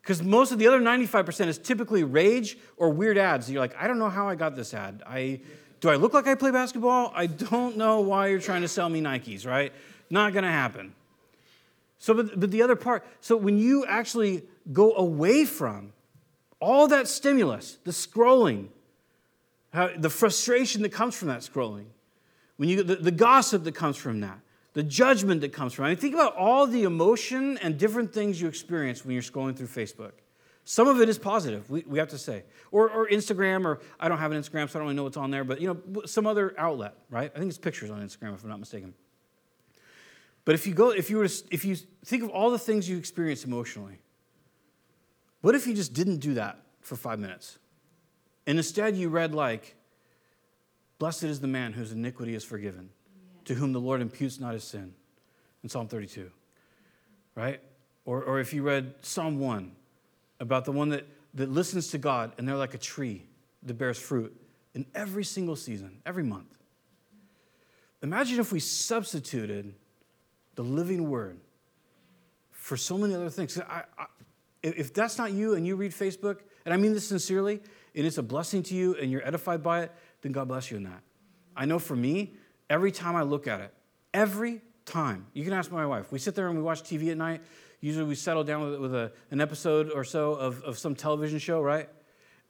because 0.00 0.22
most 0.22 0.50
of 0.50 0.58
the 0.58 0.66
other 0.66 0.80
95 0.80 1.26
percent 1.26 1.50
is 1.50 1.58
typically 1.58 2.02
rage 2.02 2.56
or 2.76 2.90
weird 2.90 3.18
ads. 3.18 3.50
You're 3.50 3.60
like, 3.60 3.76
I 3.78 3.86
don't 3.86 3.98
know 3.98 4.08
how 4.08 4.28
I 4.28 4.36
got 4.36 4.56
this 4.56 4.72
ad. 4.72 5.02
I 5.06 5.40
do 5.80 5.90
I 5.90 5.96
look 5.96 6.14
like 6.14 6.26
I 6.26 6.34
play 6.34 6.50
basketball? 6.50 7.12
I 7.14 7.26
don't 7.26 7.76
know 7.76 8.00
why 8.00 8.28
you're 8.28 8.40
trying 8.40 8.62
to 8.62 8.68
sell 8.68 8.88
me 8.88 9.02
Nikes. 9.02 9.46
Right? 9.46 9.72
Not 10.08 10.32
gonna 10.32 10.50
happen. 10.50 10.94
So, 11.98 12.14
but, 12.14 12.40
but 12.40 12.50
the 12.50 12.62
other 12.62 12.76
part. 12.76 13.06
So 13.20 13.36
when 13.36 13.58
you 13.58 13.84
actually 13.84 14.44
go 14.72 14.94
away 14.94 15.44
from 15.44 15.92
all 16.60 16.88
that 16.88 17.08
stimulus, 17.08 17.78
the 17.84 17.90
scrolling, 17.90 18.68
how, 19.72 19.90
the 19.96 20.10
frustration 20.10 20.82
that 20.82 20.90
comes 20.90 21.16
from 21.16 21.28
that 21.28 21.40
scrolling 21.40 21.86
when 22.56 22.68
you 22.68 22.82
the, 22.82 22.96
the 22.96 23.10
gossip 23.10 23.64
that 23.64 23.74
comes 23.74 23.96
from 23.96 24.20
that, 24.20 24.38
the 24.74 24.82
judgment 24.82 25.40
that 25.40 25.52
comes 25.52 25.72
from 25.72 25.84
it. 25.84 25.88
I 25.88 25.90
mean, 25.92 25.98
think 25.98 26.14
about 26.14 26.36
all 26.36 26.66
the 26.66 26.84
emotion 26.84 27.58
and 27.58 27.78
different 27.78 28.12
things 28.12 28.40
you 28.40 28.48
experience 28.48 29.04
when 29.04 29.12
you're 29.14 29.22
scrolling 29.22 29.56
through 29.56 29.66
Facebook. 29.66 30.12
Some 30.66 30.88
of 30.88 31.00
it 31.00 31.10
is 31.10 31.18
positive, 31.18 31.68
we, 31.68 31.84
we 31.86 31.98
have 31.98 32.08
to 32.08 32.18
say. 32.18 32.44
Or, 32.70 32.88
or 32.88 33.06
Instagram, 33.08 33.66
or 33.66 33.80
I 34.00 34.08
don't 34.08 34.18
have 34.18 34.32
an 34.32 34.40
Instagram, 34.40 34.70
so 34.70 34.78
I 34.78 34.80
don't 34.80 34.82
really 34.84 34.94
know 34.94 35.04
what's 35.04 35.18
on 35.18 35.30
there, 35.30 35.44
but 35.44 35.60
you 35.60 35.68
know, 35.68 36.02
some 36.06 36.26
other 36.26 36.54
outlet, 36.56 36.94
right? 37.10 37.30
I 37.34 37.38
think 37.38 37.50
it's 37.50 37.58
pictures 37.58 37.90
on 37.90 38.00
Instagram, 38.00 38.34
if 38.34 38.42
I'm 38.42 38.48
not 38.48 38.60
mistaken. 38.60 38.94
But 40.44 40.54
if 40.54 40.66
you 40.66 40.74
go, 40.74 40.90
if 40.90 41.10
you 41.10 41.18
were 41.18 41.24
if 41.24 41.64
you 41.64 41.76
think 42.04 42.22
of 42.22 42.30
all 42.30 42.50
the 42.50 42.58
things 42.58 42.88
you 42.88 42.98
experience 42.98 43.44
emotionally, 43.44 43.98
what 45.44 45.54
if 45.54 45.66
you 45.66 45.74
just 45.74 45.92
didn't 45.92 46.20
do 46.20 46.32
that 46.34 46.58
for 46.80 46.96
five 46.96 47.18
minutes? 47.18 47.58
And 48.46 48.56
instead 48.56 48.96
you 48.96 49.10
read 49.10 49.34
like, 49.34 49.76
Blessed 50.98 51.24
is 51.24 51.40
the 51.40 51.46
man 51.46 51.74
whose 51.74 51.92
iniquity 51.92 52.34
is 52.34 52.42
forgiven, 52.42 52.88
to 53.44 53.52
whom 53.52 53.74
the 53.74 53.80
Lord 53.80 54.00
imputes 54.00 54.40
not 54.40 54.54
his 54.54 54.64
sin. 54.64 54.94
In 55.62 55.68
Psalm 55.68 55.86
32, 55.86 56.30
right? 57.34 57.60
Or, 58.06 58.22
or 58.22 58.40
if 58.40 58.54
you 58.54 58.62
read 58.62 58.94
Psalm 59.02 59.38
1 59.38 59.70
about 60.40 60.64
the 60.64 60.72
one 60.72 60.88
that, 60.88 61.06
that 61.34 61.50
listens 61.50 61.88
to 61.88 61.98
God 61.98 62.32
and 62.38 62.48
they're 62.48 62.56
like 62.56 62.72
a 62.72 62.78
tree 62.78 63.26
that 63.64 63.74
bears 63.74 63.98
fruit 63.98 64.34
in 64.74 64.86
every 64.94 65.24
single 65.24 65.56
season, 65.56 66.00
every 66.06 66.24
month. 66.24 66.56
Imagine 68.02 68.40
if 68.40 68.50
we 68.50 68.60
substituted 68.60 69.74
the 70.54 70.62
living 70.62 71.10
word 71.10 71.38
for 72.50 72.78
so 72.78 72.96
many 72.96 73.14
other 73.14 73.28
things. 73.28 73.60
I, 73.60 73.82
I, 73.98 74.06
if 74.64 74.94
that's 74.94 75.18
not 75.18 75.32
you 75.32 75.54
and 75.54 75.66
you 75.66 75.76
read 75.76 75.92
Facebook, 75.92 76.38
and 76.64 76.72
I 76.72 76.76
mean 76.76 76.94
this 76.94 77.06
sincerely, 77.06 77.60
and 77.94 78.06
it's 78.06 78.18
a 78.18 78.22
blessing 78.22 78.62
to 78.64 78.74
you 78.74 78.94
and 78.96 79.10
you're 79.10 79.26
edified 79.26 79.62
by 79.62 79.82
it, 79.82 79.92
then 80.22 80.32
God 80.32 80.48
bless 80.48 80.70
you 80.70 80.76
in 80.76 80.84
that. 80.84 81.02
I 81.56 81.66
know 81.66 81.78
for 81.78 81.94
me, 81.94 82.34
every 82.70 82.90
time 82.90 83.14
I 83.14 83.22
look 83.22 83.46
at 83.46 83.60
it, 83.60 83.72
every 84.12 84.62
time, 84.84 85.26
you 85.32 85.44
can 85.44 85.52
ask 85.52 85.70
my 85.70 85.86
wife. 85.86 86.10
We 86.10 86.18
sit 86.18 86.34
there 86.34 86.48
and 86.48 86.56
we 86.56 86.62
watch 86.62 86.82
TV 86.82 87.10
at 87.10 87.16
night. 87.16 87.42
Usually 87.80 88.04
we 88.04 88.14
settle 88.14 88.44
down 88.44 88.62
with, 88.62 88.80
with 88.80 88.94
a, 88.94 89.12
an 89.30 89.40
episode 89.40 89.90
or 89.90 90.04
so 90.04 90.32
of, 90.32 90.62
of 90.62 90.78
some 90.78 90.94
television 90.94 91.38
show, 91.38 91.60
right? 91.60 91.88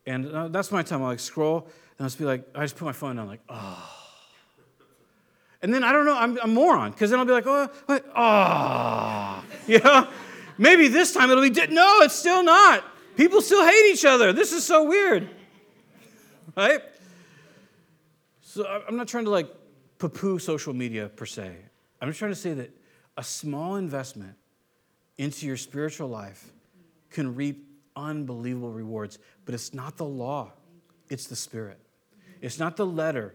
And 0.07 0.31
uh, 0.31 0.49
that's 0.49 0.71
my 0.71 0.83
time. 0.83 1.03
I 1.03 1.09
like 1.09 1.21
scroll 1.21 1.62
and 1.99 2.05
I'll 2.05 2.07
just 2.07 2.19
be 2.19 2.25
like, 2.25 2.47
I 2.55 2.62
just 2.62 2.77
put 2.77 2.85
my 2.85 2.93
phone 2.93 3.17
down, 3.17 3.27
like, 3.27 3.41
oh. 3.49 3.91
And 5.62 5.73
then 5.73 5.83
I 5.83 5.93
don't 5.93 6.05
know, 6.05 6.17
I'm 6.17 6.39
a 6.39 6.47
moron, 6.47 6.91
because 6.91 7.11
then 7.11 7.19
I'll 7.19 7.25
be 7.25 7.33
like, 7.33 7.47
oh, 7.47 7.71
what? 7.87 8.05
oh. 8.17 9.45
Know? 9.67 10.09
Maybe 10.59 10.89
this 10.89 11.13
time 11.13 11.31
it'll 11.31 11.43
be, 11.43 11.51
di- 11.51 11.67
no, 11.67 12.01
it's 12.03 12.15
still 12.15 12.43
not. 12.43 12.85
People 13.17 13.41
still 13.41 13.65
hate 13.65 13.93
each 13.93 14.05
other. 14.05 14.33
This 14.33 14.53
is 14.53 14.65
so 14.65 14.85
weird. 14.85 15.29
Right? 16.57 16.81
So 18.41 18.65
I'm 18.89 18.97
not 18.97 19.09
trying 19.09 19.25
to 19.25 19.31
like 19.31 19.49
poo 19.99 20.09
poo 20.09 20.39
social 20.39 20.73
media 20.73 21.09
per 21.09 21.27
se. 21.27 21.57
I'm 22.01 22.09
just 22.09 22.19
trying 22.19 22.33
to 22.33 22.37
say 22.37 22.55
that 22.55 22.71
a 23.17 23.25
small 23.25 23.77
investment 23.77 24.37
into 25.19 25.47
your 25.47 25.57
spiritual 25.57 26.09
life 26.09 26.53
can 27.11 27.35
reap 27.35 27.67
unbelievable 27.97 28.73
rewards. 28.73 29.19
But 29.45 29.55
it's 29.55 29.75
not 29.75 29.97
the 29.97 30.05
law, 30.05 30.53
it's 31.09 31.27
the 31.27 31.37
Spirit. 31.37 31.79
It's 32.41 32.59
not 32.59 32.77
the 32.77 32.87
letter. 32.87 33.35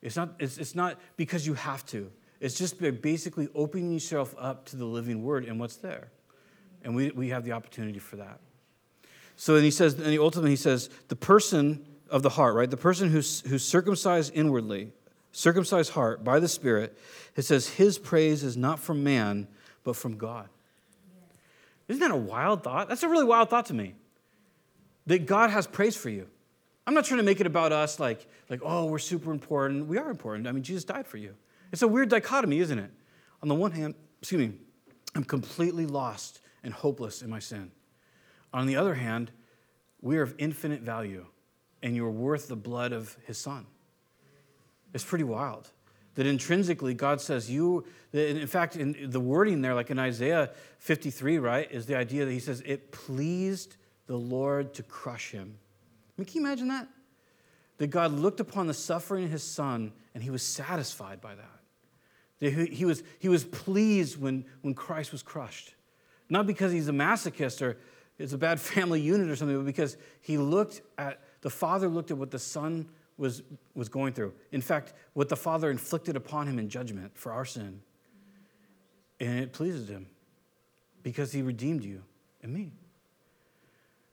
It's 0.00 0.16
not, 0.16 0.34
it's, 0.38 0.58
it's 0.58 0.74
not 0.74 1.00
because 1.16 1.46
you 1.46 1.54
have 1.54 1.84
to. 1.86 2.10
It's 2.40 2.58
just 2.58 2.78
basically 3.00 3.48
opening 3.54 3.92
yourself 3.92 4.34
up 4.38 4.66
to 4.66 4.76
the 4.76 4.84
living 4.84 5.22
word 5.22 5.46
and 5.46 5.58
what's 5.58 5.76
there. 5.76 6.10
And 6.84 6.94
we, 6.94 7.10
we 7.10 7.30
have 7.30 7.44
the 7.44 7.52
opportunity 7.52 7.98
for 7.98 8.16
that. 8.16 8.38
So 9.36 9.54
then 9.54 9.64
he 9.64 9.70
says, 9.70 9.94
and 9.94 10.18
ultimately 10.18 10.50
he 10.50 10.56
says, 10.56 10.90
the 11.08 11.16
person 11.16 11.84
of 12.10 12.22
the 12.22 12.28
heart, 12.28 12.54
right? 12.54 12.70
The 12.70 12.76
person 12.76 13.10
who's, 13.10 13.40
who's 13.40 13.64
circumcised 13.64 14.32
inwardly, 14.34 14.92
circumcised 15.32 15.92
heart 15.92 16.22
by 16.22 16.38
the 16.38 16.46
Spirit, 16.46 16.96
it 17.34 17.42
says, 17.42 17.68
his 17.68 17.98
praise 17.98 18.44
is 18.44 18.56
not 18.56 18.78
from 18.78 19.02
man, 19.02 19.48
but 19.82 19.96
from 19.96 20.16
God. 20.16 20.48
Isn't 21.88 22.00
that 22.00 22.12
a 22.12 22.16
wild 22.16 22.62
thought? 22.62 22.88
That's 22.88 23.02
a 23.02 23.08
really 23.08 23.24
wild 23.24 23.50
thought 23.50 23.66
to 23.66 23.74
me. 23.74 23.94
That 25.06 25.26
God 25.26 25.50
has 25.50 25.66
praise 25.66 25.96
for 25.96 26.10
you. 26.10 26.28
I'm 26.86 26.94
not 26.94 27.04
trying 27.04 27.18
to 27.18 27.24
make 27.24 27.40
it 27.40 27.46
about 27.46 27.72
us 27.72 27.98
like, 27.98 28.26
like, 28.48 28.60
oh, 28.62 28.86
we're 28.86 28.98
super 28.98 29.32
important. 29.32 29.86
We 29.86 29.98
are 29.98 30.10
important. 30.10 30.46
I 30.46 30.52
mean, 30.52 30.62
Jesus 30.62 30.84
died 30.84 31.06
for 31.06 31.16
you. 31.16 31.34
It's 31.72 31.82
a 31.82 31.88
weird 31.88 32.08
dichotomy, 32.08 32.60
isn't 32.60 32.78
it? 32.78 32.90
On 33.42 33.48
the 33.48 33.54
one 33.54 33.72
hand, 33.72 33.94
excuse 34.20 34.48
me, 34.48 34.54
I'm 35.14 35.24
completely 35.24 35.86
lost 35.86 36.40
and 36.64 36.72
hopeless 36.72 37.22
in 37.22 37.30
my 37.30 37.38
sin. 37.38 37.70
On 38.52 38.66
the 38.66 38.76
other 38.76 38.94
hand, 38.94 39.30
we 40.00 40.16
are 40.18 40.22
of 40.22 40.34
infinite 40.38 40.82
value 40.82 41.26
and 41.82 41.94
you're 41.94 42.10
worth 42.10 42.48
the 42.48 42.56
blood 42.56 42.92
of 42.92 43.16
his 43.26 43.36
son. 43.36 43.66
It's 44.94 45.04
pretty 45.04 45.24
wild. 45.24 45.70
That 46.14 46.26
intrinsically, 46.26 46.94
God 46.94 47.20
says 47.20 47.50
you, 47.50 47.84
in 48.12 48.46
fact, 48.46 48.76
in 48.76 49.10
the 49.10 49.18
wording 49.18 49.60
there, 49.60 49.74
like 49.74 49.90
in 49.90 49.98
Isaiah 49.98 50.50
53, 50.78 51.38
right, 51.38 51.70
is 51.70 51.86
the 51.86 51.96
idea 51.96 52.24
that 52.24 52.30
he 52.30 52.38
says, 52.38 52.62
it 52.64 52.92
pleased 52.92 53.76
the 54.06 54.16
Lord 54.16 54.74
to 54.74 54.82
crush 54.84 55.32
him. 55.32 55.58
I 56.16 56.20
mean, 56.20 56.26
can 56.26 56.40
you 56.40 56.46
imagine 56.46 56.68
that? 56.68 56.88
That 57.78 57.88
God 57.88 58.12
looked 58.12 58.38
upon 58.38 58.68
the 58.68 58.74
suffering 58.74 59.24
of 59.24 59.30
his 59.30 59.42
son 59.42 59.92
and 60.14 60.22
he 60.22 60.30
was 60.30 60.42
satisfied 60.42 61.20
by 61.20 61.34
that. 61.34 61.60
That 62.38 62.52
he, 62.52 62.66
he, 62.66 62.84
was, 62.84 63.02
he 63.18 63.28
was 63.28 63.44
pleased 63.44 64.20
when, 64.20 64.44
when 64.62 64.74
Christ 64.74 65.10
was 65.10 65.22
crushed. 65.22 65.74
Not 66.28 66.46
because 66.46 66.72
he's 66.72 66.88
a 66.88 66.92
masochist 66.92 67.62
or 67.62 67.76
it's 68.18 68.32
a 68.32 68.38
bad 68.38 68.60
family 68.72 69.00
unit 69.00 69.28
or 69.28 69.36
something, 69.36 69.56
but 69.56 69.66
because 69.66 69.96
he 70.20 70.38
looked 70.38 70.82
at, 70.98 71.20
the 71.40 71.50
Father 71.50 71.88
looked 71.88 72.10
at 72.10 72.16
what 72.16 72.30
the 72.30 72.38
Son 72.38 72.88
was, 73.16 73.42
was 73.74 73.88
going 73.88 74.12
through. 74.12 74.32
In 74.52 74.60
fact, 74.60 74.92
what 75.12 75.28
the 75.28 75.36
Father 75.36 75.70
inflicted 75.70 76.16
upon 76.16 76.46
him 76.46 76.58
in 76.58 76.68
judgment 76.68 77.16
for 77.16 77.32
our 77.32 77.44
sin. 77.44 77.80
And 79.20 79.38
it 79.38 79.52
pleases 79.52 79.88
him 79.88 80.06
because 81.02 81.32
he 81.32 81.42
redeemed 81.42 81.84
you 81.84 82.02
and 82.42 82.52
me. 82.52 82.72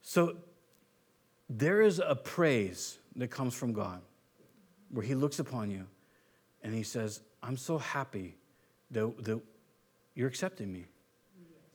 So 0.01 0.37
there 1.49 1.81
is 1.81 1.99
a 1.99 2.15
praise 2.15 2.97
that 3.15 3.29
comes 3.29 3.53
from 3.53 3.73
God 3.73 4.01
where 4.89 5.05
he 5.05 5.15
looks 5.15 5.39
upon 5.39 5.71
you 5.71 5.85
and 6.63 6.73
he 6.73 6.83
says, 6.83 7.21
I'm 7.41 7.57
so 7.57 7.77
happy 7.77 8.35
that, 8.91 9.23
that 9.23 9.41
you're 10.15 10.27
accepting 10.27 10.71
me. 10.71 10.85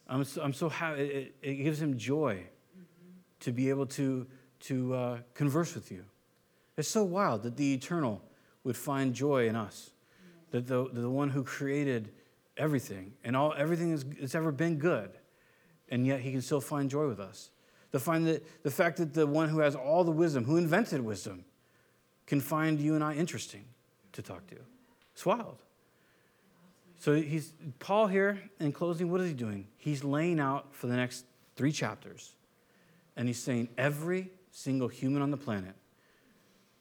I'm 0.08 0.24
so, 0.24 0.42
I'm 0.42 0.52
so 0.52 0.68
happy. 0.68 1.02
It, 1.02 1.34
it, 1.42 1.54
gives 1.54 1.80
him 1.80 1.98
joy 1.98 2.34
mm-hmm. 2.34 3.10
to 3.40 3.52
be 3.52 3.70
able 3.70 3.86
to, 3.86 4.26
to 4.60 4.94
uh, 4.94 5.18
converse 5.34 5.74
with 5.74 5.90
you. 5.90 6.04
It's 6.76 6.88
so 6.88 7.04
wild 7.04 7.42
that 7.42 7.56
the 7.56 7.74
eternal 7.74 8.22
would 8.64 8.76
find 8.76 9.14
joy 9.14 9.48
in 9.48 9.56
us, 9.56 9.90
that 10.50 10.66
the, 10.66 10.88
the 10.92 11.08
one 11.08 11.30
who 11.30 11.42
created 11.42 12.10
everything 12.56 13.12
and 13.24 13.36
all 13.36 13.54
everything 13.56 13.96
that's 14.20 14.34
ever 14.34 14.52
been 14.52 14.78
good, 14.78 15.10
and 15.88 16.06
yet 16.06 16.20
he 16.20 16.32
can 16.32 16.42
still 16.42 16.60
find 16.60 16.90
joy 16.90 17.08
with 17.08 17.20
us. 17.20 17.50
To 17.92 18.00
find 18.00 18.26
that 18.26 18.62
the 18.62 18.70
fact 18.70 18.98
that 18.98 19.14
the 19.14 19.26
one 19.26 19.48
who 19.48 19.60
has 19.60 19.74
all 19.74 20.04
the 20.04 20.10
wisdom, 20.10 20.44
who 20.44 20.56
invented 20.56 21.00
wisdom, 21.00 21.44
can 22.26 22.40
find 22.40 22.80
you 22.80 22.94
and 22.94 23.02
I 23.02 23.14
interesting 23.14 23.64
to 24.12 24.22
talk 24.22 24.46
to. 24.48 24.56
It's 25.14 25.24
wild. 25.24 25.62
So 26.98 27.14
he's 27.14 27.52
Paul 27.78 28.06
here 28.06 28.40
in 28.58 28.72
closing, 28.72 29.10
what 29.10 29.20
is 29.20 29.28
he 29.28 29.34
doing? 29.34 29.66
He's 29.76 30.02
laying 30.02 30.40
out 30.40 30.74
for 30.74 30.86
the 30.86 30.96
next 30.96 31.24
three 31.54 31.72
chapters. 31.72 32.34
And 33.16 33.28
he's 33.28 33.42
saying 33.42 33.68
every 33.78 34.30
single 34.50 34.88
human 34.88 35.22
on 35.22 35.30
the 35.30 35.36
planet 35.36 35.74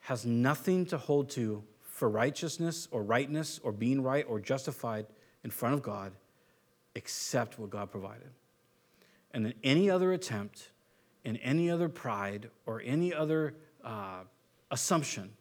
has 0.01 0.25
nothing 0.25 0.85
to 0.87 0.97
hold 0.97 1.29
to 1.31 1.63
for 1.81 2.09
righteousness 2.09 2.87
or 2.91 3.03
rightness 3.03 3.59
or 3.63 3.71
being 3.71 4.01
right 4.01 4.25
or 4.27 4.39
justified 4.39 5.05
in 5.43 5.49
front 5.49 5.73
of 5.73 5.81
God 5.81 6.11
except 6.95 7.59
what 7.59 7.69
God 7.69 7.91
provided. 7.91 8.29
And 9.31 9.45
then 9.45 9.53
any 9.63 9.89
other 9.89 10.13
attempt 10.13 10.71
and 11.23 11.39
any 11.41 11.69
other 11.69 11.89
pride 11.89 12.49
or 12.65 12.81
any 12.85 13.13
other 13.13 13.55
uh, 13.83 14.23
assumption 14.71 15.31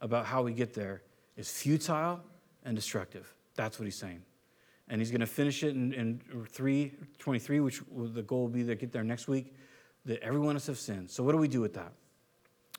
about 0.00 0.26
how 0.26 0.42
we 0.42 0.52
get 0.52 0.74
there 0.74 1.02
is 1.36 1.50
futile 1.50 2.20
and 2.64 2.76
destructive. 2.76 3.34
That's 3.54 3.78
what 3.78 3.84
he's 3.84 3.96
saying. 3.96 4.22
And 4.88 5.00
he's 5.00 5.10
going 5.10 5.20
to 5.20 5.26
finish 5.26 5.62
it 5.62 5.74
in, 5.74 5.92
in 5.92 6.20
323, 6.50 7.60
which 7.60 7.80
the 8.12 8.22
goal 8.22 8.42
will 8.42 8.48
be 8.48 8.64
to 8.64 8.74
get 8.74 8.92
there 8.92 9.04
next 9.04 9.28
week, 9.28 9.54
that 10.04 10.22
every 10.22 10.40
one 10.40 10.50
of 10.50 10.56
us 10.56 10.66
have 10.66 10.78
sinned. 10.78 11.10
So, 11.10 11.22
what 11.22 11.32
do 11.32 11.38
we 11.38 11.48
do 11.48 11.60
with 11.60 11.74
that? 11.74 11.92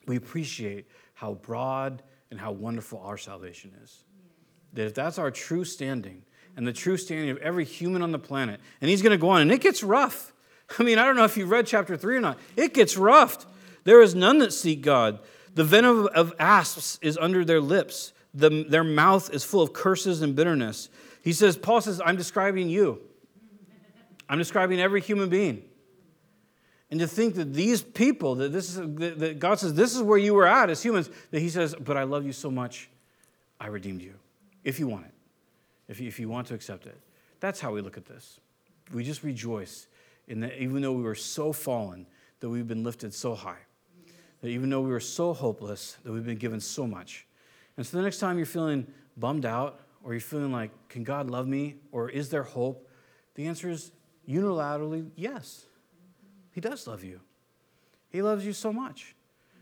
We 0.05 0.15
appreciate 0.17 0.87
how 1.15 1.33
broad 1.33 2.03
and 2.29 2.39
how 2.39 2.51
wonderful 2.51 2.99
our 2.99 3.17
salvation 3.17 3.71
is. 3.83 4.03
That 4.73 4.85
if 4.85 4.93
that's 4.93 5.17
our 5.17 5.31
true 5.31 5.63
standing, 5.63 6.21
and 6.55 6.67
the 6.67 6.73
true 6.73 6.97
standing 6.97 7.29
of 7.29 7.37
every 7.37 7.65
human 7.65 8.01
on 8.01 8.11
the 8.11 8.19
planet, 8.19 8.59
and 8.81 8.89
he's 8.89 9.01
going 9.01 9.11
to 9.11 9.17
go 9.17 9.29
on, 9.29 9.41
and 9.41 9.51
it 9.51 9.61
gets 9.61 9.83
rough. 9.83 10.33
I 10.79 10.83
mean, 10.83 10.97
I 10.97 11.05
don't 11.05 11.15
know 11.15 11.25
if 11.25 11.37
you've 11.37 11.49
read 11.49 11.67
chapter 11.67 11.97
3 11.97 12.17
or 12.17 12.21
not. 12.21 12.37
It 12.55 12.73
gets 12.73 12.97
rough. 12.97 13.45
There 13.83 14.01
is 14.01 14.15
none 14.15 14.39
that 14.39 14.53
seek 14.53 14.81
God. 14.81 15.19
The 15.53 15.63
venom 15.63 16.07
of 16.13 16.33
asps 16.39 16.99
is 17.01 17.17
under 17.17 17.45
their 17.45 17.61
lips 17.61 18.13
the, 18.35 18.65
their 18.67 18.83
mouth 18.83 19.33
is 19.33 19.43
full 19.43 19.61
of 19.61 19.73
curses 19.73 20.21
and 20.21 20.35
bitterness. 20.35 20.89
He 21.23 21.33
says, 21.33 21.57
Paul 21.57 21.81
says, 21.81 22.01
I'm 22.05 22.17
describing 22.17 22.69
you. 22.69 23.01
I'm 24.27 24.37
describing 24.37 24.79
every 24.79 25.01
human 25.01 25.29
being. 25.29 25.63
And 26.91 26.99
to 26.99 27.07
think 27.07 27.35
that 27.35 27.53
these 27.53 27.81
people, 27.81 28.35
that 28.35 28.51
this 28.51 28.69
is 28.69 28.75
that 28.75 29.39
God 29.39 29.59
says, 29.59 29.73
this 29.73 29.95
is 29.95 30.01
where 30.01 30.17
you 30.17 30.33
were 30.33 30.45
at 30.45 30.69
as 30.69 30.83
humans, 30.83 31.09
that 31.31 31.39
He 31.39 31.49
says, 31.49 31.75
but 31.79 31.97
I 31.97 32.03
love 32.03 32.25
you 32.25 32.31
so 32.31 32.51
much, 32.51 32.89
I 33.59 33.67
redeemed 33.67 34.01
you. 34.01 34.13
If 34.63 34.79
you 34.79 34.87
want 34.87 35.05
it. 35.05 35.11
If 35.87 35.99
you, 35.99 36.07
if 36.07 36.19
you 36.19 36.29
want 36.29 36.47
to 36.47 36.53
accept 36.53 36.85
it. 36.85 36.99
That's 37.39 37.59
how 37.59 37.71
we 37.71 37.81
look 37.81 37.97
at 37.97 38.05
this. 38.05 38.39
We 38.93 39.03
just 39.03 39.23
rejoice 39.23 39.87
in 40.27 40.41
that 40.41 40.61
even 40.61 40.81
though 40.81 40.93
we 40.93 41.03
were 41.03 41.15
so 41.15 41.53
fallen, 41.53 42.05
that 42.39 42.49
we've 42.49 42.67
been 42.67 42.83
lifted 42.83 43.13
so 43.13 43.33
high. 43.33 43.59
That 44.41 44.49
even 44.49 44.69
though 44.69 44.81
we 44.81 44.91
were 44.91 44.99
so 44.99 45.33
hopeless, 45.33 45.97
that 46.03 46.11
we've 46.11 46.25
been 46.25 46.37
given 46.37 46.59
so 46.59 46.85
much. 46.85 47.25
And 47.77 47.85
so 47.85 47.97
the 47.97 48.03
next 48.03 48.19
time 48.19 48.37
you're 48.37 48.45
feeling 48.45 48.87
bummed 49.17 49.45
out 49.45 49.81
or 50.03 50.13
you're 50.13 50.21
feeling 50.21 50.51
like, 50.51 50.71
can 50.87 51.03
God 51.03 51.29
love 51.29 51.47
me? 51.47 51.75
Or 51.91 52.09
is 52.09 52.29
there 52.29 52.43
hope? 52.43 52.89
The 53.35 53.47
answer 53.47 53.69
is 53.69 53.91
unilaterally 54.27 55.09
yes. 55.15 55.65
He 56.51 56.61
does 56.61 56.87
love 56.87 57.03
you. 57.03 57.19
He 58.09 58.21
loves 58.21 58.45
you 58.45 58.53
so 58.53 58.71
much. 58.71 59.15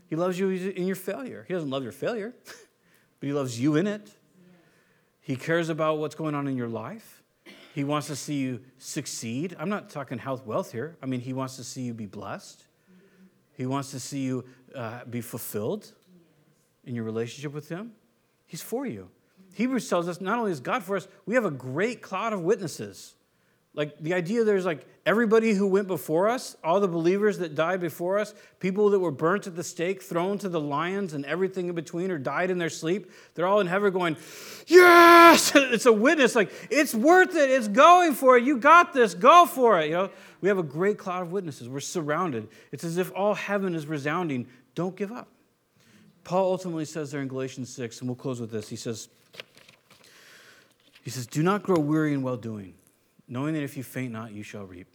He 0.07 0.15
loves 0.15 0.37
you 0.37 0.49
in 0.49 0.85
your 0.85 0.95
failure. 0.95 1.43
He 1.47 1.53
doesn't 1.53 1.69
love 1.69 1.81
your 1.81 1.91
failure, 1.91 2.35
but 3.19 3.27
He 3.27 3.33
loves 3.33 3.59
you 3.59 3.75
in 3.77 3.87
it. 3.87 4.11
He 5.21 5.35
cares 5.35 5.69
about 5.69 5.97
what's 5.97 6.13
going 6.13 6.35
on 6.35 6.47
in 6.47 6.55
your 6.55 6.67
life. 6.67 7.23
He 7.73 7.83
wants 7.83 8.07
to 8.07 8.15
see 8.15 8.35
you 8.35 8.59
succeed. 8.77 9.55
I'm 9.57 9.69
not 9.69 9.89
talking 9.89 10.19
health, 10.19 10.45
wealth 10.45 10.71
here. 10.71 10.97
I 11.01 11.07
mean, 11.07 11.19
He 11.19 11.33
wants 11.33 11.55
to 11.55 11.63
see 11.63 11.81
you 11.81 11.93
be 11.95 12.05
blessed. 12.05 12.63
He 13.53 13.65
wants 13.65 13.91
to 13.91 13.99
see 13.99 14.19
you 14.19 14.45
uh, 14.75 15.05
be 15.05 15.21
fulfilled 15.21 15.91
in 16.85 16.93
your 16.93 17.05
relationship 17.05 17.53
with 17.53 17.69
Him. 17.69 17.93
He's 18.45 18.61
for 18.61 18.85
you. 18.85 19.09
Hebrews 19.53 19.87
tells 19.87 20.07
us 20.07 20.19
not 20.19 20.39
only 20.39 20.51
is 20.51 20.59
God 20.59 20.83
for 20.83 20.95
us, 20.95 21.07
we 21.25 21.35
have 21.35 21.45
a 21.45 21.51
great 21.51 22.01
cloud 22.01 22.33
of 22.33 22.41
witnesses. 22.41 23.15
Like 23.75 23.97
the 23.99 24.13
idea 24.13 24.43
there's 24.43 24.65
like 24.65 24.85
everybody 25.05 25.53
who 25.53 25.67
went 25.67 25.87
before 25.87 26.29
us, 26.29 26.55
all 26.63 26.79
the 26.79 26.87
believers 26.87 27.39
that 27.39 27.55
died 27.55 27.81
before 27.81 28.19
us, 28.19 28.35
people 28.59 28.91
that 28.91 28.99
were 28.99 29.11
burnt 29.11 29.47
at 29.47 29.55
the 29.55 29.63
stake, 29.63 30.03
thrown 30.03 30.37
to 30.39 30.49
the 30.49 30.59
lions, 30.59 31.13
and 31.13 31.25
everything 31.25 31.69
in 31.69 31.75
between, 31.75 32.11
or 32.11 32.19
died 32.19 32.51
in 32.51 32.59
their 32.59 32.69
sleep, 32.69 33.11
they're 33.33 33.47
all 33.47 33.59
in 33.59 33.67
heaven 33.67 33.91
going, 33.91 34.15
Yes! 34.67 35.53
It's 35.73 35.87
a 35.87 35.93
witness, 35.93 36.35
like, 36.35 36.51
it's 36.69 36.93
worth 36.93 37.35
it, 37.35 37.49
it's 37.49 37.67
going 37.67 38.13
for 38.13 38.37
it, 38.37 38.43
you 38.43 38.57
got 38.57 38.93
this, 38.93 39.15
go 39.15 39.47
for 39.47 39.79
it. 39.79 39.87
You 39.87 39.93
know, 39.93 40.09
we 40.41 40.49
have 40.49 40.59
a 40.59 40.63
great 40.63 40.99
cloud 40.99 41.23
of 41.23 41.31
witnesses. 41.31 41.67
We're 41.67 41.79
surrounded. 41.79 42.49
It's 42.71 42.83
as 42.83 42.97
if 42.97 43.11
all 43.15 43.33
heaven 43.33 43.73
is 43.73 43.87
resounding. 43.87 44.47
Don't 44.75 44.95
give 44.95 45.11
up. 45.11 45.29
Paul 46.23 46.51
ultimately 46.51 46.85
says 46.85 47.11
there 47.11 47.21
in 47.21 47.27
Galatians 47.27 47.73
6, 47.73 47.99
and 47.99 48.09
we'll 48.09 48.15
close 48.15 48.39
with 48.39 48.51
this. 48.51 48.69
He 48.69 48.75
says, 48.75 49.09
he 51.03 51.09
says, 51.09 51.27
Do 51.27 51.43
not 51.43 51.63
grow 51.63 51.79
weary 51.79 52.13
in 52.13 52.21
well 52.21 52.37
doing, 52.37 52.75
knowing 53.27 53.53
that 53.55 53.63
if 53.63 53.75
you 53.75 53.83
faint 53.83 54.13
not, 54.13 54.31
you 54.31 54.43
shall 54.43 54.65
reap. 54.65 54.87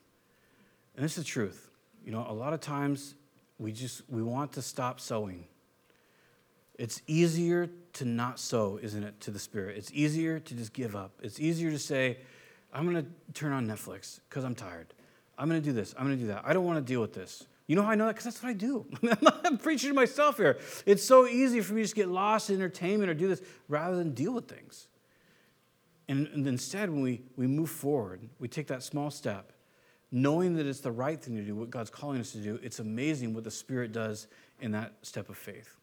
And 0.96 1.04
this 1.04 1.18
is 1.18 1.24
the 1.24 1.28
truth. 1.28 1.70
You 2.04 2.12
know, 2.12 2.26
a 2.28 2.32
lot 2.32 2.52
of 2.52 2.60
times 2.60 3.14
we 3.58 3.72
just 3.72 4.02
we 4.08 4.22
want 4.22 4.52
to 4.52 4.62
stop 4.62 5.00
sowing. 5.00 5.44
It's 6.78 7.02
easier 7.06 7.68
to 7.94 8.04
not 8.04 8.38
sow, 8.38 8.78
isn't 8.80 9.02
it, 9.02 9.20
to 9.22 9.30
the 9.30 9.38
Spirit? 9.38 9.76
It's 9.76 9.92
easier 9.92 10.38
to 10.38 10.54
just 10.54 10.72
give 10.72 10.94
up. 10.94 11.10
It's 11.22 11.40
easier 11.40 11.70
to 11.72 11.78
say, 11.78 12.18
I'm 12.72 12.88
going 12.88 13.04
to 13.04 13.32
turn 13.32 13.52
on 13.52 13.66
Netflix 13.66 14.20
because 14.28 14.44
I'm 14.44 14.54
tired. 14.54 14.86
I'm 15.36 15.48
going 15.48 15.60
to 15.60 15.64
do 15.64 15.72
this. 15.72 15.94
I'm 15.98 16.06
going 16.06 16.16
to 16.16 16.22
do 16.22 16.28
that. 16.28 16.42
I 16.44 16.52
don't 16.52 16.64
want 16.64 16.78
to 16.78 16.84
deal 16.84 17.00
with 17.00 17.14
this. 17.14 17.46
You 17.68 17.76
know 17.76 17.82
how 17.82 17.90
I 17.90 17.94
know 17.94 18.06
that? 18.06 18.14
Because 18.14 18.24
that's 18.24 18.42
what 18.42 18.48
I 18.48 18.54
do. 18.54 18.86
I'm 19.44 19.58
preaching 19.58 19.90
to 19.90 19.94
myself 19.94 20.38
here. 20.38 20.58
It's 20.86 21.04
so 21.04 21.26
easy 21.26 21.60
for 21.60 21.74
me 21.74 21.82
to 21.82 21.84
just 21.84 21.94
get 21.94 22.08
lost 22.08 22.48
in 22.48 22.56
entertainment 22.56 23.10
or 23.10 23.14
do 23.14 23.28
this 23.28 23.42
rather 23.68 23.94
than 23.94 24.14
deal 24.14 24.32
with 24.32 24.48
things. 24.48 24.88
And, 26.08 26.26
and 26.28 26.46
instead, 26.46 26.88
when 26.88 27.02
we, 27.02 27.20
we 27.36 27.46
move 27.46 27.68
forward, 27.68 28.26
we 28.38 28.48
take 28.48 28.66
that 28.68 28.82
small 28.82 29.10
step, 29.10 29.52
knowing 30.10 30.56
that 30.56 30.64
it's 30.64 30.80
the 30.80 30.90
right 30.90 31.22
thing 31.22 31.36
to 31.36 31.42
do, 31.42 31.54
what 31.54 31.68
God's 31.68 31.90
calling 31.90 32.18
us 32.18 32.32
to 32.32 32.38
do, 32.38 32.58
it's 32.62 32.78
amazing 32.78 33.34
what 33.34 33.44
the 33.44 33.50
Spirit 33.50 33.92
does 33.92 34.28
in 34.60 34.72
that 34.72 34.94
step 35.02 35.28
of 35.28 35.36
faith. 35.36 35.76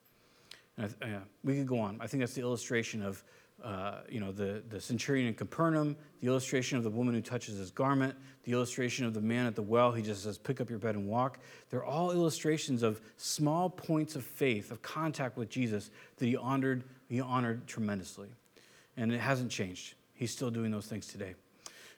And 0.78 0.96
I, 1.04 1.20
we 1.44 1.56
could 1.56 1.68
go 1.68 1.80
on. 1.80 2.00
I 2.02 2.08
think 2.08 2.22
that's 2.22 2.34
the 2.34 2.42
illustration 2.42 3.04
of 3.04 3.24
uh, 3.64 4.00
you 4.10 4.20
know, 4.20 4.32
the, 4.32 4.62
the 4.70 4.80
centurion 4.80 5.28
in 5.28 5.34
Capernaum, 5.34 5.96
the 6.22 6.28
illustration 6.28 6.78
of 6.78 6.84
the 6.84 6.90
woman 6.90 7.14
who 7.14 7.22
touches 7.22 7.58
his 7.58 7.72
garment, 7.72 8.16
the 8.44 8.52
illustration 8.52 9.06
of 9.06 9.14
the 9.14 9.22
man 9.22 9.46
at 9.46 9.56
the 9.56 9.62
well, 9.62 9.92
he 9.92 10.04
just 10.04 10.24
says, 10.24 10.38
pick 10.38 10.62
up 10.62 10.70
your 10.70 10.78
bed 10.78 10.96
and 10.96 11.08
walk. 11.08 11.40
They're 11.70 11.86
all 11.86 12.12
illustrations 12.12 12.84
of 12.84 13.02
small 13.18 13.70
points 13.70 14.16
of 14.16 14.24
faith, 14.24 14.72
of 14.72 14.82
contact 14.82 15.38
with 15.38 15.50
Jesus 15.50 15.90
that 16.18 16.26
he 16.26 16.36
honored, 16.36 16.84
he 17.10 17.22
honored 17.22 17.66
tremendously. 17.66 18.28
And 18.98 19.12
it 19.12 19.20
hasn't 19.20 19.52
changed. 19.52 19.96
He's 20.14 20.32
still 20.32 20.52
doing 20.52 20.72
those 20.72 20.86
things 20.86 21.08
today. 21.08 21.36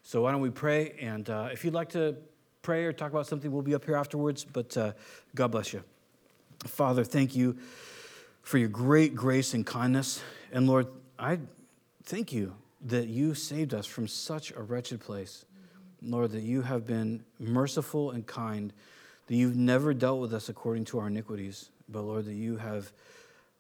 So 0.04 0.22
why 0.22 0.32
don't 0.32 0.42
we 0.42 0.50
pray? 0.50 0.96
And 1.02 1.30
uh, 1.30 1.50
if 1.52 1.66
you'd 1.66 1.74
like 1.74 1.90
to 1.90 2.16
pray 2.62 2.86
or 2.86 2.94
talk 2.94 3.12
about 3.12 3.28
something, 3.28 3.52
we'll 3.52 3.62
be 3.62 3.76
up 3.76 3.84
here 3.84 3.96
afterwards. 3.96 4.46
But 4.46 4.76
uh, 4.78 4.94
God 5.36 5.50
bless 5.50 5.74
you. 5.74 5.84
Father, 6.66 7.04
thank 7.04 7.36
you 7.36 7.58
for 8.42 8.58
your 8.58 8.70
great 8.70 9.16
grace 9.16 9.54
and 9.54 9.66
kindness. 9.66 10.22
And 10.54 10.66
Lord, 10.66 10.88
I 11.20 11.40
thank 12.04 12.32
you 12.32 12.54
that 12.86 13.08
you 13.08 13.34
saved 13.34 13.74
us 13.74 13.86
from 13.86 14.08
such 14.08 14.52
a 14.52 14.62
wretched 14.62 15.00
place. 15.00 15.46
Lord, 16.02 16.32
that 16.32 16.44
you 16.44 16.62
have 16.62 16.86
been 16.86 17.24
merciful 17.40 18.12
and 18.12 18.26
kind, 18.26 18.72
that 19.26 19.36
you've 19.36 19.56
never 19.56 19.94
dealt 19.94 20.20
with 20.20 20.34
us 20.34 20.48
according 20.48 20.86
to 20.86 21.00
our 21.00 21.08
iniquities, 21.08 21.70
but 21.90 22.04
Lord, 22.04 22.26
that 22.26 22.36
you 22.36 22.58
have 22.58 22.92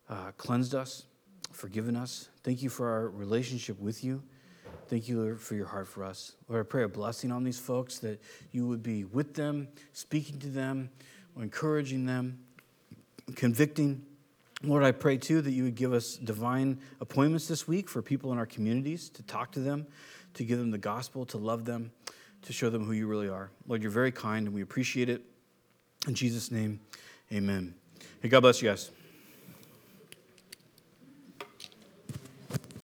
uh, 0.07 0.31
cleansed 0.37 0.75
us, 0.75 1.05
forgiven 1.51 1.95
us. 1.95 2.29
Thank 2.43 2.61
you 2.61 2.69
for 2.69 2.89
our 2.89 3.09
relationship 3.09 3.79
with 3.79 4.03
you. 4.03 4.21
Thank 4.87 5.09
you, 5.09 5.21
Lord, 5.21 5.41
for 5.41 5.55
your 5.55 5.65
heart 5.65 5.87
for 5.87 6.03
us. 6.03 6.33
Lord, 6.47 6.65
I 6.65 6.69
pray 6.69 6.83
a 6.83 6.87
blessing 6.87 7.31
on 7.31 7.43
these 7.43 7.59
folks 7.59 7.99
that 7.99 8.21
you 8.51 8.67
would 8.67 8.83
be 8.83 9.03
with 9.03 9.33
them, 9.33 9.67
speaking 9.93 10.39
to 10.39 10.47
them, 10.47 10.91
encouraging 11.35 12.05
them, 12.05 12.39
convicting. 13.35 14.05
Lord, 14.63 14.83
I 14.83 14.91
pray 14.91 15.17
too 15.17 15.41
that 15.41 15.51
you 15.51 15.63
would 15.63 15.75
give 15.75 15.93
us 15.93 16.15
divine 16.15 16.79
appointments 16.99 17.47
this 17.47 17.67
week 17.67 17.87
for 17.87 18.01
people 18.01 18.31
in 18.31 18.39
our 18.39 18.45
communities 18.45 19.09
to 19.09 19.23
talk 19.23 19.51
to 19.51 19.59
them, 19.59 19.85
to 20.33 20.43
give 20.43 20.57
them 20.57 20.71
the 20.71 20.79
gospel, 20.79 21.25
to 21.27 21.37
love 21.37 21.65
them, 21.65 21.91
to 22.41 22.53
show 22.53 22.69
them 22.69 22.83
who 22.83 22.93
you 22.93 23.07
really 23.07 23.29
are. 23.29 23.51
Lord, 23.67 23.83
you're 23.83 23.91
very 23.91 24.11
kind 24.11 24.47
and 24.47 24.55
we 24.55 24.61
appreciate 24.61 25.09
it. 25.09 25.21
In 26.07 26.15
Jesus' 26.15 26.51
name, 26.51 26.79
amen. 27.31 27.75
Hey, 28.21 28.29
God 28.29 28.41
bless 28.41 28.61
you 28.61 28.69
guys. 28.69 28.89